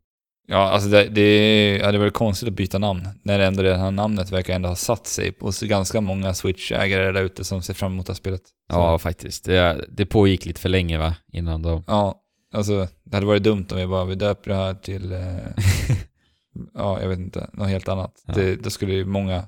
[0.48, 3.08] Ja, alltså det, det, ja, det är väl konstigt att byta namn.
[3.24, 7.24] När ändå det här namnet verkar ändå ha satt sig hos ganska många Switch-ägare där
[7.24, 8.42] ute som ser fram emot det här spelet.
[8.46, 9.46] Så, Ja, faktiskt.
[9.46, 11.16] Det, det pågick lite för länge va?
[11.34, 11.84] Innan de...
[11.88, 12.16] Ja,
[12.54, 15.20] alltså det hade varit dumt om vi bara, vi döper det här till, eh,
[16.74, 18.24] ja, jag vet inte, något helt annat.
[18.28, 18.34] Ja.
[18.34, 19.48] Det, då skulle ju många,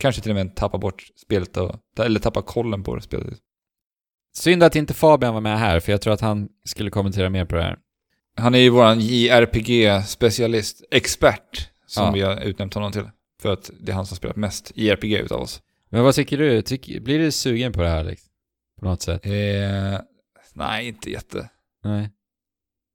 [0.00, 3.38] kanske till och med tappa bort spelet och, eller tappa kollen på det spelet.
[4.36, 7.44] Synd att inte Fabian var med här, för jag tror att han skulle kommentera mer
[7.44, 7.78] på det här.
[8.36, 12.12] Han är ju våran JRPG-specialist, expert, som Ja.
[12.12, 13.10] vi har utnämnt honom till.
[13.42, 15.62] För att det är han som spelat mest JRPG utav oss.
[15.90, 16.62] Men vad tycker du?
[16.62, 18.30] Tyck, blir du sugen på det här liksom?
[18.80, 19.26] På något sätt?
[19.26, 20.00] Eh,
[20.54, 21.50] nej, inte jätte.
[21.84, 22.10] Nej.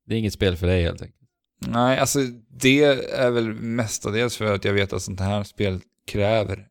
[0.08, 1.22] Det är inget spel för dig helt enkelt.
[1.68, 2.84] Nej, alltså det
[3.14, 6.68] är väl mestadels för att jag vet att sånt här spel kräver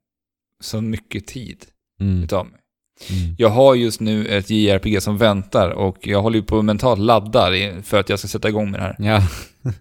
[0.65, 1.65] så mycket tid
[2.01, 2.23] Mm.
[2.25, 2.61] utav mig.
[3.11, 3.35] Mm.
[3.39, 7.01] Jag har just nu ett JRPG som väntar och jag håller ju på att mentalt
[7.01, 8.97] ladda i- för att jag ska sätta igång med det här.
[8.99, 9.29] Ja.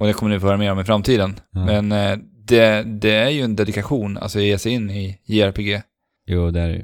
[0.00, 1.40] Och det kommer ni få höra mer om i framtiden.
[1.50, 1.64] Ja.
[1.66, 5.82] Men eh, det, det är ju en dedikation, alltså att ge sig in i JRPG.
[6.26, 6.82] Jo, det är det ju.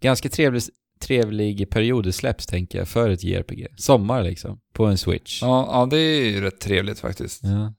[0.00, 0.62] Ganska trevlig,
[1.00, 3.66] trevlig period släpps, tänker jag, för ett JRPG.
[3.76, 5.42] Sommar liksom, på en Switch.
[5.42, 7.40] Ja, ja, det är ju rätt trevligt faktiskt.
[7.44, 7.74] Ja.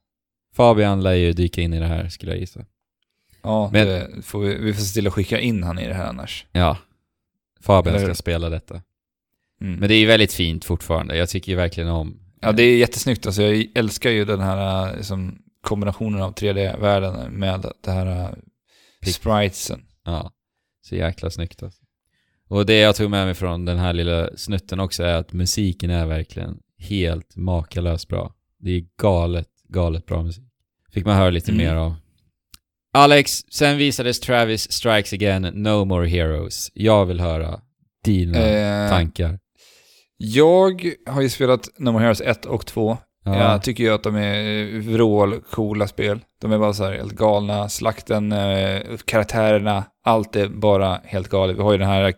[0.56, 2.66] Fabian lär ju dyka in i det här, skulle jag gissa.
[3.42, 5.94] Ja, Men- det får vi, vi får se till att skicka in han i det
[5.94, 6.46] här annars.
[6.52, 6.78] Ja.
[7.62, 8.82] Fabian Eller ska spela detta.
[9.62, 9.80] Mm.
[9.80, 11.18] Men det är ju väldigt fint fortfarande.
[11.18, 12.20] Jag tycker ju verkligen om...
[12.42, 13.26] Ja, det är jättesnyggt.
[13.26, 18.36] Alltså, jag älskar ju den här eh, liksom, kombinationen av 3D-världen med det här uh,
[19.02, 19.86] Pick- spritesen.
[20.06, 20.32] Ja.
[20.82, 21.82] Så jäkla snyggt alltså.
[22.48, 25.90] Och det jag tog med mig från den här lilla snutten också är att musiken
[25.90, 28.34] är verkligen helt makalöst bra.
[28.60, 30.44] Det är galet, galet bra musik.
[30.92, 31.66] Fick man höra lite Mm.
[31.66, 31.96] mer av.
[32.98, 36.72] Alex, sen visades Travis Strikes Again, No More Heroes.
[36.74, 37.60] Jag vill höra
[38.04, 39.40] dina Eh, tankar.
[40.18, 42.98] jag har ju spelat No More Heroes 1 och 2.
[43.26, 43.52] Ja.
[43.52, 46.20] Jag tycker ju att de är vrålcoola spel.
[46.42, 47.70] De är bara så här helt galna.
[47.70, 51.58] Slakten, eh, karaktärerna, allt är bara helt galet.
[51.58, 52.14] Vi har ju den här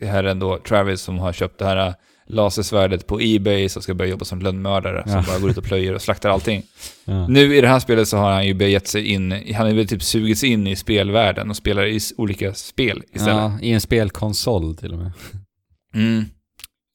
[0.00, 1.94] herren då, Travis, som har köpt det här
[2.32, 5.02] lasersvärdet på Ebay som ska börja jobba som lönnmördare.
[5.06, 5.24] Som Ja.
[5.26, 6.62] bara går ut och plöjer och slaktar allting.
[7.04, 7.26] Ja.
[7.28, 9.88] Nu i det här spelet så har han ju begett sig in, han har väl
[9.88, 13.34] typ sugits in i spelvärlden och spelar i olika spel istället.
[13.36, 15.12] ja, I en spelkonsol till och med.
[15.94, 16.24] Mm.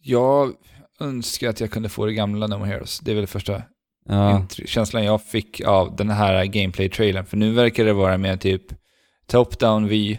[0.04, 0.54] Jag
[1.00, 3.00] önskar att jag kunde få det gamla No More Heroes.
[3.00, 3.62] Det är väl det första
[4.10, 7.26] Ja, känslan jag fick av den här gameplay-trailern.
[7.26, 8.62] För nu verkar det vara mer typ
[9.32, 10.18] top-down vy.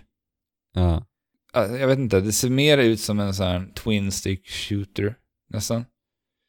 [0.74, 1.02] ja.
[1.52, 5.14] Alltså, Jag vet inte, det ser mer ut som en sån här twin stick shooter
[5.50, 5.84] nästan.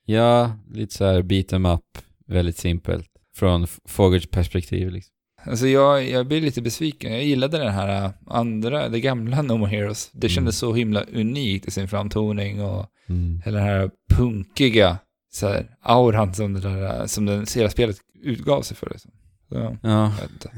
[0.05, 1.97] ja, lite så här beat em up,
[2.27, 3.07] väldigt simpelt.
[3.35, 5.13] Från Fogers perspektiv liksom.
[5.43, 7.11] Alltså jag, jag blir lite besviken.
[7.13, 10.09] Jag gillade den här äh, andra, det gamla No More Heroes.
[10.11, 10.35] Det Mm.
[10.35, 13.41] kändes så himla unikt i sin framtoning och Mm.
[13.45, 14.97] hela den här punkiga
[15.31, 18.89] så här, auran som det, där, som det hela spelet utgav sig för.
[18.89, 19.11] Liksom.
[19.49, 20.13] Så, Ja.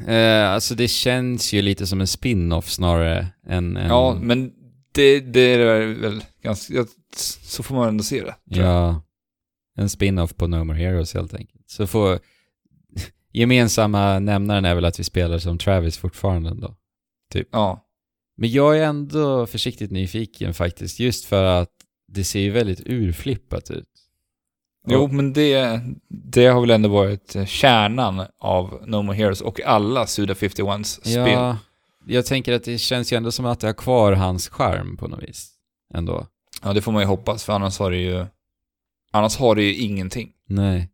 [0.07, 3.77] Eh, alltså det känns ju lite som en spin-off snarare än...
[3.77, 4.51] än Ja, men
[4.91, 6.85] det, det är väl ganska...
[7.45, 8.35] Så får man ändå se det.
[8.43, 9.03] Ja,
[9.77, 11.69] en spin-off på No More Heroes helt enkelt.
[11.69, 12.19] Så får...
[13.33, 16.75] Gemensamma nämnaren är väl att vi spelar som Travis fortfarande ändå.
[17.51, 17.87] Ja.
[18.37, 21.71] Men jag är ändå försiktigt nyfiken faktiskt, just för att
[22.07, 23.90] det ser ju väldigt urflippat ut.
[24.87, 30.07] Jo, men det, det har väl ändå varit kärnan av No More Heroes och alla
[30.07, 31.29] Suda 51s spel.
[31.31, 31.57] Ja,
[32.07, 35.07] jag tänker att det känns ju ändå som att det har kvar hans charm på
[35.07, 35.49] något vis.
[35.93, 36.27] Ändå.
[36.63, 38.25] Ja, det får man ju hoppas, för annars har det ju...
[39.11, 40.31] Annars har det ju ingenting.
[40.47, 40.89] Nej.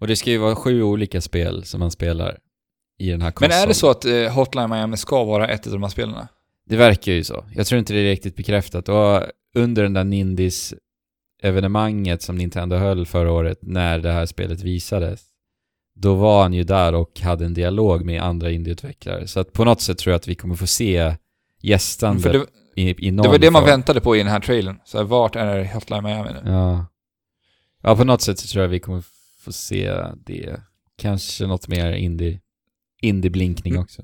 [0.00, 2.38] Och det ska ju vara sju olika spel som man spelar
[2.98, 3.62] i den här Men konsolen.
[3.62, 6.26] är det så att eh, Hotline Miami ska vara ett av de här spelen?
[6.66, 7.44] Det verkar ju så.
[7.54, 8.88] Jag tror inte det är riktigt bekräftat.
[8.88, 9.22] Och
[9.54, 10.74] under den där Nindis
[11.42, 15.22] evenemanget som Nintendo höll förra året när det här spelet visades,
[15.94, 19.26] då var han ju där och hade en dialog med andra indieutvecklare.
[19.26, 21.14] Så att på något sätt tror jag att vi kommer få se
[21.62, 22.46] gästande För det,
[22.76, 23.70] i, i någon det var det man form.
[23.70, 24.78] väntade på i den här trailern.
[24.84, 26.50] Så här, vart är Hotline Miami nu?
[26.50, 26.86] Ja.
[27.82, 29.04] Ja, på något sätt så tror jag vi kommer
[29.44, 29.92] få se
[30.26, 30.60] det.
[30.98, 32.40] Kanske något mer indie,
[33.02, 33.82] indie-blinkning Mm.
[33.82, 34.02] också.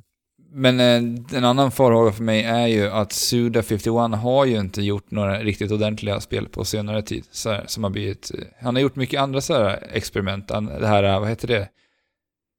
[0.52, 4.82] Men eh, en annan farhåga för mig är ju att Suda 51 har ju inte
[4.82, 7.24] gjort några riktigt ordentliga spel på senare tid.
[7.30, 8.30] Så här, som har blivit...
[8.34, 10.50] eh, Han har gjort mycket andra så här experiment.
[10.50, 11.68] Han- Det här, eh, vad heter det?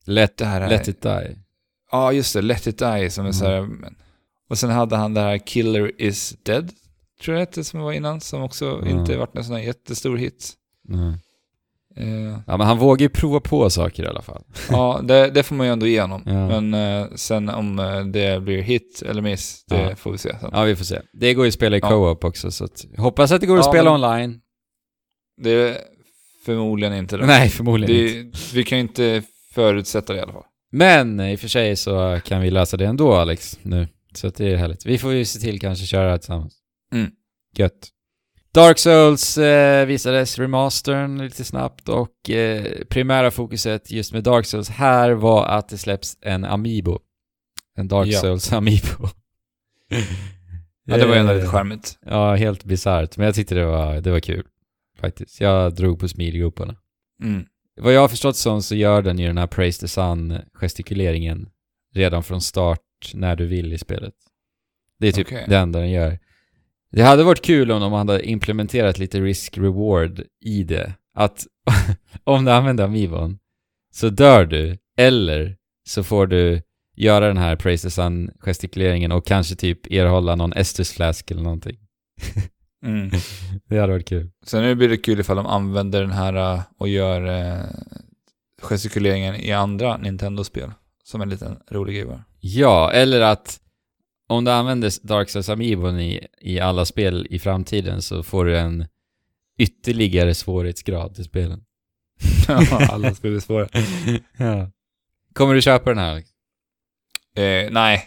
[0.06, 1.36] Let, Det här är- let it die.
[1.92, 2.42] Ja, just det.
[2.42, 3.58] Let it die som är så här...
[3.58, 3.96] Mm.
[4.50, 6.70] Och sen hade han det här Killer is dead,
[7.22, 8.90] tror jag det som var innan, som också Ja.
[8.90, 10.54] inte varit en sån här jättestor hit.
[10.84, 11.14] Nej.
[11.98, 14.44] Eh, Ja, men han vågar ju prova på saker i alla fall.
[14.70, 16.24] ja, det, det får man ju ändå igenom.
[16.26, 16.60] Ja.
[16.62, 19.96] Men eh, sen om eh, det blir hit eller miss, det Ja.
[19.96, 20.50] får vi se sen.
[20.54, 21.00] Ja, vi får se.
[21.14, 21.90] Det går ju att spela i Ja.
[21.90, 24.40] co-op också, så att, hoppas att det går att Ja, spela men- online.
[25.42, 25.78] Det är
[26.46, 27.26] förmodligen inte det.
[27.26, 28.38] Nej, förmodligen inte.
[28.38, 30.44] det vi kan ju inte förutsätta det i alla fall.
[30.72, 33.88] Men i och för sig så kan vi lösa det ändå, Alex, nu.
[34.14, 34.86] Så att det är härligt.
[34.86, 36.54] Vi får ju se till kanske köra tillsammans.
[36.94, 37.12] Mm.
[37.56, 37.90] Gött.
[38.54, 44.70] Dark Souls eh, visades remastern lite snabbt och eh, primära fokuset just med Dark Souls
[44.70, 47.00] här var att det släpps en Amiibo.
[47.78, 48.20] En Dark Ja.
[48.20, 49.08] Souls Amiibo.
[50.86, 51.98] Ja, det var ju ändå Eh, lite charmigt.
[52.06, 53.18] Ja, helt bisarrt.
[53.18, 54.46] Men jag tyckte det var, det var kul.
[55.00, 55.42] Faktiskt.
[55.42, 56.76] Jag drog på smilgroparna.
[57.24, 57.46] Mm.
[57.82, 61.50] Vad jag har förstått som så gör den ju den här Praise the Sun-gestikuleringen
[61.94, 64.14] redan från start när du vill i spelet.
[65.00, 65.46] Det är typ Okej.
[65.48, 66.20] det enda den gör.
[66.92, 70.94] Det hade varit kul om de hade implementerat lite risk-reward i det.
[71.16, 71.48] Att
[72.24, 73.40] om du använder Amiibon
[73.94, 75.58] så dör du, eller
[75.88, 76.62] så får du
[76.96, 81.78] göra den här Praise the Sun-gestikuleringen och kanske typ erhålla någon Estus Flask eller någonting.
[82.84, 83.12] Mm.
[83.66, 84.30] Det hade varit kul.
[84.46, 87.66] Sen blir det kul ifall de använder den här eh, och gör eh,
[88.62, 90.72] gestikuleringen i andra Nintendo-spel.
[91.04, 92.24] Som en liten rolig grej bara.
[92.40, 93.60] Ja, eller att
[94.30, 98.58] om du använder Dark Souls Amiibon i, i alla spel i framtiden så får du
[98.58, 98.86] en
[99.60, 101.64] ytterligare svårighetsgrad till spelen.
[102.90, 103.68] Alla spel är svåra.
[104.38, 104.72] ja.
[105.34, 106.16] Kommer du köpa den här?
[107.36, 108.04] Eh, nej,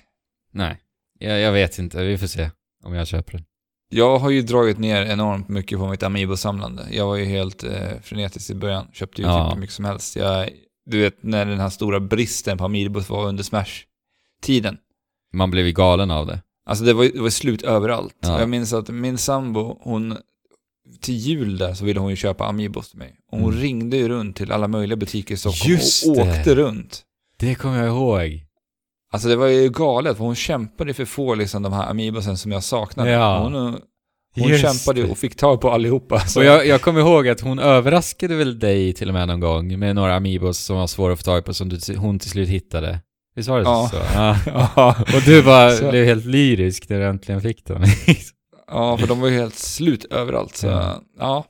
[0.54, 0.78] Nej,
[1.18, 2.04] jag, jag vet inte.
[2.04, 2.50] Vi får se
[2.84, 3.44] om jag köper den.
[3.88, 6.86] jag har ju dragit ner enormt mycket på mitt Amiibo-samlande.
[6.90, 8.86] Jag var ju helt eh, frenetisk i början.
[8.92, 9.44] Köpte ju Ja.
[9.48, 10.16] typ hur mycket som helst.
[10.16, 10.50] Jag,
[10.86, 14.78] du vet, när den här stora bristen på Amiibos var under Smash-tiden.
[15.32, 16.40] Man blev ju galen av det.
[16.66, 18.16] Alltså det var, det var slut överallt.
[18.20, 18.40] Ja.
[18.40, 20.16] Jag minns att min sambo, hon,
[21.00, 23.14] till jul där så ville hon ju köpa Amiibos till mig.
[23.32, 23.60] Och hon Mm.
[23.62, 26.22] ringde ju runt till alla möjliga butiker i Stockholm Just och det.
[26.38, 27.02] åkte runt.
[27.38, 28.44] Det kommer jag ihåg.
[29.12, 32.36] Alltså det var ju galet, för hon kämpade för att få liksom de här Amiibosen
[32.36, 33.10] som jag saknade.
[33.10, 33.42] Ja.
[33.42, 33.52] Hon,
[34.34, 35.12] hon Just kämpade ju det.
[35.12, 36.20] och fick tag på allihopa.
[36.20, 36.40] Så.
[36.40, 39.78] Och jag, jag kommer ihåg att hon överraskade väl dig till och med någon gång
[39.78, 42.48] med några Amiibos som var svåra att få tag på som du, hon till slut
[42.48, 43.00] hittade.
[43.34, 43.88] Visst var det Ja.
[43.92, 43.96] så?
[44.14, 44.36] Ja.
[44.76, 44.96] ja.
[45.16, 47.84] Och du bara Så- blev helt lyrisk när du äntligen fick dem.
[48.66, 50.56] ja, för de var ju helt slut överallt.
[50.56, 50.66] Så,
[51.18, 51.44] Ja.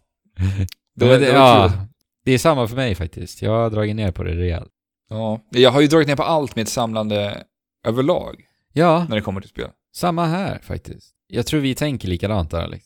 [0.97, 1.79] det, Det, det, det, var kul.
[2.25, 3.43] det är samma för mig faktiskt.
[3.43, 4.71] Jag har dragit ner på det rejält.
[5.11, 5.41] Ja.
[5.51, 7.43] Jag har ju dragit ner på allt mitt samlande
[7.87, 8.41] överlag
[8.73, 9.69] Ja, när det kommer till spel.
[9.95, 11.15] samma här faktiskt.
[11.27, 12.85] Jag tror vi tänker likadant där Alex.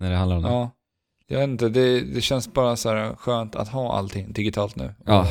[0.00, 0.48] När det handlar om det.
[0.48, 0.70] Ja.
[1.26, 4.94] Jag vet inte, det, det känns bara så skönt att ha allting digitalt nu.
[5.06, 5.26] Ja.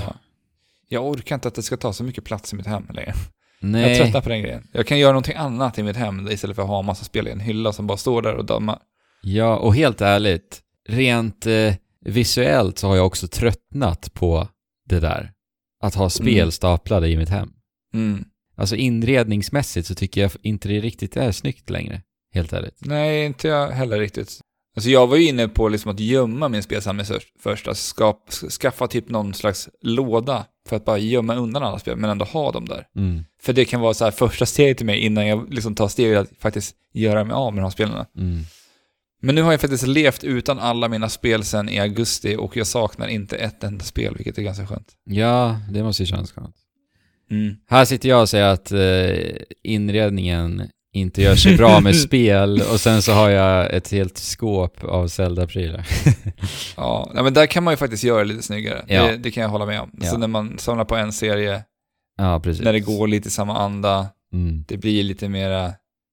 [0.90, 3.14] Jag orkar inte att det ska ta så mycket plats i mitt hem längre.
[3.60, 3.98] Jag Nej.
[3.98, 4.68] tröttnar på den grejen.
[4.74, 7.28] Jag kan göra någonting annat i mitt hem istället för att ha en massa spel
[7.28, 8.80] i en hylla som bara står där och dammar.
[9.22, 11.74] Ja, och helt ärligt, rent eh,
[12.06, 14.48] visuellt så har jag också tröttnat på
[14.90, 15.32] det där.
[15.84, 16.52] Att ha spel Mm.
[16.52, 17.50] staplade i mitt hem.
[17.94, 18.26] Mm.
[18.56, 22.02] Alltså inredningsmässigt så tycker jag inte det riktigt är snyggt längre.
[22.34, 22.78] Helt ärligt.
[22.80, 24.40] Nej, inte jag heller riktigt.
[24.78, 27.06] Alltså jag var ju inne på liksom att gömma min spelsamling
[27.40, 27.68] först-.
[27.68, 32.10] Alltså skap, skaffa typ någon slags låda för att bara gömma undan alla spel, men
[32.10, 32.88] ändå ha dem där.
[32.95, 33.24] Mm.
[33.41, 36.20] För det kan vara så här första steget till mig innan jag liksom tar steget
[36.20, 38.06] att faktiskt göra mig av med de här spelen.
[38.18, 38.40] Mm.
[39.22, 42.68] Men nu har jag faktiskt levt utan alla mina spel sedan i augusti och jag
[42.68, 44.94] saknar inte ett enda spel, vilket är ganska skönt.
[45.04, 46.56] Ja, det måste ju kännas skönt.
[47.32, 47.56] Mm.
[47.68, 52.80] Här sitter jag och säger att eh, inredningen inte gör sig bra med spel och
[52.80, 55.88] sen så har jag ett helt skåp av Zelda-prylar.
[56.78, 58.86] Ja, men där kan man ju faktiskt göra lite snyggare.
[58.88, 59.03] Ja.
[59.03, 59.91] Det, det kan jag hålla med om.
[60.02, 60.07] Ja.
[60.11, 61.64] Så när man samlar på en serie,
[62.18, 64.64] ja, när det går lite i samma anda, Mm.
[64.68, 65.72] det blir lite mera,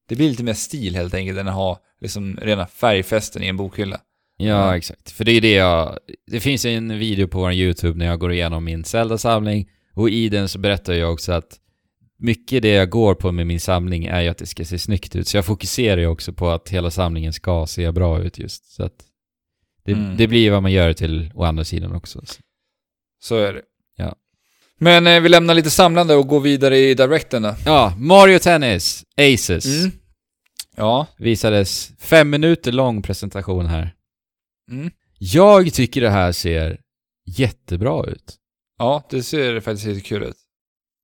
[0.09, 3.57] det blir lite mer stil helt enkelt än att ha liksom rena färgfästen i en
[3.57, 3.99] bokhylla.
[4.37, 4.77] Ja, Ja.
[4.77, 5.11] exakt.
[5.11, 5.99] För det är det jag...
[6.31, 10.29] Det finns en video på vår YouTube när jag går igenom min Zelda-samling och i
[10.29, 11.57] den så berättar jag också att
[12.19, 15.17] mycket det jag går på med min samling är ju att det ska se snyggt
[15.17, 15.29] ut.
[15.29, 18.73] Så jag fokuserar ju också på att hela samlingen ska se bra ut just.
[18.73, 19.05] Så att
[19.85, 20.17] det, Mm.
[20.17, 22.23] det blir ju vad man gör till å andra sidan också.
[23.23, 23.63] Så är det.
[23.97, 24.15] Ja.
[24.79, 27.55] Men eh, vi lämnar lite samlande och går vidare i directen då.
[27.65, 29.67] Ja, Mario Tennis, Aces.
[29.67, 29.91] Mm.
[30.77, 31.07] Ja.
[31.19, 33.95] Visades fem minuter lång presentation här.
[34.71, 34.91] Mm.
[35.19, 36.79] Jag tycker det här ser
[37.27, 38.37] jättebra ut.
[38.79, 40.37] Ja, det ser faktiskt lite kul ut.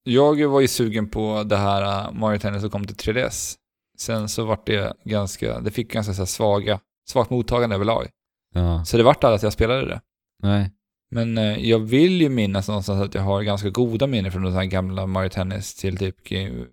[0.03, 3.57] Jag var ju sugen på det här uh, Mario Tennis som kom till 3DS.
[3.99, 8.09] Sen så vart det ganska, det fick ganska så svaga, svagt mottagande överlag.
[8.55, 10.01] Ja, Så det vart aldrig att jag spelade det.
[10.43, 10.71] nej.
[11.13, 14.53] Men eh, jag vill ju minnas någonstans att jag har ganska goda minnen från de
[14.53, 16.67] här gamla Mario Tennis till typ Game-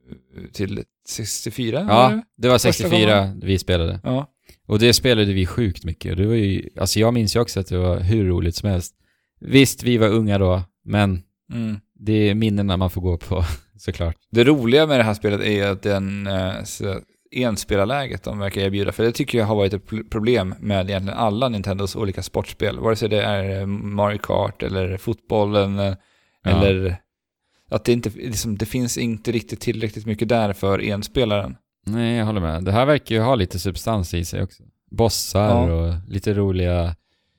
[0.53, 1.83] till 64.
[1.83, 2.23] var Ja, det?
[2.37, 3.99] det var Första 64 vi spelade.
[4.03, 4.27] ja.
[4.67, 6.17] Och det spelade vi sjukt mycket.
[6.17, 8.93] Det var ju, alltså jag minns ju också att det var hur roligt som helst.
[9.39, 11.23] Visst, vi var unga då, men
[11.53, 11.79] Mm.
[11.99, 13.43] Det är minnena man får gå på,
[13.77, 14.15] såklart.
[14.31, 16.99] Det roliga med det här spelet är att den eh, så,
[17.31, 21.49] enspelarläget de verkar erbjuda, för det tycker jag har varit ett problem med egentligen alla
[21.49, 25.93] Nintendos olika sportspel, vare sig det är eh, Mario Kart eller fotbollen eh,
[26.43, 26.51] Ja.
[26.65, 26.97] eller
[27.71, 31.55] att det inte, liksom, det finns inte riktigt tillräckligt mycket där för enspelaren.
[31.85, 32.63] Nej, jag håller med.
[32.63, 34.63] Det här verkar ju ha lite substans i sig också.
[34.91, 35.73] Bossar Ja.
[35.73, 36.95] och lite roliga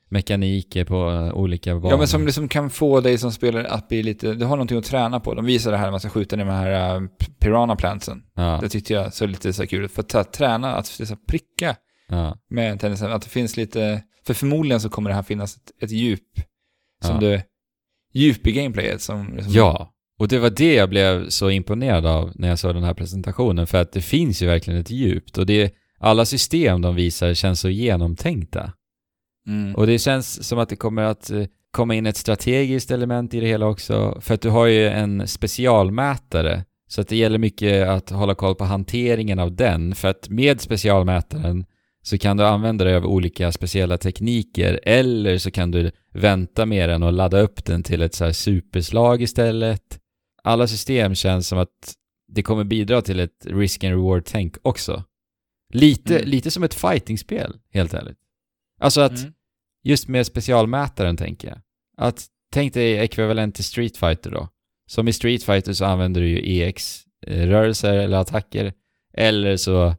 [0.08, 1.90] mekaniker på eh, olika banor.
[1.90, 4.78] Ja, men som liksom kan få dig som spelare att bli lite, du har någonting
[4.78, 5.34] att träna på.
[5.34, 7.08] De visar det här när man ska skjuta de här uh,
[7.40, 8.22] piranha plantsen.
[8.34, 9.88] Ja, Det tyckte jag såg lite så här kul.
[9.88, 11.76] För att ta- träna, att liksom pricka
[12.08, 15.82] ja, med tennisen, att det finns lite, för förmodligen så kommer det här finnas ett,
[15.82, 16.22] ett djup
[17.04, 17.20] som Ja.
[17.20, 17.42] du,
[18.12, 19.94] djup i gameplayet som, liksom, ja.
[20.20, 23.66] Och det var det jag blev så imponerad av när jag såg den här presentationen.
[23.66, 25.38] För att det finns ju verkligen ett djupt.
[25.38, 28.72] Och det, alla system de visar känns så genomtänkta.
[29.48, 29.74] Mm.
[29.74, 33.40] Och det känns som att det kommer att eh, komma in ett strategiskt element i
[33.40, 34.18] det hela också.
[34.20, 36.64] För att du har ju en specialmätare.
[36.88, 39.94] Så att det gäller mycket att hålla koll på hanteringen av den.
[39.94, 41.64] För att med specialmätaren
[42.02, 44.80] så kan du använda dig av olika speciella tekniker.
[44.82, 48.32] Eller så kan du vänta med den och ladda upp den till ett så här
[48.32, 49.98] superslag istället.
[50.42, 51.94] Alla system känns som att
[52.32, 55.04] det kommer bidra till ett risk and reward-tänk också.
[55.74, 56.28] Lite, Mm.
[56.28, 58.18] lite som ett fightingspel, helt ärligt.
[58.80, 59.32] Alltså att Mm.
[59.88, 61.58] Just med specialmätaren tänker jag.
[61.96, 64.48] Att tänk dig ekvivalent till Street Fighter då.
[64.86, 68.72] Som i Street Fighter så använder du ju EX-rörelser eller attacker.
[69.12, 69.94] Eller så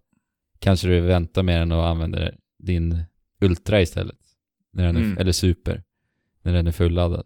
[0.60, 3.04] kanske du väntar med den och använder din
[3.42, 4.18] Ultra istället.
[4.74, 5.18] När den är, Mm.
[5.18, 5.84] Eller Super.
[6.42, 7.26] När den är fulladdad.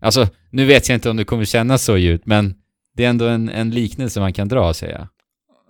[0.00, 2.54] Alltså, nu vet jag inte om det kommer kännas så djupt, men
[2.94, 5.08] det är ändå en, en liknelse man kan dra, säger jag.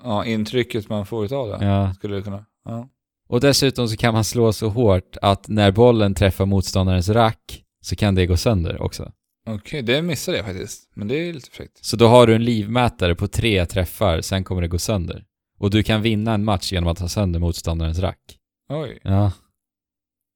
[0.03, 1.67] Ja, intrycket man får utav det.
[1.67, 1.95] Ja.
[1.95, 2.45] Skulle det kunna.
[2.65, 2.89] Ja.
[3.29, 7.97] Och dessutom så kan man slå så hårt att när bollen träffar motståndarens rack så
[7.97, 9.13] kan det gå sönder också.
[9.47, 10.91] Okej, det missade jag faktiskt.
[10.95, 11.85] Men det är lite fräckt.
[11.85, 15.25] Så då har du en livmätare på tre träffar, sen kommer det gå sönder.
[15.59, 18.39] Och du kan vinna en match genom att ta sönder motståndarens rack.
[18.71, 18.99] Oj.
[19.03, 19.33] Ja.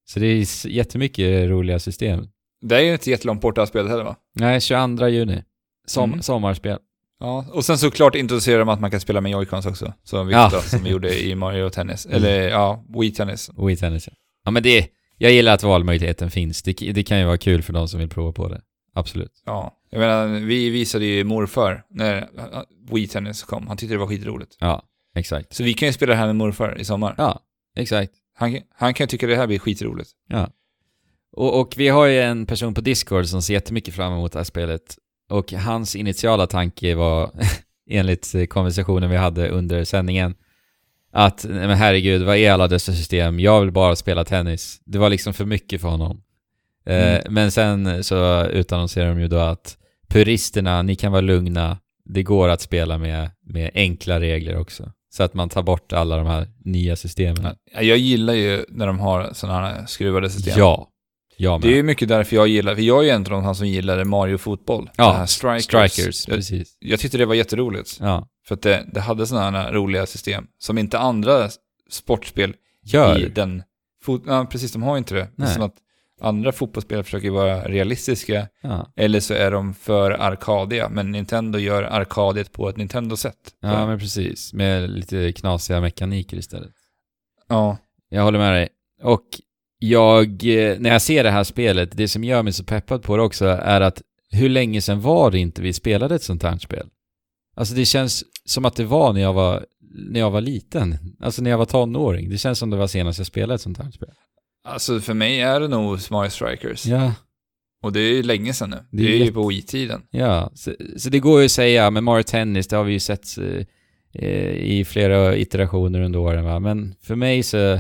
[0.05, 2.29] Så det är jättemycket roliga system.
[2.61, 4.17] Det är ju inte jättelångt bort det här spelet heller va?
[4.35, 5.45] Nej, 22 juni.
[5.87, 6.23] Som, Mm.
[6.23, 6.79] Sommarspel.
[7.23, 9.93] Ja, och sen såklart introducerar de att man kan spela med joycons också.
[10.05, 10.51] Som vi, Ja.
[10.51, 12.07] som vi gjorde i Mario Tennis.
[12.07, 12.17] Mm.
[12.17, 13.51] Eller ja, Wii Tennis.
[13.67, 14.07] Wii Tennis.
[14.07, 14.13] ja.
[14.45, 14.89] Ja men det,
[15.19, 16.63] jag gillar att valmöjligheten finns.
[16.63, 18.61] Det, det kan ju vara kul för de som vill prova på det.
[18.95, 19.43] Absolut.
[19.47, 22.29] Ja, jag menar, vi visade ju morfar när
[22.93, 23.67] Wii Tennis kom.
[23.67, 24.57] Han tyckte det var skitroligt.
[24.61, 24.83] Ja,
[25.17, 25.55] exakt.
[25.55, 27.15] Så vi kan ju spela det här med morfar i sommar.
[27.19, 27.41] Ja,
[27.77, 28.13] exakt.
[28.35, 30.11] Han, han kan ju tycka det här blir skitroligt.
[30.29, 30.51] Ja.
[31.37, 34.39] Och, och vi har ju en person på Discord som ser jättemycket fram emot det
[34.39, 34.97] här spelet.
[35.33, 37.31] Och hans initiala tanke var,
[37.91, 40.35] enligt konversationen vi hade under sändningen,
[41.13, 43.41] att men herregud, vad är alla dessa system?
[43.41, 44.81] Jag vill bara spela tennis.
[44.85, 46.23] Det var liksom för mycket för honom.
[46.87, 47.35] Eh, Mm.
[47.35, 49.77] Men sen så utannonserar de ju då att
[50.09, 51.79] puristerna, ni kan vara lugna.
[52.05, 54.93] Det går att spela med, med enkla regler också.
[55.11, 57.57] Så att man tar bort alla de här nya systemen.
[57.75, 60.55] Ja, Jag gillar ju när de har sådana här skruvade system.
[60.59, 60.89] Ja.
[61.43, 61.69] Jag med.
[61.69, 63.67] Det är ju mycket därför jag gillar, för jag är ju en av de som
[63.67, 64.91] gillade Mario Fotboll.
[64.97, 65.65] Ja, Strikers.
[65.65, 66.77] Strikers, Jag, precis.
[66.79, 67.97] jag tyckte det var jätteroligt.
[68.01, 68.29] Ja.
[68.47, 71.49] För att det, det hade sådana här roliga system som inte andra
[71.91, 72.55] sportspel
[72.85, 73.19] Gör.
[73.19, 73.63] i den...
[74.05, 75.29] Fot, ja, precis, de har ju inte det.
[75.37, 75.55] Nej.
[75.55, 75.75] som att
[76.21, 78.93] andra fotbollsspel försöker vara realistiska, Ja.
[78.97, 83.37] eller så är de för arkadiga, men Nintendo gör arkadiet på ett Nintendo-sätt.
[83.61, 84.53] ja, men precis.
[84.53, 86.73] Med lite knasiga mekaniker istället.
[87.49, 87.77] ja.
[88.09, 88.69] Jag håller med dig.
[89.03, 89.23] Och
[89.83, 93.17] jag, eh, när jag ser det här spelet, det som gör mig så peppad på
[93.17, 96.59] det också är att hur länge sedan var det inte vi spelade ett sånt här
[96.59, 96.87] spel?
[97.57, 99.65] Alltså det känns som att det var när jag var,
[99.95, 100.99] när jag var liten.
[101.21, 102.31] Alltså när jag var tonåring.
[102.31, 104.09] Det känns som det var senast jag spelade ett sånt här spel.
[104.65, 106.87] Alltså för mig är det nog Mario Strikers.
[106.87, 107.15] Ja,
[107.83, 108.77] Och det är ju länge sedan nu.
[108.91, 110.03] Det, Det är är, ju på Wii-tiden.
[110.11, 110.51] ja.
[110.55, 113.27] Så, så det går ju att säga, med Mario Tennis, det har vi ju sett
[114.13, 116.59] eh, i flera iterationer under åren va.
[116.59, 117.79] Men för mig så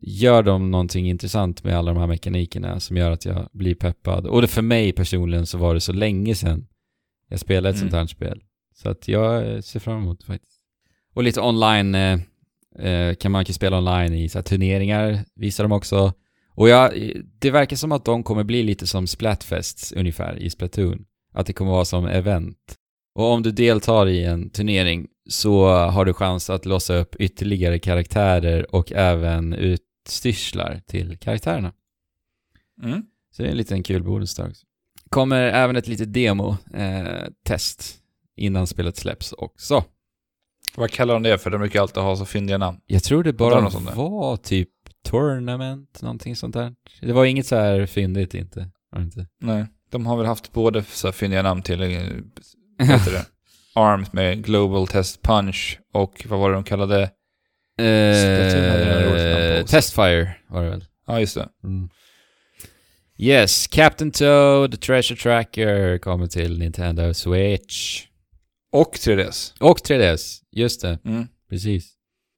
[0.00, 4.26] gör de någonting intressant med alla de här mekanikerna som gör att jag blir peppad.
[4.26, 6.66] Och det för mig personligen så var det så länge sedan
[7.28, 7.90] jag spelade ett Mm.
[7.90, 8.42] sånt här spel.
[8.74, 10.58] Så att jag ser fram emot det faktiskt.
[11.14, 12.20] Och lite online eh,
[12.78, 16.12] eh, kan man kan spela online i så turneringar, visar de också.
[16.54, 21.04] Och jag, det verkar som att de kommer bli lite som Splatfests ungefär i Splatoon.
[21.32, 22.74] Att det kommer vara som event.
[23.14, 27.78] Och om du deltar i en turnering så har du chans att låsa upp ytterligare
[27.78, 29.52] karaktärer och även
[30.08, 31.72] utstyrslar till karaktärerna.
[32.82, 33.02] Mm.
[33.30, 34.66] Så det är en liten kul bonus där också.
[35.10, 37.96] Kommer även ett litet demo-test
[38.36, 39.84] innan spelet släpps också.
[40.76, 41.50] Vad kallar de det för?
[41.50, 42.80] De brukar alltid ha så fyndiga namn.
[42.86, 43.94] Jag tror det Var det bara sånt där?
[43.94, 44.68] var typ
[45.04, 46.74] tournament, någonting sånt där.
[47.00, 48.70] Det var inget så här fyndigt inte.
[48.90, 49.26] Var det inte?
[49.40, 49.66] Nej.
[49.90, 51.88] De har väl haft både så här fyndiga namn till, eh,
[52.78, 53.26] heter det?
[53.74, 57.10] ARMS med Global Test Punch och vad var det de kallade?
[57.78, 59.64] Eh.
[59.64, 60.84] Testfire var det väl?
[61.06, 61.48] Ja, just det.
[61.64, 61.88] Mm.
[63.20, 68.04] Yes, Captain Toad, Treasure Tracker kommer till Nintendo Switch.
[68.72, 69.54] Och 3DS.
[69.60, 71.26] Och 3DS, just det, Mm.
[71.50, 71.92] precis.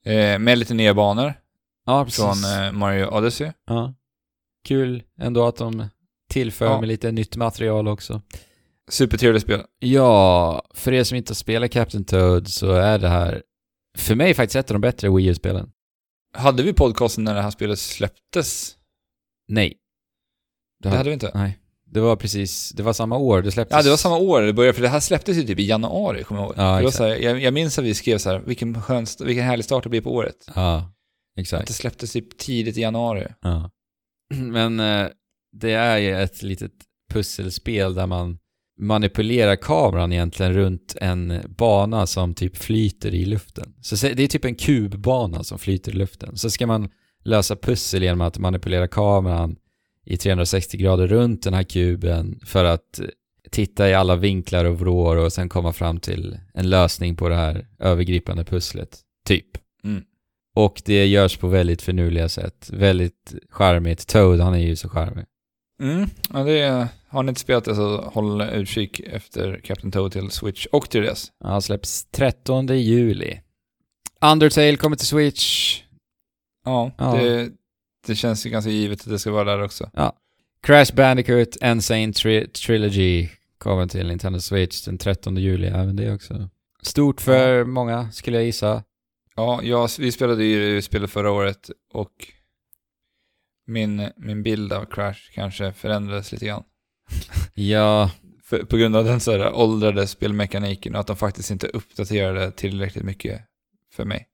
[0.06, 1.34] Eh, med lite nya banor
[1.86, 2.20] Ja, precis.
[2.24, 3.52] från eh, Mario Odyssey.
[3.66, 3.94] Ja.
[4.68, 5.88] Kul ändå att de
[6.30, 6.80] tillför Ja.
[6.80, 8.22] med lite nytt material också.
[8.90, 9.62] Supertrevligt spel.
[9.78, 13.42] Ja, för er som inte har spelat Captain Toad så är det här
[13.98, 15.70] för mig faktiskt ett av de bättre Wii U-spelen.
[16.32, 18.76] Hade vi podcasten när det här spelet släpptes?
[19.48, 19.76] Nej.
[20.82, 21.30] Det hade vi inte.
[21.34, 21.58] Nej.
[21.92, 23.76] Det var precis, det var samma år det släpptes.
[23.76, 26.24] Ja, det var samma år det började, för det här släpptes ju typ i januari,
[26.24, 26.54] kommer jag ihåg.
[26.58, 26.98] Ja, det exakt.
[26.98, 29.88] här, jag, jag minns att vi skrev så här, vilken, skön, vilken härlig start det
[29.90, 30.36] blir på året.
[30.54, 31.66] Ja, Att exakt.
[31.68, 33.26] det släpptes typ tidigt i januari.
[33.40, 33.70] Ja.
[34.34, 35.08] Men eh,
[35.52, 36.72] det är ju ett litet
[37.12, 38.38] pusselspel där man
[38.80, 43.74] manipulerar kameran egentligen runt en bana som typ flyter i luften.
[43.80, 46.36] Så det är typ en kubbana som flyter i luften.
[46.36, 46.88] Så ska man
[47.24, 49.56] lösa pussel genom att manipulera kameran
[50.04, 53.00] i 360 grader runt den här kuben för att
[53.50, 57.34] titta i alla vinklar och vrår och sen komma fram till en lösning på det
[57.34, 58.98] här övergripande pusslet.
[59.26, 59.46] Typ.
[59.84, 60.02] Mm.
[60.54, 62.70] Och det görs på väldigt förnuliga sätt.
[62.72, 64.06] Väldigt charmigt.
[64.06, 65.24] Toad, han är ju så charmig.
[65.82, 70.12] Mm, ja, det är, har ni inte spelat det så håll utkik efter Captain Toad
[70.12, 71.28] till Switch och 3DS.
[71.44, 73.40] Han släpps 13 juli.
[74.20, 75.82] Undertale kommer till Switch.
[76.64, 77.14] Ja, Ja.
[77.14, 77.50] Det,
[78.06, 79.90] det känns ju ganska givet att det ska vara där också.
[80.62, 83.28] Crash Bandicoot Insane Tri- Trilogy
[83.58, 85.66] kommer till Nintendo Switch den 13 juli.
[85.66, 86.48] Även det också.
[86.82, 88.82] Stort för många, skulle jag gissa.
[89.36, 92.12] Ja, jag, vi spelade ju spelet förra året och
[93.66, 96.62] min, min bild av Crash kanske förändrades lite grann.
[97.54, 98.10] Ja,
[98.44, 102.50] För, på grund av den så här åldrade spelmekaniken och att de faktiskt inte uppdaterade
[102.52, 103.42] tillräckligt mycket
[103.94, 104.26] för mig.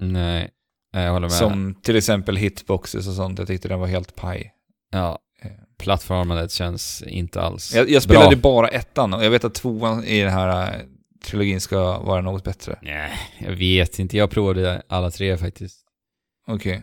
[0.00, 0.50] nej.
[0.92, 1.32] Jag håller med.
[1.32, 3.38] Som till exempel hitboxes och sånt.
[3.38, 4.52] Jag tyckte den var helt paj.
[4.92, 8.52] Ja, Eh, plattformandet känns inte alls Jag, jag spelade bra.
[8.52, 10.80] bara ettan och jag vet att tvåan i den här eh,
[11.24, 12.78] trilogin ska vara något bättre.
[12.82, 14.16] Nej, jag vet inte.
[14.16, 15.80] Jag provade alla tre faktiskt.
[16.46, 16.82] Okej.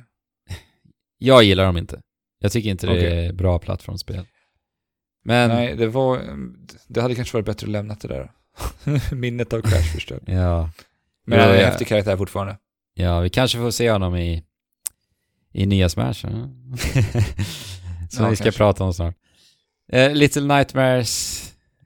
[1.17, 2.01] Jag gillar dem inte.
[2.39, 3.25] Jag tycker inte det Okej.
[3.27, 4.25] är bra plattformsspel.
[5.25, 6.21] Men, Nej, det var...
[6.87, 8.31] Det hade kanske varit bättre att lämna det där.
[9.15, 10.21] Minnet av Crash förstört.
[10.25, 10.69] ja.
[11.25, 12.57] Men han är en häftig karaktär fortfarande.
[12.93, 14.43] Ja, vi kanske får se honom i,
[15.53, 16.13] i nya Smash.
[18.09, 18.51] Som Ja, vi ska kanske.
[18.57, 19.15] prata om snart.
[19.91, 21.41] Eh, Little Nightmares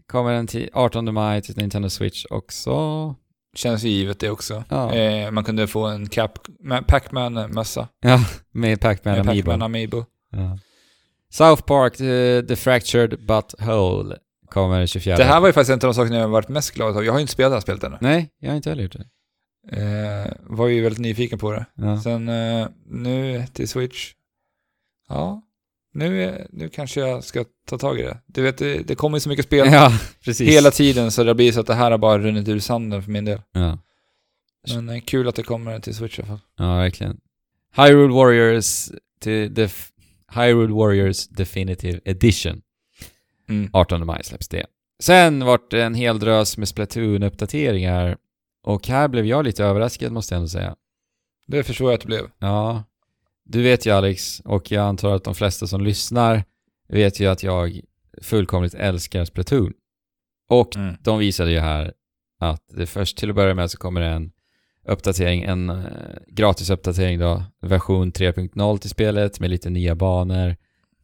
[0.08, 3.16] kommer den till 18 maj till Nintendo Switch också.
[3.56, 4.64] Känns ju givet det också.
[4.70, 6.40] Ja, Eh, man kunde få en Cap...
[6.64, 7.88] Ma- Pac-Man-mössa.
[8.02, 9.46] ja med Pac-Man Amiibo.
[9.52, 10.06] Pac-Man Amiibo.
[10.32, 10.58] Ja.
[11.32, 14.18] South Park, the, the Fractured Butthole,
[14.50, 15.18] kommer den 24.
[15.18, 17.02] Det här var ju faktiskt en av de sakerna jag har varit mest glad över.
[17.04, 17.98] Jag har ju inte spelat det här spelet ännu.
[18.02, 19.06] Nej, jag har inte heller gjort det.
[19.72, 21.66] Eh, var ju väldigt nyfiken på det.
[21.76, 22.02] Ja.
[22.02, 24.14] Sen eh, nu till Switch.
[25.10, 25.42] Ja,
[25.94, 28.18] nu, nu kanske jag ska ta tag i det.
[28.26, 29.92] Du vet, det, det kommer ju så mycket spel ja,
[30.40, 33.12] hela tiden så det blir så att det här har bara runnit ur sanden för
[33.12, 33.42] min del.
[33.52, 33.78] Ja.
[34.74, 36.40] Men eh, kul att det kommer till Switch i alla fall.
[36.58, 37.18] ja, verkligen.
[37.76, 38.90] Hyrule Warriors
[39.20, 39.54] till
[40.36, 42.62] Hyrule Warriors Definitive Edition.
[43.50, 43.70] Mm.
[43.74, 44.66] 18 maj släpps det.
[45.04, 48.18] Sen vart det en hel drös med Splatoon-uppdateringar.
[48.64, 50.76] Och här blev jag lite överraskad måste jag ändå säga.
[51.48, 52.30] Det förstår jag att det blev.
[52.40, 52.84] Ja,
[53.46, 56.44] du vet ju Alex, och jag antar att de flesta som lyssnar
[56.88, 57.80] vet ju att jag
[58.22, 59.74] fullkomligt älskar Splatoon.
[60.50, 60.96] Och Mm.
[61.02, 61.94] de visade ju här
[62.40, 64.32] att det först till att börja med så kommer det en
[64.90, 65.76] uppdatering, en eh,
[66.28, 70.56] gratis uppdatering då, version 3.0 till spelet med lite nya banor,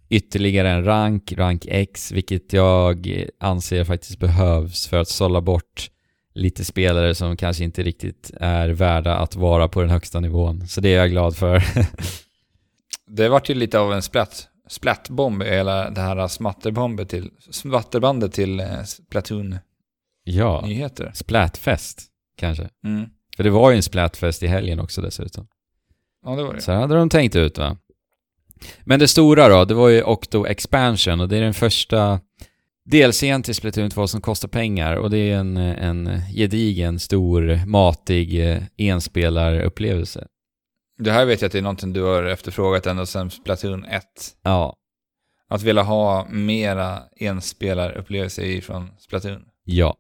[0.10, 5.90] ytterligare en rank, rank X, vilket jag anser faktiskt behövs för att sålla bort
[6.36, 10.68] lite spelare som kanske inte riktigt är värda att vara på den högsta nivån.
[10.68, 11.64] Så det är jag glad för.
[13.08, 18.60] Det vart ju lite av en splatt, splattbomb, eller det här smatterbomben till, smatterbandet till
[18.60, 21.06] eh, Splatoon-nyheter.
[21.06, 22.04] ja, Splatfest
[22.38, 22.70] kanske.
[22.84, 23.10] Mm.
[23.36, 25.48] För det var ju en Splatfest i helgen också dessutom.
[26.26, 26.62] Ja, det var det.
[26.62, 27.78] Så hade de tänkt ut va.
[28.84, 32.20] Men det stora då, det var ju Octo Expansion och det är den första
[32.86, 38.52] DLCn till Splatoon 2 som kostar pengar och det är en, en gedigen, stor, matig
[38.52, 40.28] eh, enspelarupplevelse.
[40.98, 44.04] Det här vet jag att det är någonting du har efterfrågat ända sedan Splatoon 1.
[44.44, 44.76] Ja,
[45.48, 49.42] Att vilja ha mera enspelarupplevelser ifrån Splatoon.
[49.64, 49.98] ja.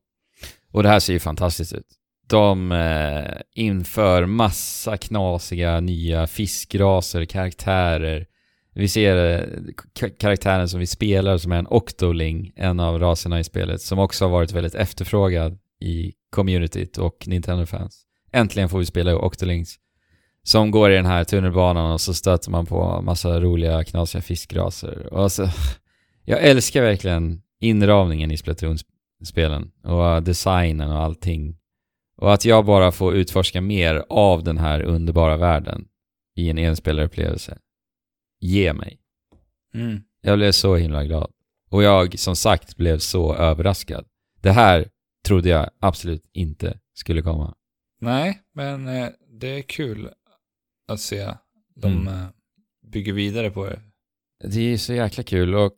[0.71, 1.87] Och det här ser ju fantastiskt ut.
[2.27, 8.25] De eh, inför massa knasiga nya fiskraser, karaktärer.
[8.73, 9.39] Vi ser
[9.97, 13.99] eh, karaktären som vi spelar som är en Octoling, en av raserna i spelet, som
[13.99, 18.01] också har varit väldigt efterfrågad i communityt och Nintendo-fans.
[18.31, 19.79] Äntligen får vi spela Octolings
[20.43, 25.13] som går i den här tunnelbanan och så stöter man på massa roliga knasiga fiskraser.
[25.13, 25.49] Och alltså,
[26.25, 31.57] jag älskar verkligen inramningen i Splatoon-spelen och designen och allting.
[32.17, 35.87] Och att jag bara får utforska mer av den här underbara världen
[36.35, 37.57] i en enspelare-upplevelse.
[38.39, 38.99] Ge mig.
[39.73, 40.01] Mm.
[40.21, 41.31] Jag blev så himla glad.
[41.69, 44.05] Och jag, som sagt, blev så överraskad.
[44.41, 44.89] Det här
[45.25, 47.55] trodde jag absolut inte skulle komma.
[48.01, 49.09] Nej, men eh,
[49.39, 50.09] det är kul
[50.87, 51.33] att se
[51.75, 52.07] de Mm.
[52.07, 52.27] eh,
[52.87, 53.81] bygger vidare på det.
[54.43, 55.77] Det är så jäkla kul och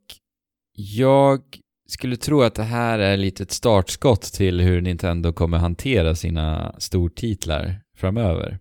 [0.74, 1.42] jag
[1.88, 6.76] skulle tro att det här är lite ett startskott till hur Nintendo kommer hantera sina
[6.80, 8.60] stortitlar framöver.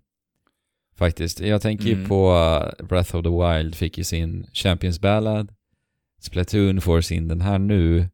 [0.96, 1.40] Faktiskt.
[1.40, 2.08] Jag tänker ju Mm.
[2.08, 2.32] på
[2.80, 5.52] uh, Breath of the Wild fick ju sin Champions Ballad.
[6.20, 8.08] Splatoon får sin den här nu.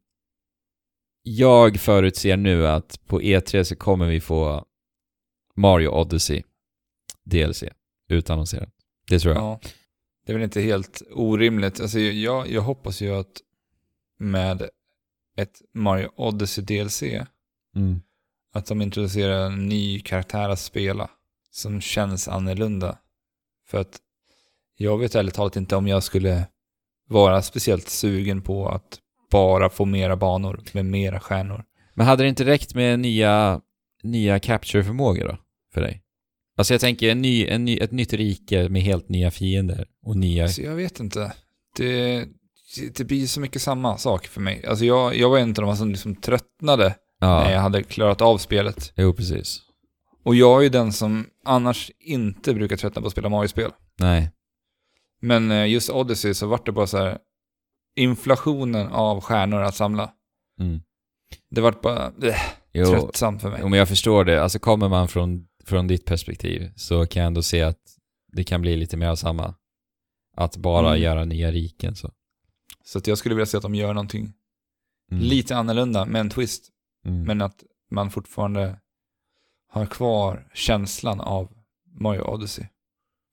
[1.23, 4.65] Jag förutser nu att på E3 så kommer vi få
[5.55, 6.43] Mario Odyssey
[7.23, 7.63] DLC
[8.09, 8.69] utannonserat.
[9.09, 9.43] Det tror jag.
[9.43, 9.59] Ja,
[10.25, 11.79] det är väl inte helt orimligt.
[11.81, 13.41] Alltså, jag, jag hoppas ju att
[14.19, 14.69] med
[15.37, 17.03] ett Mario Odyssey DLC,
[17.75, 18.01] Mm.
[18.53, 21.09] att de introducerar en ny karaktär att spela
[21.51, 22.97] som känns annorlunda.
[23.67, 23.99] För att
[24.77, 26.47] jag vet ärligt talat inte om jag skulle
[27.09, 28.99] vara speciellt sugen på att
[29.31, 31.63] bara få mera banor med mera stjärnor.
[31.93, 33.61] Men hade det inte räckt med nya,
[34.03, 35.37] nya capture-förmågor då?
[35.73, 36.03] För dig?
[36.57, 40.17] Alltså jag tänker en ny, en ny, ett nytt rike med helt nya fiender och
[40.17, 40.47] nya...
[40.47, 41.33] Så jag vet inte.
[41.77, 42.25] Det,
[42.97, 44.65] det blir så mycket samma sak för mig.
[44.65, 48.21] Alltså jag, jag var en av de som liksom tröttnade när jag Ja, hade klarat
[48.21, 48.93] av spelet.
[48.95, 49.59] jo precis.
[50.25, 53.71] Och jag är ju den som annars inte brukar tröttna på att spela Mario-spel.
[53.99, 54.31] Nej.
[55.21, 57.17] Men eh, just Odyssey så vart det bara så här
[57.95, 60.11] inflationen av stjärnor att samla.
[60.59, 60.81] Mm.
[61.51, 62.35] Det vart bara äh,
[62.73, 63.59] Jo, tröttsamt för mig.
[63.61, 64.43] jo, men jag förstår det.
[64.43, 67.79] Alltså kommer man från, från ditt perspektiv så kan jag ändå se att
[68.31, 69.55] det kan bli lite mer av samma.
[70.37, 71.01] Att bara Mm.
[71.01, 72.11] göra nya riken så.
[72.85, 74.33] Så att jag skulle vilja se att de gör någonting
[75.11, 75.23] Mm.
[75.23, 76.69] lite annorlunda med en twist.
[77.05, 77.23] Mm.
[77.23, 78.79] Men att man fortfarande
[79.67, 81.51] har kvar känslan av
[81.99, 82.65] Mario Odyssey.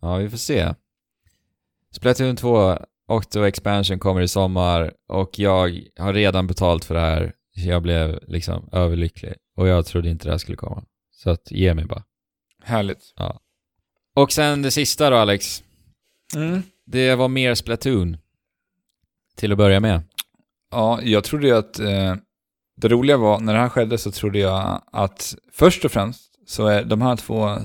[0.01, 0.75] Ja, vi får se.
[1.91, 2.79] Splatoon 2
[3.09, 7.33] Octo Expansion kommer i sommar och jag har redan betalt för det här.
[7.53, 10.85] Jag blev liksom överlycklig och jag trodde inte det här skulle komma.
[11.11, 12.05] Så att ge mig bara.
[12.63, 13.15] Härligt.
[14.15, 15.63] Och sen det sista då Alex.
[16.37, 16.63] Mm.
[16.87, 18.17] Det var mer Splatoon.
[19.41, 20.03] Till att börja med.
[20.71, 22.15] Ja, jag trodde ju att eh,
[22.77, 26.67] det roliga var, när det här skedde så trodde jag att först och främst så
[26.67, 27.57] är de här två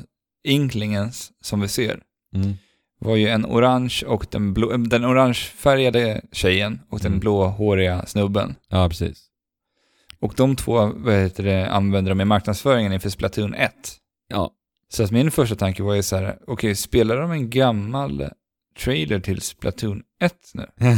[0.43, 1.99] inklingens som vi ser
[2.35, 2.53] Mm.
[2.99, 7.19] var ju en orange och den, blå, den orangefärgade tjejen och den Mm.
[7.19, 8.56] blåhåriga snubben.
[8.69, 9.27] Ja, precis.
[10.19, 13.72] Och de två vad heter det, använder de i marknadsföringen inför Splatoon 1.
[14.27, 14.52] Ja.
[14.89, 18.30] Så att min första tanke var ju så här, okej, spelar de en gammal
[18.80, 20.65] trailer till Splatoon 1 nu?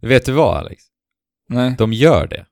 [0.00, 0.82] Vet du vad Alex?
[1.48, 2.46] Nej, De gör det.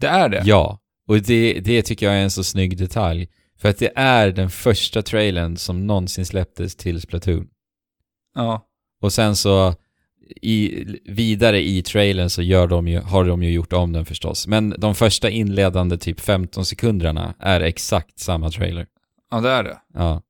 [0.00, 0.42] det är det?
[0.46, 0.78] Ja.
[1.08, 3.28] Och det, det tycker jag är en så snygg detalj.
[3.58, 7.48] För att det är den första trailern som någonsin släpptes till Splatoon.
[8.34, 8.66] Ja.
[9.00, 9.74] Och sen så
[10.42, 14.46] i, vidare i trailern så gör de ju, har de ju gjort om den förstås.
[14.46, 18.86] Men de första inledande typ 15 sekunderna är exakt samma trailer.
[19.30, 19.78] Ja, det är det.
[19.94, 20.22] Ja.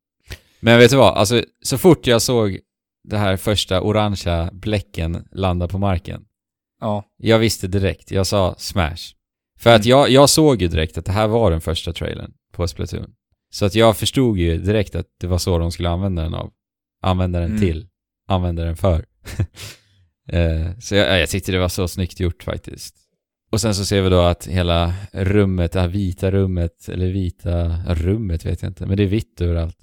[0.61, 1.15] Men vet du vad?
[1.17, 2.59] Alltså, så fort jag såg
[3.05, 6.25] det här första orangea bläcken landa på marken,
[6.81, 7.05] Ja.
[7.17, 8.11] jag visste direkt.
[8.11, 9.15] Jag sa Smash.
[9.59, 9.91] För att Mm.
[9.91, 13.15] jag, jag såg ju direkt att det här var den första trailern på Splatoon.
[13.51, 16.51] Så att jag förstod ju direkt att det var så de skulle använda den av.
[17.03, 17.61] Använda den Mm.
[17.61, 17.87] till.
[18.29, 19.05] Använda den för.
[20.29, 22.97] eh, så jag, jag tyckte det var så snyggt gjort faktiskt.
[23.51, 27.85] Och sen så ser vi då att hela rummet, det här vita rummet, eller vita
[27.95, 29.77] rummet vet jag inte, men det är vitt överallt.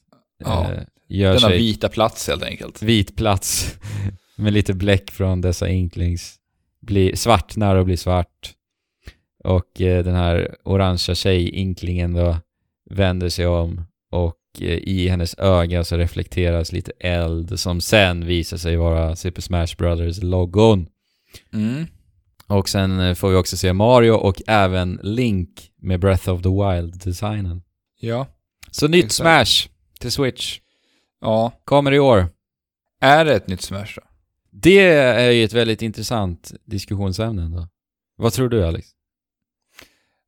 [0.44, 0.72] Ja.
[0.74, 2.82] Eh, gör Denna sig vita plats helt enkelt.
[2.82, 3.78] vit plats
[4.36, 6.36] med lite bläck från dessa inklings.
[6.82, 8.54] Blir svartnar och blir svart.
[9.44, 12.38] Och eh, den här orangea tjej-inklingen då
[12.90, 18.58] vänder sig om och eh, i hennes öga så reflekteras lite eld som sen visar
[18.58, 20.88] sig vara Super Smash Brothers logon.
[21.54, 21.86] Mm.
[22.48, 25.50] Och sen eh, får vi också se Mario och även Link
[25.82, 27.62] med Breath of the Wild-designen.
[28.00, 28.28] Ja.
[28.72, 29.50] Så nytt Exakt.
[29.50, 29.70] Smash
[30.00, 30.60] till Switch.
[31.22, 31.52] Ja.
[31.66, 32.28] Kommer i år.
[33.02, 34.02] Är det ett nytt Smash då?
[34.52, 37.68] Det är ju ett väldigt intressant diskussionsämne ändå.
[38.16, 38.88] Vad tror du Alex?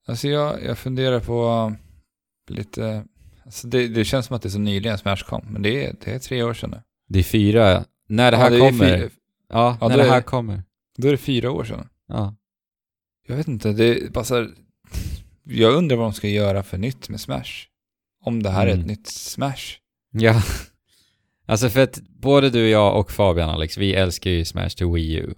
[0.08, 1.74] Alltså jag, jag funderar på
[2.48, 3.06] lite...
[3.46, 5.96] Alltså det, det känns som att det är så nyligen Smash kom, men det är,
[6.06, 6.82] det är tre år sedan nu.
[7.10, 7.86] Det är fyra.
[8.08, 8.98] När det här ja, är kommer.
[8.98, 9.10] fyra-
[9.50, 10.64] Ja, Ja, när det är här det- kommer.
[10.98, 11.88] Då är det fyra år sedan.
[12.08, 12.36] Ja.
[13.28, 14.50] Jag vet inte, det är här,
[15.44, 17.52] Jag undrar vad de ska göra för nytt med Smash.
[18.24, 18.80] Om det här är Mm.
[18.82, 19.78] ett nytt Smash.
[20.12, 20.42] Ja.
[21.52, 25.16] Alltså för att både du, jag och Fabian Alex, vi älskar ju Smash till Wii
[25.16, 25.34] U.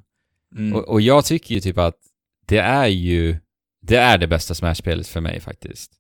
[0.56, 0.76] Mm.
[0.76, 1.96] Och, och jag tycker ju typ att
[2.46, 3.38] det är ju,
[3.82, 5.92] det är det bästa Smash-spelet för mig faktiskt.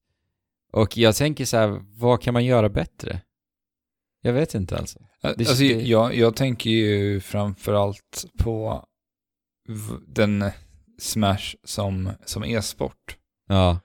[0.73, 3.21] Och jag tänker så här, vad kan man göra bättre?
[4.21, 4.99] Jag vet inte alltså.
[5.21, 8.85] det- alltså, det- jag, jag tänker ju framförallt på
[10.07, 10.45] den
[10.99, 13.17] Smash som, som e-sport.
[13.47, 13.79] Ja.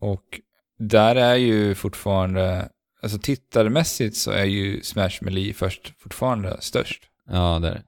[0.00, 0.40] Och
[0.78, 2.68] där är ju fortfarande,
[3.02, 7.02] alltså tittarmässigt så är ju Smash Melee först fortfarande störst.
[7.30, 7.82] Ja, det är det.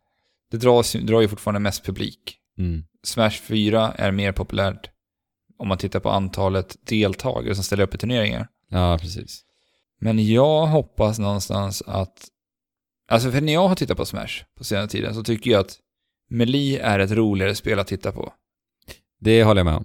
[0.51, 2.37] Det dras, drar ju fortfarande mest publik.
[2.59, 2.85] Mm.
[3.03, 4.91] Smash 4 är mer populärt
[5.59, 8.49] om man tittar på antalet deltagare som ställer upp i turneringar.
[8.69, 9.45] Ja, precis.
[10.01, 12.29] Men jag hoppas någonstans att,
[13.09, 15.79] alltså för när jag har tittat på Smash på senare tiden så tycker jag att
[16.31, 18.33] Melee är ett roligare spel att titta på.
[19.21, 19.85] Det håller jag med om.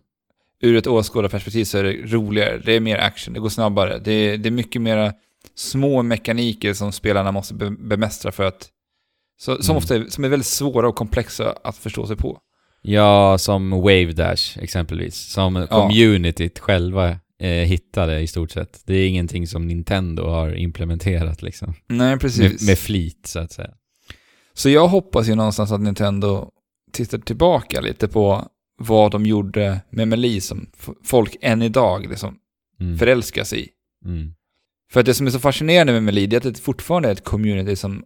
[0.61, 4.11] Ur ett åskådarperspektiv så är det roligare, det är mer action, det går snabbare, det
[4.11, 5.14] är, det är mycket mera
[5.56, 8.69] små mekaniker som spelarna måste be, bemästra för att,
[9.40, 9.77] så, som Mm.
[9.77, 12.40] ofta är, som är väldigt svåra och komplexa att förstå sig på.
[12.82, 15.15] Ja, som Wave Dash exempelvis.
[15.15, 17.10] Som communityt själva
[17.40, 18.82] eh, hittade i stort sett.
[18.86, 21.73] Det är ingenting som Nintendo har implementerat liksom.
[21.88, 22.68] Nej, Med, precis.
[22.68, 23.69] med flit så att säga.
[24.53, 26.49] Så jag hoppas ju någonstans att Nintendo
[26.91, 30.68] tittar tillbaka lite på vad de gjorde med Melee som
[31.03, 32.39] folk än idag liksom
[32.80, 32.97] Mm.
[32.97, 33.69] förälskar sig i.
[34.06, 34.34] Mm.
[34.91, 37.23] För att det som är så fascinerande med det är att det fortfarande är ett
[37.23, 38.03] community som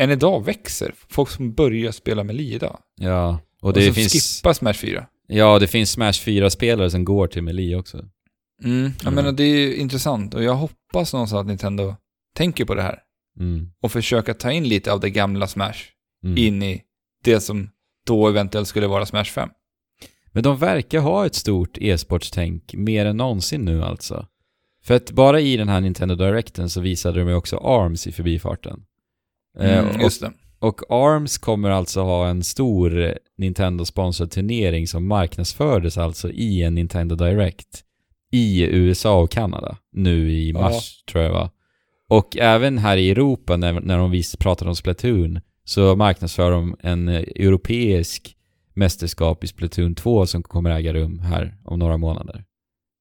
[0.00, 0.94] än idag växer.
[1.08, 2.78] Folk som börjar spela Melee idag.
[3.00, 4.12] Ja, och Och, det som finns...
[4.12, 5.06] skippar Smash 4.
[5.26, 7.98] Ja, det finns Smash 4-spelare som går till Melee också.
[8.64, 8.82] Mm.
[8.96, 9.14] Jag Mm.
[9.14, 11.94] menar, det är ju intressant och jag hoppas någonstans att Nintendo
[12.36, 12.98] tänker på det här
[13.40, 13.70] Mm.
[13.82, 15.78] och försöker ta in lite av det gamla Smash
[16.24, 16.38] Mm.
[16.38, 16.82] in i
[17.24, 17.70] det som
[18.06, 19.48] då eventuellt skulle vara Smash 5.
[20.38, 24.26] Men de verkar ha ett stort e-sportstänk mer än någonsin nu alltså.
[24.84, 28.12] För att bara i den här Nintendo Directen så visade de ju också ARMS i
[28.12, 28.80] förbifarten.
[29.58, 30.32] Eh, Mm, och, just det.
[30.58, 37.16] och ARMS kommer alltså ha en stor Nintendo-sponsrad turnering som marknadsfördes alltså i en Nintendo
[37.16, 37.82] Direct
[38.32, 40.60] i USA och Kanada nu i Ja.
[40.60, 41.50] mars tror jag va.
[42.08, 47.08] Och även här i Europa när, när de pratade om Splatoon så marknadsför de en
[47.08, 48.34] eh, europeisk
[48.78, 52.44] mästerskap i Splatoon 2 som kommer äga rum här om några månader.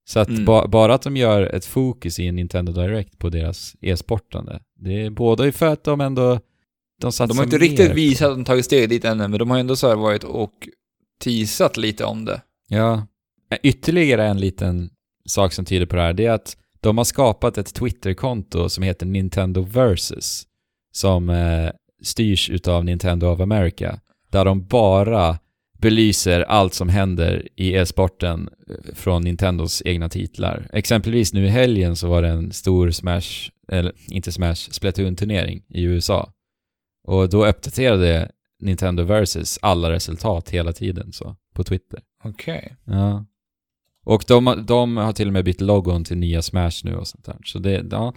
[0.10, 0.46] Så att Mm.
[0.46, 4.60] ba, bara att de gör ett fokus i en Nintendo Direct på deras e-sportande.
[4.80, 6.40] Det är både för att de ändå
[7.02, 9.58] de, De har inte riktigt visat att de tagit steg dit ännu, men de har
[9.58, 10.54] ändå så varit och
[11.20, 12.42] teasat lite om det.
[12.68, 13.08] Ja.
[13.64, 14.90] Ytterligare en liten
[15.26, 18.84] sak som tyder på det här, det är att de har skapat ett Twitter-konto som
[18.84, 20.44] heter Nintendo Versus.
[20.92, 21.70] Som eh,
[22.04, 24.00] styrs utav Nintendo of America.
[24.32, 25.40] Där de bara
[25.78, 30.70] belyser allt som händer i e-sporten eh, från Nintendos egna titlar.
[30.74, 35.84] Exempelvis nu i helgen så var det en stor Smash, eller inte Smash, Splatoon-turnering i
[35.84, 36.34] USA.
[37.08, 42.00] Och då uppdaterade Nintendo Versus alla resultat hela tiden så, på Twitter.
[42.24, 42.76] Okej.
[42.84, 43.26] Ja.
[44.06, 47.26] Och de, de har till och med bytt logon till nya Smash nu och sånt
[47.26, 47.38] där.
[47.44, 48.14] Så det, ja.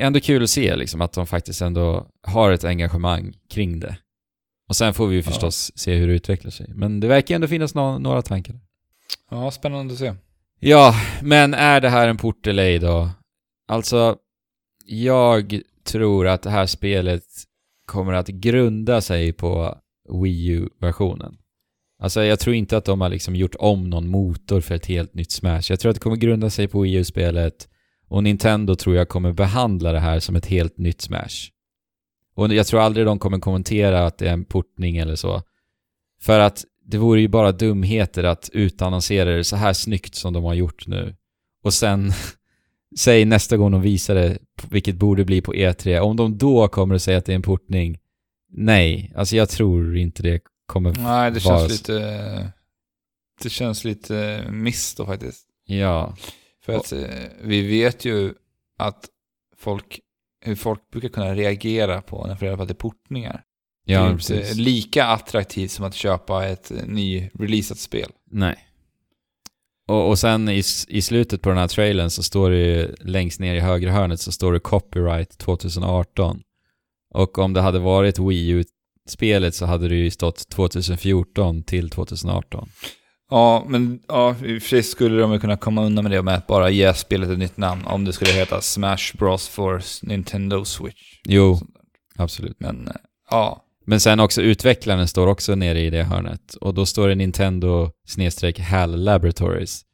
[0.00, 3.96] Ändå kul att se liksom att de faktiskt ändå har ett engagemang kring det.
[4.68, 6.66] Och sen får vi ju förstås se hur det utvecklar sig.
[6.74, 8.60] Men det verkar ändå finnas nå- några tankar.
[9.30, 10.14] Ja, spännande att se.
[10.60, 13.10] Ja, men är det här en port eller ej då?
[13.68, 14.16] Alltså,
[14.86, 17.24] jag tror att det här spelet
[17.86, 19.78] kommer att grunda sig på
[20.22, 21.34] Wii U-versionen.
[22.02, 25.14] Alltså jag tror inte att de har liksom gjort om någon motor för ett helt
[25.14, 25.62] nytt Smash.
[25.70, 27.68] Jag tror att det kommer grunda sig på Wii U-spelet
[28.08, 31.50] och Nintendo tror jag kommer behandla det här som ett helt nytt Smash.
[32.38, 35.42] Och jag tror aldrig de kommer kommentera att det är en portning eller så.
[36.20, 40.44] För att det vore ju bara dumheter att utannonsera det så här snyggt som de
[40.44, 41.16] har gjort nu.
[41.62, 42.12] Och sen,
[42.98, 44.38] säg nästa gång de visar det,
[44.70, 47.42] vilket borde bli på E3, om de då kommer att säga att det är en
[47.42, 47.98] portning,
[48.52, 52.52] nej, alltså jag tror inte det kommer Nej, det vara känns lite...
[53.42, 55.46] Det känns lite miss då faktiskt.
[55.66, 56.16] Ja,
[56.64, 57.00] För att eh,
[57.42, 58.34] vi vet ju
[58.78, 59.08] att
[59.56, 60.00] folk,
[60.40, 63.42] hur folk brukar kunna reagera på när föräldrarna det är portningar.
[63.84, 64.56] ja det är inte precis.
[64.56, 68.10] lika attraktivt som att köpa ett nyreleasat spel.
[68.30, 68.56] Nej.
[69.88, 73.40] Och, och sen i, i slutet på den här trailern så står det ju längst
[73.40, 76.40] ner i högra hörnet så står det copyright 2018.
[77.14, 82.68] Och om det hade varit Wii U-spelet så hade det ju stått 2014 till 2018.
[83.30, 86.34] Ja, men ja, i och för sig skulle de kunna komma undan med det med
[86.34, 90.64] att bara ge spelet ett nytt namn om det skulle heta Smash Bros for Nintendo
[90.64, 91.20] Switch.
[91.28, 91.60] Jo,
[92.16, 92.60] absolut.
[92.60, 92.94] Men eh,
[93.30, 96.54] ja, Men sen också utvecklaren står också nere i det hörnet.
[96.54, 99.84] Och då står det Nintendo snedstreck HAL Laboratories.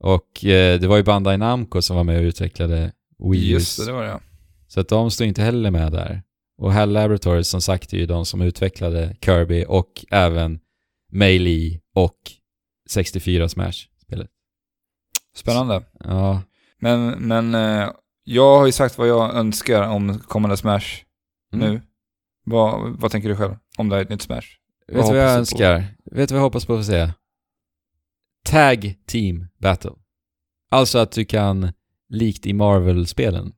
[0.00, 2.92] Och eh, det var ju Bandai Namco som var med och utvecklade
[3.30, 4.20] Wii just det, det var det ja.
[4.68, 6.22] Så att de står inte heller med där.
[6.58, 10.58] Och HAL Laboratories som sagt är ju de som utvecklade Kirby och även
[11.12, 12.18] Melee och
[12.90, 14.30] 64 Smash-spelet.
[15.36, 15.82] Spännande.
[16.00, 16.42] Ja,
[16.78, 17.90] Men, men eh,
[18.24, 20.86] jag har ju sagt vad jag önskar om kommande Smash
[21.52, 21.70] Mm.
[21.72, 21.82] nu.
[22.44, 24.40] Vad, vad tänker du själv om det här är ett nytt Smash?
[24.86, 25.38] Vet du vad jag du på?
[25.38, 25.84] önskar?
[26.04, 27.10] Vet du vad jag hoppas på att se?
[28.44, 29.90] Tag Team Battle.
[30.70, 31.72] Alltså att du kan,
[32.08, 33.52] likt i Marvel-spelen,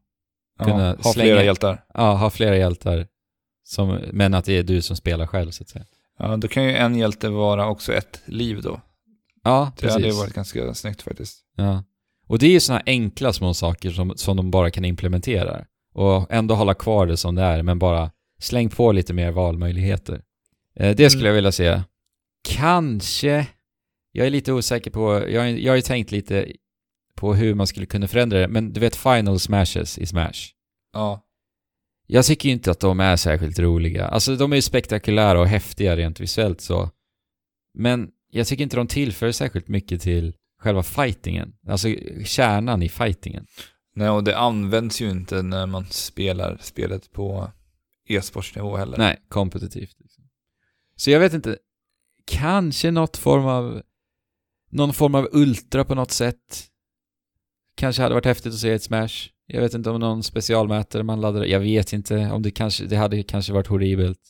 [0.59, 1.85] Kunna Ja, ha slänga- flera hjältar.
[1.95, 3.07] ja, ha flera hjältar.
[3.65, 5.85] Som, men att det är du som spelar själv så att säga.
[6.19, 8.81] Ja, då kan ju en hjälte vara också ett liv då.
[9.47, 10.19] Ja, Det hade precis.
[10.21, 11.39] varit ganska snyggt faktiskt.
[11.57, 11.85] Ja.
[12.29, 15.65] Och det är ju sådana enkla små saker som, som de bara kan implementera.
[15.95, 18.11] Och ändå hålla kvar det som det är, men bara
[18.41, 20.23] släng på lite mer valmöjligheter.
[20.77, 21.29] Eh, det skulle Mm.
[21.29, 21.83] jag vilja se.
[22.49, 23.47] Kanske,
[24.13, 26.53] jag är lite osäker på, jag, har- jag har ju tänkt lite
[27.15, 30.53] på hur man skulle kunna förändra det, men du vet final smashes i Smash.
[30.93, 31.23] Ja.
[32.07, 34.07] Jag tycker ju inte att de är särskilt roliga.
[34.09, 36.91] Alltså de är ju spektakulära och häftiga rent visuellt så.
[37.75, 41.53] Men jag tycker inte de tillför särskilt mycket till själva fightingen.
[41.69, 41.89] Alltså
[42.25, 43.47] kärnan i fightingen.
[43.95, 47.51] Nej, och det används ju inte när man spelar spelet på
[48.09, 48.99] e-sportsnivå heller.
[48.99, 49.97] Nej, kompetitivt.
[50.01, 50.25] Liksom.
[50.97, 51.59] Så jag vet inte.
[52.25, 53.83] Kanske något form av...
[54.71, 56.67] Någon form av ultra på något sätt.
[57.75, 59.29] Kanske hade varit häftigt att se ett Smash.
[59.47, 61.45] Jag vet inte om någon specialmätare man laddar.
[61.45, 62.85] Jag vet inte om det kanske...
[62.85, 64.21] Det hade kanske varit horribelt.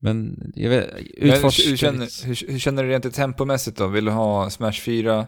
[0.00, 0.90] Men jag vet...
[1.20, 3.86] Men hur, känner, hur, hur känner du rent tempomässigt då?
[3.86, 5.26] Vill du ha Smash 4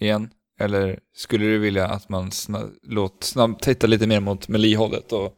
[0.00, 0.30] igen?
[0.60, 5.34] Eller skulle du vilja att man sna, låt, snabbt titta lite mer mot Melee-hållet och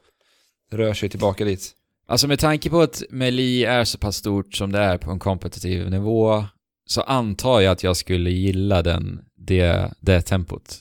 [0.72, 1.72] rör sig tillbaka dit?
[2.06, 5.18] Alltså med tanke på att Melee är så pass stort som det är på en
[5.18, 6.44] kompetitiv nivå
[6.86, 10.76] så antar jag att jag skulle gilla den, det, det tempot.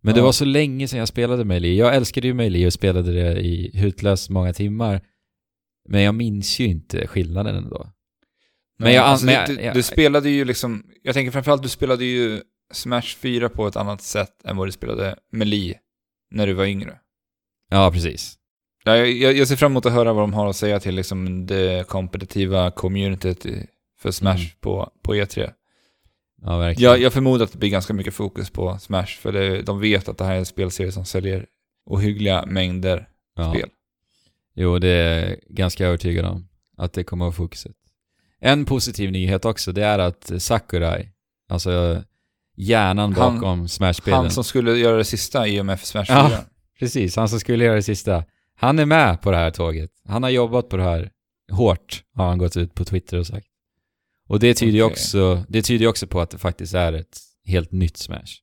[0.00, 0.24] Men det Ja.
[0.24, 1.74] var så länge sedan jag spelade Melee.
[1.74, 5.00] Jag älskade ju Melee och spelade det i hutlöst många timmar.
[5.92, 7.86] Men jag minns ju inte skillnaden ändå.
[8.78, 11.62] Men jag alltså, men du, jag- du, jag- du spelade ju liksom, jag tänker framförallt
[11.62, 12.40] du spelade ju
[12.72, 15.74] Smash 4 på ett annat sätt än vad du spelade Melee
[16.30, 16.98] när du var yngre.
[17.70, 18.34] Ja, precis.
[18.84, 21.46] Ja, jag, jag ser fram emot att höra vad de har att säga till liksom
[21.46, 23.46] det kompetitiva communityt
[24.00, 24.48] för Smash Mm.
[24.60, 25.50] på, på E3.
[26.42, 26.90] Ja, verkligen.
[26.90, 30.08] Jag, jag förmodar att det blir ganska mycket fokus på Smash, för det, de vet
[30.08, 31.46] att det här är en spelserie som säljer
[31.86, 33.50] ohyggliga mängder ja.
[33.54, 33.68] spel.
[34.54, 36.48] Jo, det är ganska övertygad om.
[36.76, 37.72] Att det kommer att vara fokuset.
[38.40, 41.08] En positiv nyhet också, det är att Sakurai,
[41.48, 42.02] alltså
[42.56, 44.20] hjärnan Han- bakom Smash-spelen.
[44.20, 46.16] Han som skulle göra det sista i och med Smash 4.
[46.16, 46.44] Ja.
[46.78, 48.24] Precis, han som skulle göra det sista.
[48.54, 49.90] Han är med på det här tåget.
[50.08, 51.10] Han har jobbat på det här
[51.52, 53.46] hårt, har han gått ut på Twitter och sagt.
[54.28, 54.92] Och det tyder ju Okej.
[54.92, 58.38] också, det tyder ju också på att det faktiskt är ett helt nytt Smash.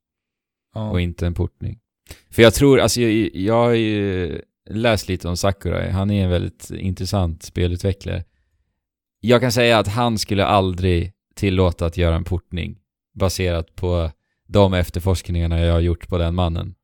[0.75, 0.89] Ja.
[0.89, 1.79] och inte en portning.
[2.29, 3.77] För jag tror, alltså jag, jag
[4.69, 8.23] läst lite om Sakurai, han är en väldigt intressant spelutvecklare.
[9.19, 12.77] Jag kan säga att han skulle aldrig tillåta att göra en portning
[13.13, 14.11] baserat på
[14.47, 16.75] de efterforskningarna jag har gjort på den mannen.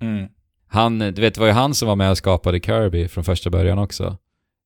[0.00, 0.28] Mm.
[0.66, 3.50] Han, du vet, det var ju han som var med och skapade Kirby från första
[3.50, 4.18] början också.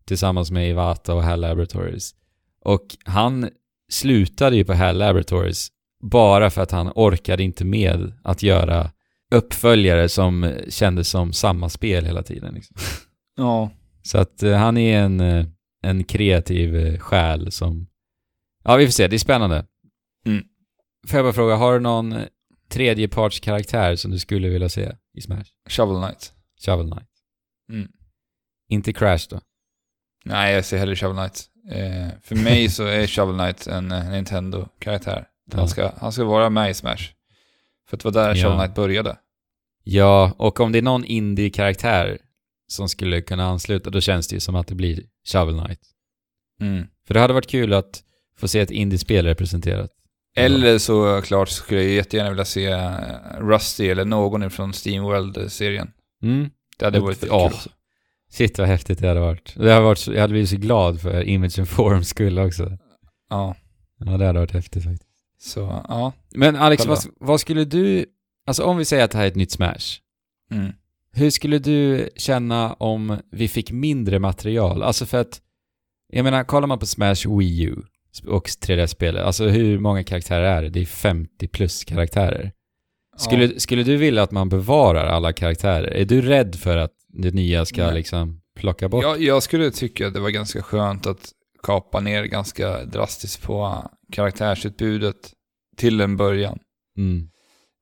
[0.04, 2.14] Tillsammans med Iwata och HAL Laboratories.
[2.60, 3.50] Och han
[3.90, 5.68] slutade ju på HAL Laboratories
[6.02, 8.90] bara för att han orkade inte med att göra
[9.34, 12.54] uppföljare som kändes som samma spel hela tiden.
[12.54, 12.76] Liksom.
[13.36, 13.70] Ja.
[14.02, 15.46] Så att eh, han är en, eh,
[15.82, 17.86] en kreativ eh, själ som...
[18.64, 19.08] Ja, vi får se.
[19.08, 19.66] Det är spännande.
[20.26, 20.44] Mm.
[21.06, 22.14] Får jag bara fråga, har du någon
[22.68, 25.44] tredjepartskaraktär som du skulle vilja se i Smash?
[25.68, 26.32] Shovel Knight.
[26.66, 27.08] Shovel Knight.
[27.72, 27.88] Mm.
[28.68, 29.40] Inte Crash då?
[30.24, 31.46] Nej, jag ser hellre Shovel Knight.
[31.70, 35.28] Eh, för mig så är Shovel Knight en Nintendo-karaktär.
[35.52, 37.10] Han, ska, han ska vara med i Smash.
[37.88, 38.42] För att det var där Ja.
[38.42, 39.16] Shovel Knight började.
[39.84, 42.18] Ja, och om det är någon indie-karaktär
[42.68, 45.80] som skulle kunna ansluta, då känns det ju som att det blir Shovel Knight.
[46.60, 46.86] Mm.
[47.06, 48.02] För det hade varit kul att
[48.38, 49.90] få se ett indiespel representerat.
[50.36, 52.90] Eller så klart skulle jag jättegärna vilja se eh,
[53.40, 55.90] Rusty eller någon från SteamWorld-serien.
[56.22, 56.50] Mm.
[56.78, 57.48] Det hade varit ja.
[57.48, 57.72] kul.
[58.30, 59.54] Shit vad häftigt det hade varit.
[59.56, 62.78] Det hade varit jag hade blivit så glad för Image and Forms skull också.
[63.30, 63.54] Ja,
[63.98, 65.10] Ja, det hade varit häftigt faktiskt.
[65.38, 66.12] så ja.
[66.34, 68.06] Men Alex, vad, vad skulle du...
[68.46, 70.00] Alltså om vi säger att det här är ett nytt Smash.
[70.50, 70.72] Mm.
[71.12, 74.82] Hur skulle du känna om vi fick mindre material?
[74.82, 75.40] Alltså för att,
[76.12, 77.76] jag menar, kollar man på Smash Wii U
[78.26, 80.68] och 3D-spelet, alltså hur många karaktärer är det?
[80.68, 82.52] Det är 50 plus karaktärer.
[83.16, 85.88] Skulle, skulle du vilja att man bevarar alla karaktärer?
[85.88, 87.94] Är du rädd för att det nya ska Nej.
[87.94, 89.02] liksom plocka bort?
[89.02, 93.90] Jag, jag skulle tycka att det var ganska skönt att kapa ner ganska drastiskt på
[94.12, 95.32] karaktärsutbudet
[95.76, 96.58] till en början.
[96.98, 97.28] Mm.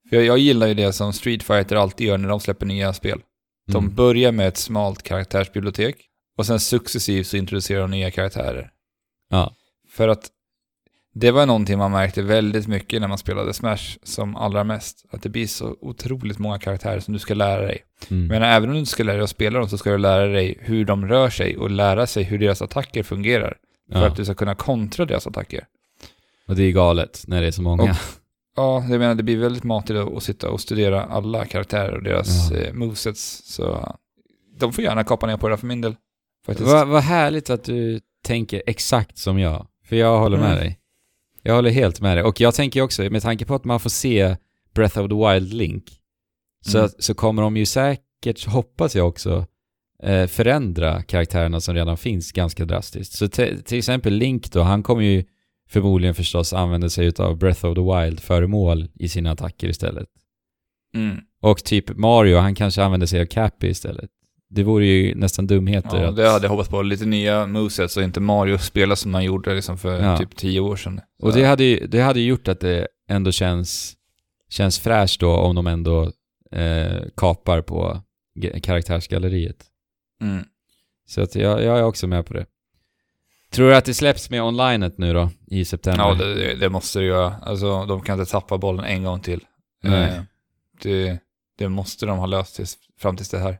[0.09, 2.93] För jag, jag gillar ju det som Street Fighter alltid gör när de släpper nya
[2.93, 3.21] spel.
[3.67, 3.95] De Mm.
[3.95, 5.95] börjar med ett smalt karaktärsbibliotek
[6.37, 8.71] och sen successivt så introducerar de nya karaktärer.
[9.29, 9.53] Ja.
[9.89, 10.29] För att
[11.15, 15.05] det var någonting man märkte väldigt mycket när man spelade Smash som allra mest.
[15.09, 17.83] Att det blir så otroligt många karaktärer som du ska lära dig.
[18.11, 18.27] Mm.
[18.27, 20.27] Men även om du inte ska lära dig att spela dem så ska du lära
[20.27, 23.57] dig hur de rör sig och lära sig hur deras attacker fungerar.
[23.91, 24.07] För ja.
[24.07, 25.65] att du ska kunna kontra deras attacker.
[26.47, 27.83] Och det är galet när det är så många.
[27.83, 27.97] Och-
[28.55, 32.51] Ja, jag menar det blir väldigt matigt att sitta och studera alla karaktärer och deras
[32.51, 32.57] Ja.
[32.57, 33.41] eh, movesets.
[33.45, 33.95] Så
[34.57, 35.95] de får gärna kapa ner på det för min del.
[36.45, 36.69] Faktiskt.
[36.69, 39.67] Vad vad härligt att du tänker exakt som jag.
[39.85, 40.59] För jag håller med Mm.
[40.59, 40.79] dig.
[41.41, 42.23] Jag håller helt med dig.
[42.23, 44.35] Och jag tänker också, med tanke på att man får se
[44.75, 45.83] Breath of the Wild Link,
[46.65, 46.89] så, Mm.
[46.99, 49.45] så kommer de ju säkert, hoppas jag också,
[50.03, 53.13] eh, förändra karaktärerna som redan finns ganska drastiskt.
[53.13, 55.23] Så till exempel Link då, han kommer ju
[55.73, 60.07] förmodligen förstås använda sig av Breath of the Wild-föremål i sina attacker istället.
[60.95, 61.17] Mm.
[61.41, 64.09] Och typ Mario, han kanske använder sig av Cappy istället.
[64.49, 66.15] Det vore ju nästan dumheter Ja, att...
[66.15, 66.81] det hade jag hoppats på.
[66.81, 70.17] Lite nya movesets och inte Mario spela som man gjorde liksom för Ja.
[70.17, 71.01] typ tio år sedan.
[71.19, 73.93] Så- Och det hade ju det hade gjort att det ändå känns,
[74.49, 76.11] känns fräscht då om de ändå
[76.51, 78.01] eh, kapar på
[78.63, 79.65] karaktärsgalleriet.
[80.21, 80.43] Mm.
[81.07, 82.45] Så att jag, jag är också med på det.
[83.53, 86.03] Tror du att det släpps med onlinet nu då, i september?
[86.03, 87.35] Ja, det, det- måste det göra.
[87.41, 89.39] Alltså, de kan inte tappa bollen en gång till.
[89.83, 90.11] Nej.
[90.15, 90.21] Eh,
[90.83, 91.19] Det,
[91.57, 93.57] det måste de ha löst tills, fram tills det här.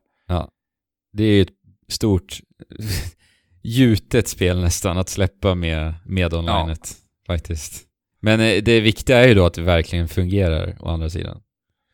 [1.14, 1.54] Det är ju ett
[1.90, 2.40] stort
[3.64, 6.94] gjutet spel nästan att släppa med, med onlinet,
[7.28, 7.84] faktiskt.
[8.22, 11.42] Men eh, det viktiga är ju då att det verkligen fungerar, å andra sidan.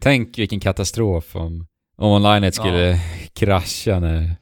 [0.01, 1.67] Tänk vilken katastrof om,
[1.97, 2.99] om onlinet skulle
[3.33, 4.35] krascha när,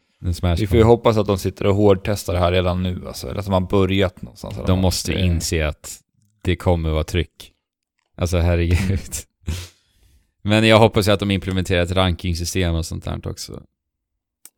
[0.58, 3.08] Vi får ju hoppas att de sitter och hårdtestar det här redan nu.
[3.08, 4.56] Alltså, eller att de har börjat någonstans.
[4.56, 4.80] De något.
[4.80, 6.00] måste Det- inse att
[6.44, 7.52] det kommer vara tryck.
[8.18, 9.00] Alltså herregud.
[10.44, 13.62] Men jag hoppas ju att de implementerar ett rankingsystem och sånt där också.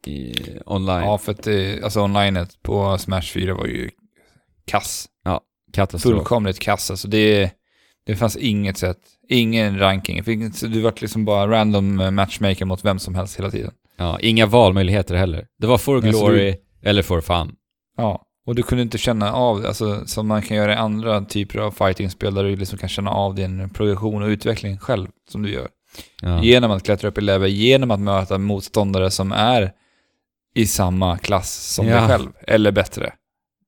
[0.05, 0.33] I
[0.65, 1.01] online.
[1.03, 3.89] Ja, för att det, alltså onlinet på Smash 4 var ju
[4.65, 5.05] kass.
[5.73, 6.13] Katastrof.
[6.15, 6.91] Fullkomligt kass.
[6.91, 7.51] Alltså det,
[8.05, 8.99] det fanns inget sätt,
[9.29, 10.23] ingen ranking.
[10.61, 13.71] Du vart liksom bara random matchmaker mot vem som helst hela tiden.
[13.99, 15.45] Ja, inga valmöjligheter heller.
[15.59, 17.51] Det var for Men så glory eller for fun.
[17.97, 21.59] Ja, och du kunde inte känna av, alltså som man kan göra i andra typer
[21.59, 25.51] av fightingspel där du liksom kan känna av din progression och utveckling själv, som du
[25.51, 25.67] gör.
[26.21, 26.43] Ja.
[26.43, 29.71] Genom att klättra upp i level, genom att möta motståndare som är
[30.55, 31.97] i samma klass som Ja.
[31.97, 33.13] dig själv, eller bättre.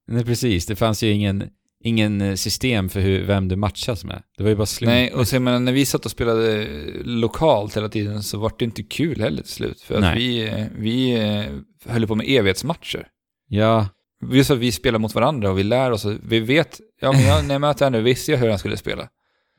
[0.08, 0.66] Nej, precis.
[0.66, 1.50] Det fanns ju ingen,
[1.84, 4.24] ingen eh, system för hur, vem du matchas med.
[4.38, 4.90] Det var ju bara slump.
[4.90, 6.68] Nej, och så jag menar, när vi satt och spelade
[7.04, 9.82] lokalt hela tiden så var det inte kul heller till slut.
[9.82, 13.08] För att vi, vi eh, höll på med evighetsmatcher.
[13.48, 13.88] Ja,
[14.32, 17.46] just att vi spelar mot varandra och vi lär oss vi vet, ja men jag,
[17.48, 19.10] när jag möter henne visste jag hur han skulle spela.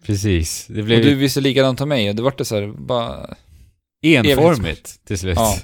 [0.07, 0.67] Precis.
[0.67, 3.35] Det blev Och du visste likadant om mig och det vart det så här, bara,
[4.03, 5.37] enformigt till slut.
[5.37, 5.59] ja.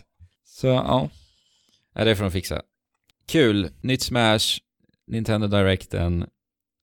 [0.46, 1.10] Så ja.
[1.94, 2.62] Ja, det får de fixa.
[3.28, 3.70] Kul.
[3.80, 4.58] Nytt Smash,
[5.06, 6.26] Nintendo Directen.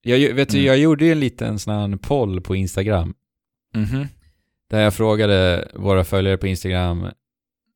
[0.06, 0.66] Jag, vet du, Mm.
[0.66, 3.14] jag gjorde ju en liten sån här poll på Instagram.
[3.74, 4.06] Mhm.
[4.70, 7.06] Där jag frågade våra följare på Instagram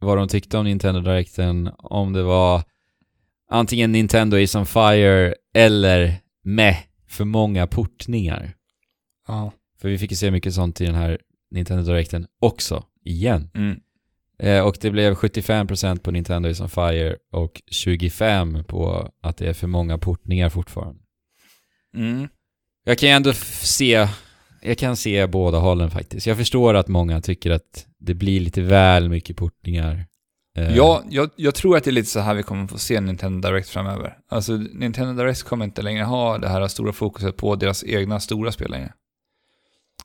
[0.00, 1.70] vad de tyckte om Nintendo Directen.
[1.78, 2.62] Om det var
[3.50, 6.76] antingen Nintendo is on fire eller med
[7.08, 8.54] för många portningar.
[9.28, 9.52] Ja.
[9.80, 11.18] För vi fick ju se mycket sånt i den här
[11.50, 13.50] Nintendo Directen också, igen.
[13.54, 13.80] Mm.
[14.38, 19.46] Eh, och det blev 75% på Nintendo is on fire och 25% på att det
[19.48, 20.99] är för många portningar fortfarande.
[21.96, 22.28] Mm.
[22.84, 24.08] Jag kan ju ändå se,
[24.62, 26.26] jag kan se båda hållen faktiskt.
[26.26, 30.06] Jag förstår att många tycker att det blir lite väl mycket portningar.
[30.56, 33.00] Eh, Ja, jag, jag tror att det är lite så här vi kommer få se
[33.00, 34.18] Nintendo Direct framöver.
[34.28, 38.52] Alltså, Nintendo Direct kommer inte längre ha det här stora fokuset på deras egna stora
[38.52, 38.92] spel längre.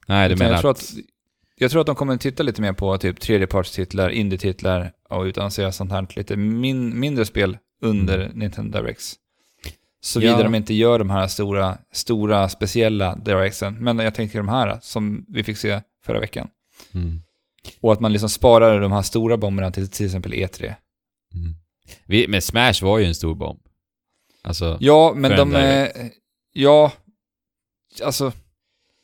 [0.07, 0.77] Nej, du Utan menar jag tror att...
[0.77, 0.93] att,
[1.57, 5.91] jag tror att de kommer titta lite mer på typ tredjepartstitlar, indie-titlar och utannonsera sånt
[5.91, 9.15] här lite min, mindre spel under Nintendo Directs.
[10.05, 10.31] Såvida.
[10.31, 10.43] Ja.
[10.43, 13.73] de inte gör de här stora, stora speciella Directsen.
[13.73, 16.47] Men jag tänker de här som vi fick se förra veckan.
[16.93, 17.21] Mm.
[17.81, 20.63] Och att man liksom sparar de här stora bomberna till till exempel E3.
[20.65, 21.55] Mm.
[22.05, 23.59] Vi, men Smash var ju en stor bomb.
[24.43, 25.91] Alltså, Ja, men de är...
[26.53, 26.91] Ja,
[28.03, 28.31] alltså,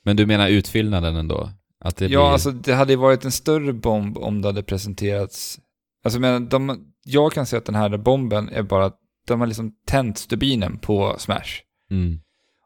[0.04, 1.50] men du menar utfyllnaden ändå?
[1.80, 2.32] Att det ja, blir...
[2.34, 5.60] alltså det hade ju varit en större bomb om det hade presenterats...
[6.04, 8.92] Alltså men de, jag kan säga att den här bomben är bara,
[9.28, 11.62] de har liksom tänt stubinen på Smash.
[11.92, 12.20] Mm.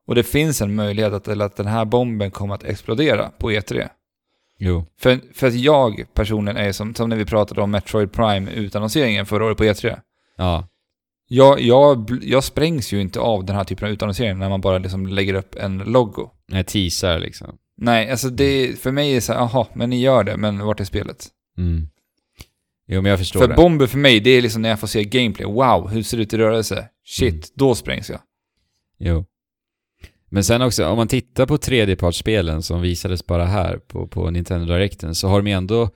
[0.07, 3.51] Och det finns en möjlighet att, eller att den här bomben kommer att explodera på
[3.51, 3.89] E3.
[4.59, 4.85] Jo.
[4.99, 9.25] För, för att jag personligen är som, som när vi pratade om Metroid Prime utannonseringen
[9.25, 9.99] förra året på E3.
[10.37, 10.67] Ja.
[11.27, 14.77] Jag, jag, jag sprängs ju inte av den här typen av utannonsering när man bara
[14.77, 16.29] liksom lägger upp en logo.
[16.47, 17.57] Jag teasar liksom.
[17.77, 20.65] Nej, alltså det, för mig är det så här, aha, men ni gör det, men
[20.65, 21.27] vart är spelet?
[21.57, 21.87] Mm.
[22.87, 23.53] Jo, men jag förstår För det.
[23.55, 25.45] bomber för mig, det är liksom när jag får se gameplay.
[25.47, 26.89] Wow, hur ser det ut i rörelse?
[27.05, 27.41] Shit, Mm.
[27.55, 28.19] då sprängs jag.
[28.99, 29.25] Jo.
[30.29, 34.65] Men sen också, om man tittar på tredjepartsspelen som visades bara här på, på Nintendo
[34.73, 35.89] Directen så har de ändå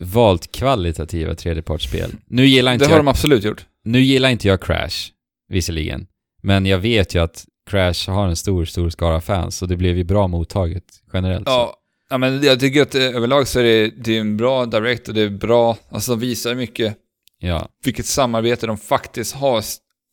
[0.00, 2.10] valt kvalitativa tredjepartsspel.
[2.26, 3.66] Nu gillar inte Det har jag, de absolut gjort.
[3.84, 5.10] nu gillar inte jag Crash,
[5.48, 6.06] visserligen.
[6.42, 9.96] Men jag vet ju att Crash har en stor, stor skara fans och det blev
[9.96, 11.46] ju bra mottaget generellt.
[11.46, 11.74] Ja,
[12.10, 15.08] ja, men jag tycker att eh, överlag så är det, det är en bra direct
[15.08, 16.96] och det är bra, alltså de visar mycket
[17.38, 17.68] Ja.
[17.84, 19.64] vilket samarbete de faktiskt har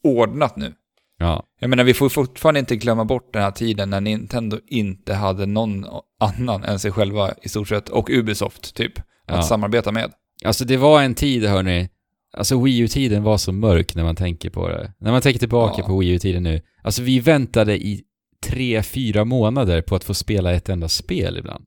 [0.04, 0.74] ordnat nu.
[1.20, 1.44] Ja.
[1.60, 5.46] Jag menar, vi får fortfarande inte glömma bort den här tiden när Nintendo inte hade
[5.46, 5.86] någon
[6.20, 9.42] annan än sig själva i stort sett, och Ubisoft typ, att Ja.
[9.42, 10.12] samarbeta med.
[10.46, 11.90] Alltså det var en tid, hörni.
[12.38, 14.94] Alltså Wii U-tiden var så mörk när man tänker på det.
[15.00, 15.88] När man tänker tillbaka Ja.
[15.88, 16.62] på Wii U-tiden nu.
[16.84, 18.02] Alltså vi väntade i
[18.46, 21.66] tre, fyra månader på att få spela ett enda spel ibland.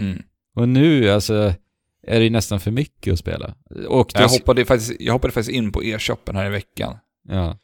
[0.00, 0.22] Mm.
[0.54, 1.54] Och nu, alltså,
[2.06, 3.54] är det ju nästan för mycket att spela.
[3.88, 6.96] Och Jag, hoppade faktiskt, jag hoppade faktiskt in på e-shoppen här i veckan
[7.28, 7.58] ja,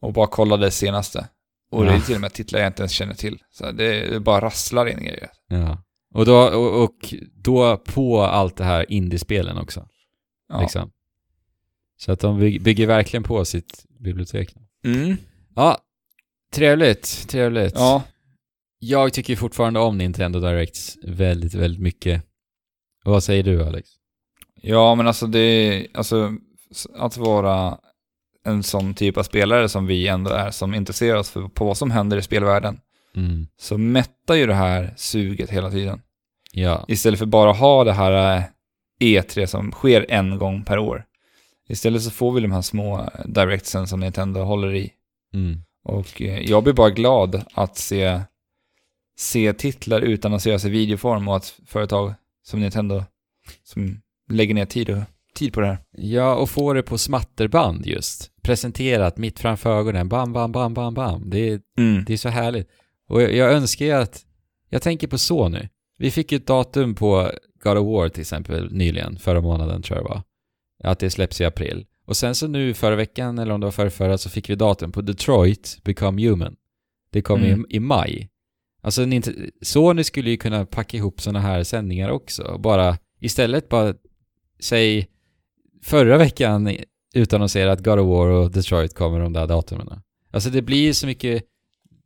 [0.00, 1.28] och bara kollade det senaste.
[1.70, 1.96] Och det Ja.
[1.96, 3.38] är till och med titlar jag inte ens känner till.
[3.50, 5.30] Så det, det bara rasslar in grejer.
[5.48, 5.82] ja.
[6.14, 9.88] Och då, och, och då på allt det här indiespelen också.
[10.48, 10.60] Ja.
[10.60, 10.90] Liksom.
[11.96, 14.54] Så att de byg- bygger verkligen på sitt bibliotek.
[14.84, 15.16] Mm.
[15.56, 15.78] Ja,
[16.52, 17.74] trevligt, trevligt.
[17.74, 18.02] ja.
[18.82, 22.22] Jag tycker fortfarande om Nintendo Directs väldigt, väldigt mycket.
[23.04, 23.88] Och vad säger du Alex?
[24.62, 26.32] Ja, men alltså det, alltså
[26.94, 27.78] att vara
[28.44, 31.76] en sån typ av spelare som vi ändå är, som intresserar oss för, på vad
[31.76, 32.80] som händer i spelvärlden,
[33.16, 33.46] Mm.
[33.60, 36.02] så mättar ju det här suget hela tiden.
[36.52, 36.84] Ja.
[36.88, 38.42] Istället för bara ha det här eh,
[39.00, 41.04] E3 som sker en gång per år.
[41.68, 44.92] Istället så får vi de här små eh, directsen som Nintendo håller i.
[45.34, 45.58] Mm.
[45.84, 48.20] Och eh, jag blir bara glad att se,
[49.20, 53.04] se titlar utannonseras i videoform och att företag som Nintendo
[53.64, 54.98] som lägger ner tid, och,
[55.34, 55.78] tid på det här.
[55.92, 58.30] Ja, och få det på smatterband just.
[58.42, 60.08] Presenterat mitt framför ögonen.
[60.08, 61.30] Bam, bam, bam, bam, bam.
[61.30, 61.60] Det är,
[62.06, 62.68] det är så härligt.
[63.08, 64.24] Och jag, jag önskar ju att...
[64.68, 65.68] Jag tänker på Sony.
[65.98, 67.30] Vi fick ju ett datum på
[67.62, 70.22] God of War till exempel nyligen, förra månaden tror jag det var.
[70.90, 71.86] Att det släpps i april.
[72.06, 74.54] Och sen så nu förra veckan, eller om det var förra, förra så fick vi
[74.54, 76.56] datum på Detroit Become Human.
[77.12, 77.66] Det kom Mm.
[77.68, 78.29] i, i maj.
[78.80, 79.06] Alltså
[79.62, 82.58] Sony skulle ju kunna packa ihop sådana här sändningar också.
[82.58, 83.94] Bara istället bara
[84.60, 85.08] säg
[85.84, 86.76] förra veckan
[87.14, 89.88] utannonsera att God of War och Detroit kommer de där datumen.
[90.32, 91.42] Alltså det blir så mycket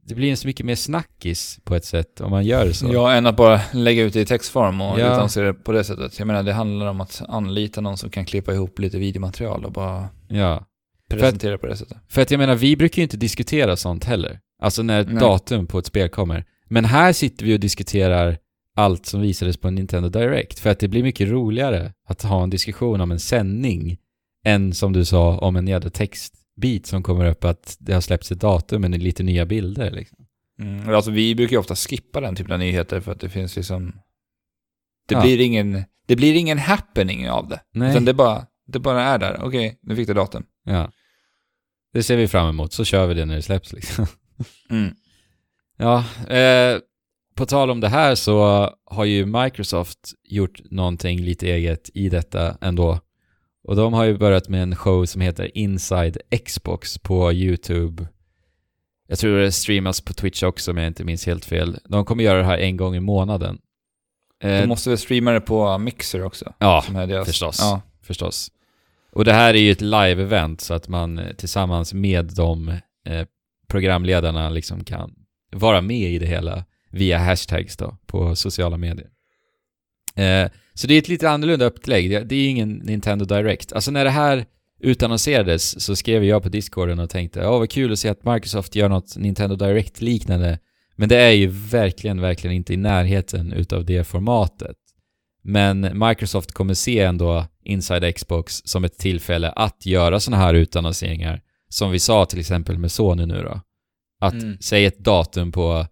[0.06, 2.92] det blir så mycket mer snackis på ett sätt om man gör så.
[2.92, 5.06] Ja, än att bara lägga ut det i textform och Ja.
[5.06, 6.18] utannonsera det på det sättet.
[6.18, 9.72] Jag menar, det handlar om att anlita någon som kan klippa ihop lite videomaterial och
[9.72, 10.08] bara...
[10.28, 10.64] Ja.
[11.08, 11.96] presentera på det sättet.
[12.08, 14.40] För att jag menar, vi brukar ju inte diskutera sånt heller.
[14.62, 15.20] Alltså när ett Nej.
[15.20, 16.44] datum på ett spel kommer.
[16.68, 18.38] Men här sitter vi och diskuterar
[18.76, 20.58] allt som visades på Nintendo Direct.
[20.58, 23.98] För att det blir mycket roligare att ha en diskussion om en sändning
[24.44, 28.32] än som du sa om en jävla textbit som kommer upp att det har släppts
[28.32, 30.18] ett datum men lite nya bilder liksom.
[30.60, 30.94] Mm.
[30.94, 33.92] Alltså vi brukar ju ofta skippa den typen av nyheter för att det finns liksom...
[35.08, 35.22] Det, Ja.
[35.22, 37.60] blir, ingen, det blir ingen happening av det.
[37.72, 37.90] Nej.
[37.90, 39.40] Utan det bara, det bara är där.
[39.42, 40.44] Okej, nu fick det datum.
[40.64, 40.92] Ja.
[41.92, 44.06] Det ser vi fram emot, så kör vi det när det släpps liksom.
[44.70, 44.94] Mm.
[45.76, 46.78] Ja, eh,
[47.34, 52.56] på tal om det här så har ju Microsoft gjort någonting lite eget i detta
[52.60, 53.00] ändå.
[53.64, 58.06] Och de har ju börjat med en show som heter Inside Xbox på YouTube.
[59.08, 61.78] Jag tror det streamas på Twitch också om jag inte minns helt fel.
[61.88, 63.58] De kommer göra det här en gång i månaden.
[64.42, 66.52] Eh, Du måste väl streama det på Mixer också?
[66.58, 66.84] ja,
[67.24, 67.58] förstås.
[67.60, 67.80] Ja.
[68.02, 68.50] förstås.
[69.12, 72.68] Och det här är ju ett live-event så att man tillsammans med de
[73.06, 73.26] eh,
[73.68, 75.14] programledarna liksom kan
[75.54, 79.08] vara med i det hela via hashtags då på sociala medier.
[80.14, 82.10] Eh, så det är ett lite annorlunda upplägg.
[82.10, 83.72] Det, är ingen Nintendo Direct.
[83.72, 84.44] Alltså när det här
[84.80, 88.76] utannonserades så skrev jag på Discorden och tänkte “Åh vad kul att se att Microsoft
[88.76, 90.58] gör något Nintendo Direct-liknande.
[90.96, 94.76] Men det är ju verkligen, verkligen inte i närheten utav det formatet.
[95.42, 101.40] Men Microsoft kommer se ändå Inside Xbox som ett tillfälle att göra sådana här utannonseringar.
[101.68, 103.60] Som vi sa till exempel med Sony nu då.
[104.26, 104.58] Att Mm.
[104.60, 105.86] säga ett datum på,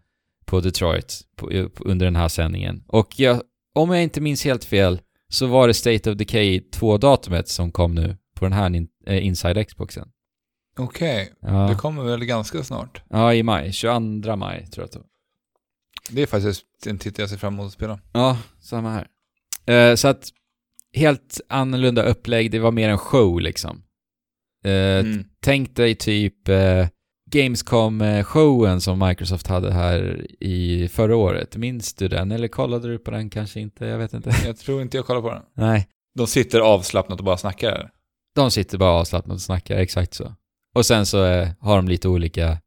[0.44, 1.50] på Detroit på,
[1.80, 2.84] under den här sändningen.
[2.86, 3.42] Och jag,
[3.74, 7.94] om jag inte minns helt fel så var det State of Decay 2-datumet som kom
[7.94, 10.09] nu på den här nin- eh, Inside Xboxen.
[10.78, 13.02] Okej, det Ja, kommer väl ganska snart.
[13.10, 13.72] ja, i maj.
[13.72, 15.06] 22 maj tror jag att det var.
[16.10, 18.00] Det är faktiskt en titel jag ser fram emot att spela.
[18.12, 19.06] Ja, samma här.
[19.90, 20.28] Eh, så att,
[20.94, 23.82] helt annorlunda upplägg, det var mer en show liksom.
[24.64, 25.24] Eh, Mm.
[25.40, 26.86] Tänk dig typ eh,
[27.32, 31.56] Gamescom-showen som Microsoft hade här i förra året.
[31.56, 32.32] Minns du den?
[32.32, 33.86] Eller kollade du på den kanske inte?
[33.86, 34.30] Jag vet inte.
[34.46, 35.42] Jag tror inte jag kollar på den.
[35.54, 35.88] Nej.
[36.14, 37.90] De sitter avslappnat och bara snackar.
[38.34, 40.34] De sitter bara avslappnat och snackar, exakt så.
[40.74, 42.59] Och sen så eh, har de lite olika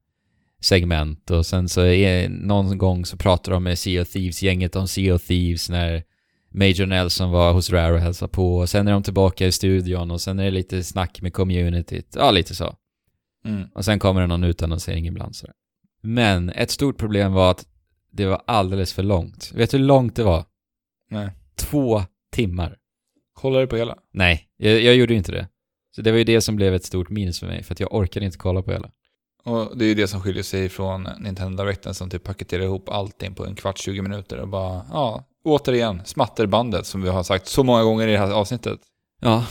[0.61, 4.87] segment och sen så är någon gång så pratar de med Sea of Thieves-gänget om
[4.87, 6.03] Sea of Thieves när
[6.51, 10.11] Major Nelson var hos Rare och hälsade på och sen är de tillbaka i studion
[10.11, 12.15] och sen är det lite snack med communityt.
[12.15, 12.75] Ja, lite så.
[13.45, 13.67] Mm.
[13.73, 15.47] Och sen kommer det någon utannonsering ibland så.
[16.01, 17.65] Men ett stort problem var att
[18.11, 19.51] det var alldeles för långt.
[19.55, 20.45] Vet du hur långt det var?
[21.09, 21.29] Nej.
[21.55, 22.01] Två
[22.31, 22.77] timmar.
[23.33, 23.97] Kollar du på hela?
[24.13, 25.47] Nej, jag, jag gjorde inte det.
[25.95, 27.93] Så det var ju det som blev ett stort minus för mig, för att jag
[27.93, 28.91] orkade inte kolla på hela.
[29.43, 32.89] Och det är ju det som skiljer sig från Nintendo Directen som typ paketerar ihop
[32.89, 37.47] allting på en kvart, 20 minuter och bara, ja, återigen, smatterbandet som vi har sagt
[37.47, 38.79] så många gånger i det här avsnittet.
[39.21, 39.45] Ja,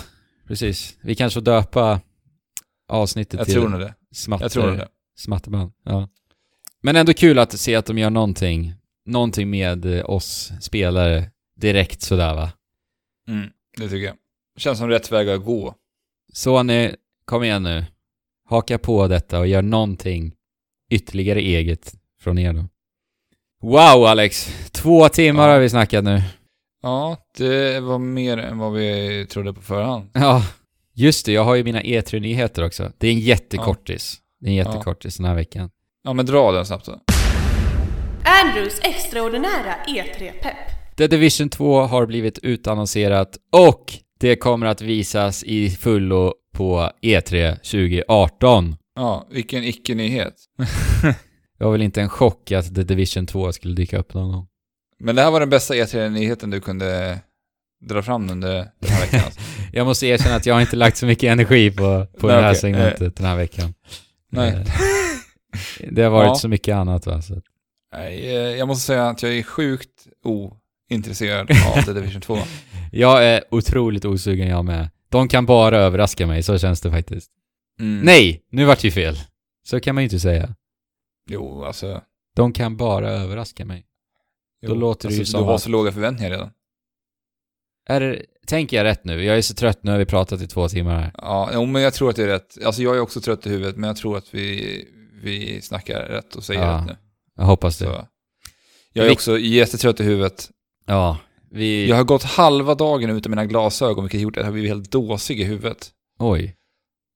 [0.49, 0.97] precis.
[1.03, 2.01] Vi kanske får döpa
[2.95, 3.95] avsnittet Jag till tror det.
[4.13, 4.89] smatter, Jag tror det.
[5.17, 5.73] smatterband.
[5.85, 6.09] Ja.
[6.83, 8.75] Men ändå kul att se att de gör någonting,
[9.07, 12.53] någonting med eh, oss spelare direkt sådär va.
[13.29, 14.15] Mm, det tycker jag.
[14.57, 15.75] Känns som rätt väg att gå.
[16.33, 16.91] Sony,
[17.25, 17.85] kom igen nu.
[18.49, 20.35] Haka på detta och gör någonting
[20.91, 22.65] ytterligare eget från er då.
[23.63, 24.55] Wow Alex!
[24.73, 25.53] Två timmar Ja.
[25.55, 26.23] har vi snackat nu.
[26.83, 30.11] Ja, det var mer än vad vi trodde på förhand.
[30.13, 30.43] Ja,
[30.95, 31.33] just det.
[31.33, 32.93] Jag har ju mina E3-nyheter också.
[32.99, 34.17] Det är en jättekortis.
[34.41, 35.71] Det är en jättekortis den här veckan.
[36.05, 37.01] Ja, men dra den snabbt då.
[38.45, 40.97] Andrews extraordinära E3-pepp.
[40.97, 47.21] The Division 2 har blivit utannonserat och det kommer att visas i fullo på E
[47.21, 48.77] E3 2018.
[48.97, 50.35] Ja, vilken icke-nyhet.
[51.59, 54.47] Det var väl inte en chock att The Division 2 skulle dyka upp någon gång.
[54.99, 57.19] Men det här var den bästa E3-nyheten du kunde
[57.89, 58.49] dra fram under
[58.81, 59.21] den här veckan.
[59.25, 59.41] Alltså.
[59.73, 62.43] Jag måste erkänna att jag har inte lagt så mycket energi på, på Nej, det
[62.43, 62.61] här okej.
[62.61, 63.75] segmentet den här veckan.
[64.31, 64.51] Nej.
[64.51, 66.35] Eh, Det har varit Ja.
[66.35, 67.23] så mycket annat va.
[67.23, 67.41] Så.
[67.97, 70.07] eh, jag måste säga att jag är sjukt
[70.91, 72.39] ointresserad av The Division 2.
[72.93, 74.89] Jag är otroligt osugen jag med.
[75.09, 77.31] De kan bara överraska mig, så känns det faktiskt.
[77.81, 78.01] Mm.
[78.01, 78.43] Nej!
[78.51, 79.17] Nu vart det ju fel.
[79.67, 80.55] Så kan man ju inte säga.
[81.31, 82.01] Jo, alltså.
[82.37, 83.87] De kan bara överraska mig.
[84.63, 86.51] Jo, Då låter det ju alltså, som Du har att- så låga förväntningar redan.
[87.87, 89.25] Är tänker jag rätt nu?
[89.25, 91.11] Jag är så trött, nu har vi pratat i två timmar här.
[91.17, 92.65] Ja, jo, men jag tror att det är rätt.
[92.65, 94.85] Alltså jag är också trött i huvudet, men jag tror att vi,
[95.23, 96.97] vi snackar rätt och säger Ja, rätt nu.
[97.37, 97.85] Jag hoppas det.
[97.85, 98.07] Så.
[98.93, 100.51] Jag är Vi- också jättetrött i huvudet.
[100.87, 101.19] Ja,
[101.51, 101.89] vi...
[101.89, 104.91] Jag har gått halva dagen utan mina glasögon, vilket gjort att jag har blivit helt
[104.91, 105.91] dåsig i huvudet.
[106.19, 106.55] Oj.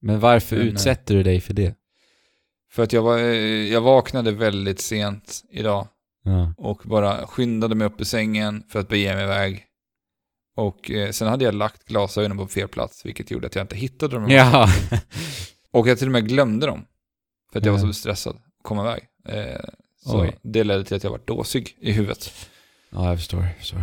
[0.03, 1.74] Men varför Men, eh, utsätter du dig för det?
[2.73, 3.24] För att jag, var, eh,
[3.73, 5.89] jag vaknade väldigt sent idag
[6.24, 6.55] Ja.
[6.57, 9.65] och bara skyndade mig upp ur sängen för att bege mig iväg.
[10.59, 13.77] Och eh, sen hade jag lagt glasögonen på fel plats, vilket gjorde att jag inte
[13.77, 14.31] hittade dem.
[14.31, 14.69] Ja.
[15.71, 16.85] Och jag till och med glömde dem.
[17.53, 19.03] För att jag var så stressad att komma iväg.
[19.29, 19.61] Eh,
[20.05, 20.39] så Oj.
[20.43, 22.33] det ledde till att jag var dåsig i huvudet.
[22.91, 23.43] Ja, jag förstår.
[23.43, 23.83] Jag förstår.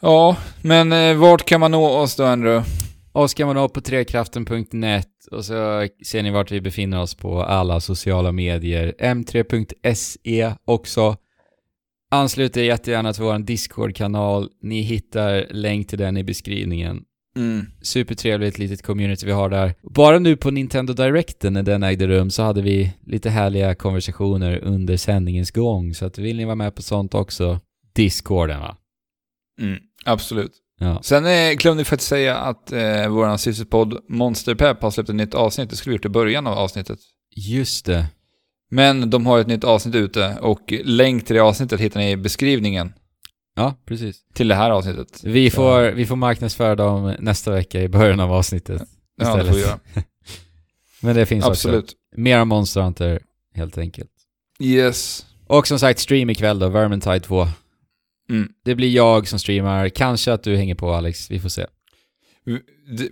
[0.00, 2.70] Ja, men eh, vart kan man nå oss då, Andrew?
[3.12, 7.42] Och ska man nå på trekraften.net och så ser ni vart vi befinner oss på
[7.42, 8.94] alla sociala medier.
[8.98, 11.16] m3.se också.
[12.10, 14.48] Anslut er jättegärna till vår Discord-kanal.
[14.62, 17.04] Ni hittar länk till den i beskrivningen.
[17.36, 17.66] Mm.
[17.82, 19.74] Supertrevligt litet community vi har där.
[19.82, 24.58] Bara nu på Nintendo Directen när den ägde rum så hade vi lite härliga konversationer
[24.58, 25.94] under sändningens gång.
[25.94, 27.60] Så att vill ni vara med på sånt också,
[27.94, 28.76] Discorden va?
[29.60, 29.78] Mm.
[30.04, 30.52] Absolut.
[30.78, 31.02] Ja.
[31.02, 35.14] Sen eh, glömde vi faktiskt säga att eh, vår systerpodd Monster Pep har släppt ett
[35.14, 35.70] nytt avsnitt.
[35.70, 36.98] Det skulle vi gjort i början av avsnittet.
[37.36, 38.06] Just det.
[38.70, 42.16] Men de har ett nytt avsnitt ute och länk till det avsnittet hittar ni i
[42.16, 42.92] beskrivningen
[43.56, 44.16] Ja, precis.
[44.34, 45.20] till det här avsnittet.
[45.24, 48.82] Vi får, vi får marknadsföra dem nästa vecka i början av avsnittet.
[49.16, 49.46] Ja, det istället.
[49.46, 49.78] får vi göra.
[51.00, 51.68] Men det finns också.
[51.68, 51.92] Absolut.
[52.16, 53.20] Mera Monster Hunter,
[53.54, 54.10] helt enkelt.
[54.60, 55.26] Yes.
[55.46, 57.48] Och som sagt, stream ikväll då, Vermintide 2.
[58.30, 58.48] Mm.
[58.64, 61.66] Det blir jag som streamar, kanske att du hänger på Alex, vi får se.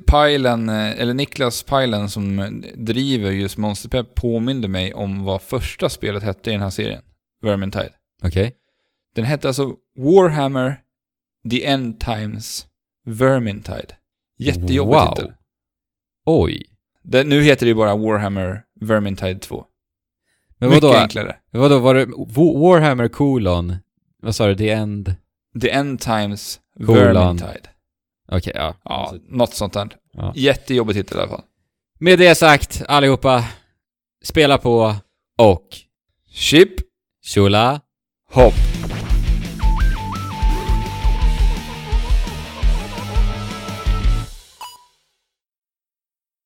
[0.07, 5.43] Pajlen, eh, eller Niklas Pajlen som eh, driver just Monster Pep påminde mig om vad
[5.43, 7.03] första spelet hette i den här serien.
[7.43, 7.91] Vermintide.
[8.23, 8.53] Okej?
[9.15, 10.81] Den hette alltså Warhammer
[11.51, 12.67] The End Times
[13.07, 13.95] Vermintide.
[14.39, 15.15] Jättejobbig Wow.
[15.15, 15.33] titel.
[16.27, 16.63] Oj.
[17.03, 19.65] Det, nu heter det ju bara Warhammer Vermintide 2.
[20.59, 21.37] Men Mycket vadå, enklare.
[21.51, 23.77] vadå, var det Wa- Warhammer colon,
[24.23, 25.15] vad sa du, the end?
[25.61, 26.97] The End Times Colon.
[27.15, 27.69] Vermintide.
[28.33, 28.75] Okej, ja.
[28.85, 29.89] Ja, något sånt där.
[30.13, 30.33] Ja.
[30.37, 31.43] Jättejobbig titel i alla fall.
[32.01, 33.45] Med det sagt, allihopa,
[34.25, 34.95] spela på
[35.39, 35.67] och
[36.31, 36.71] Chip,
[37.23, 37.81] tjola
[38.31, 38.55] hopp.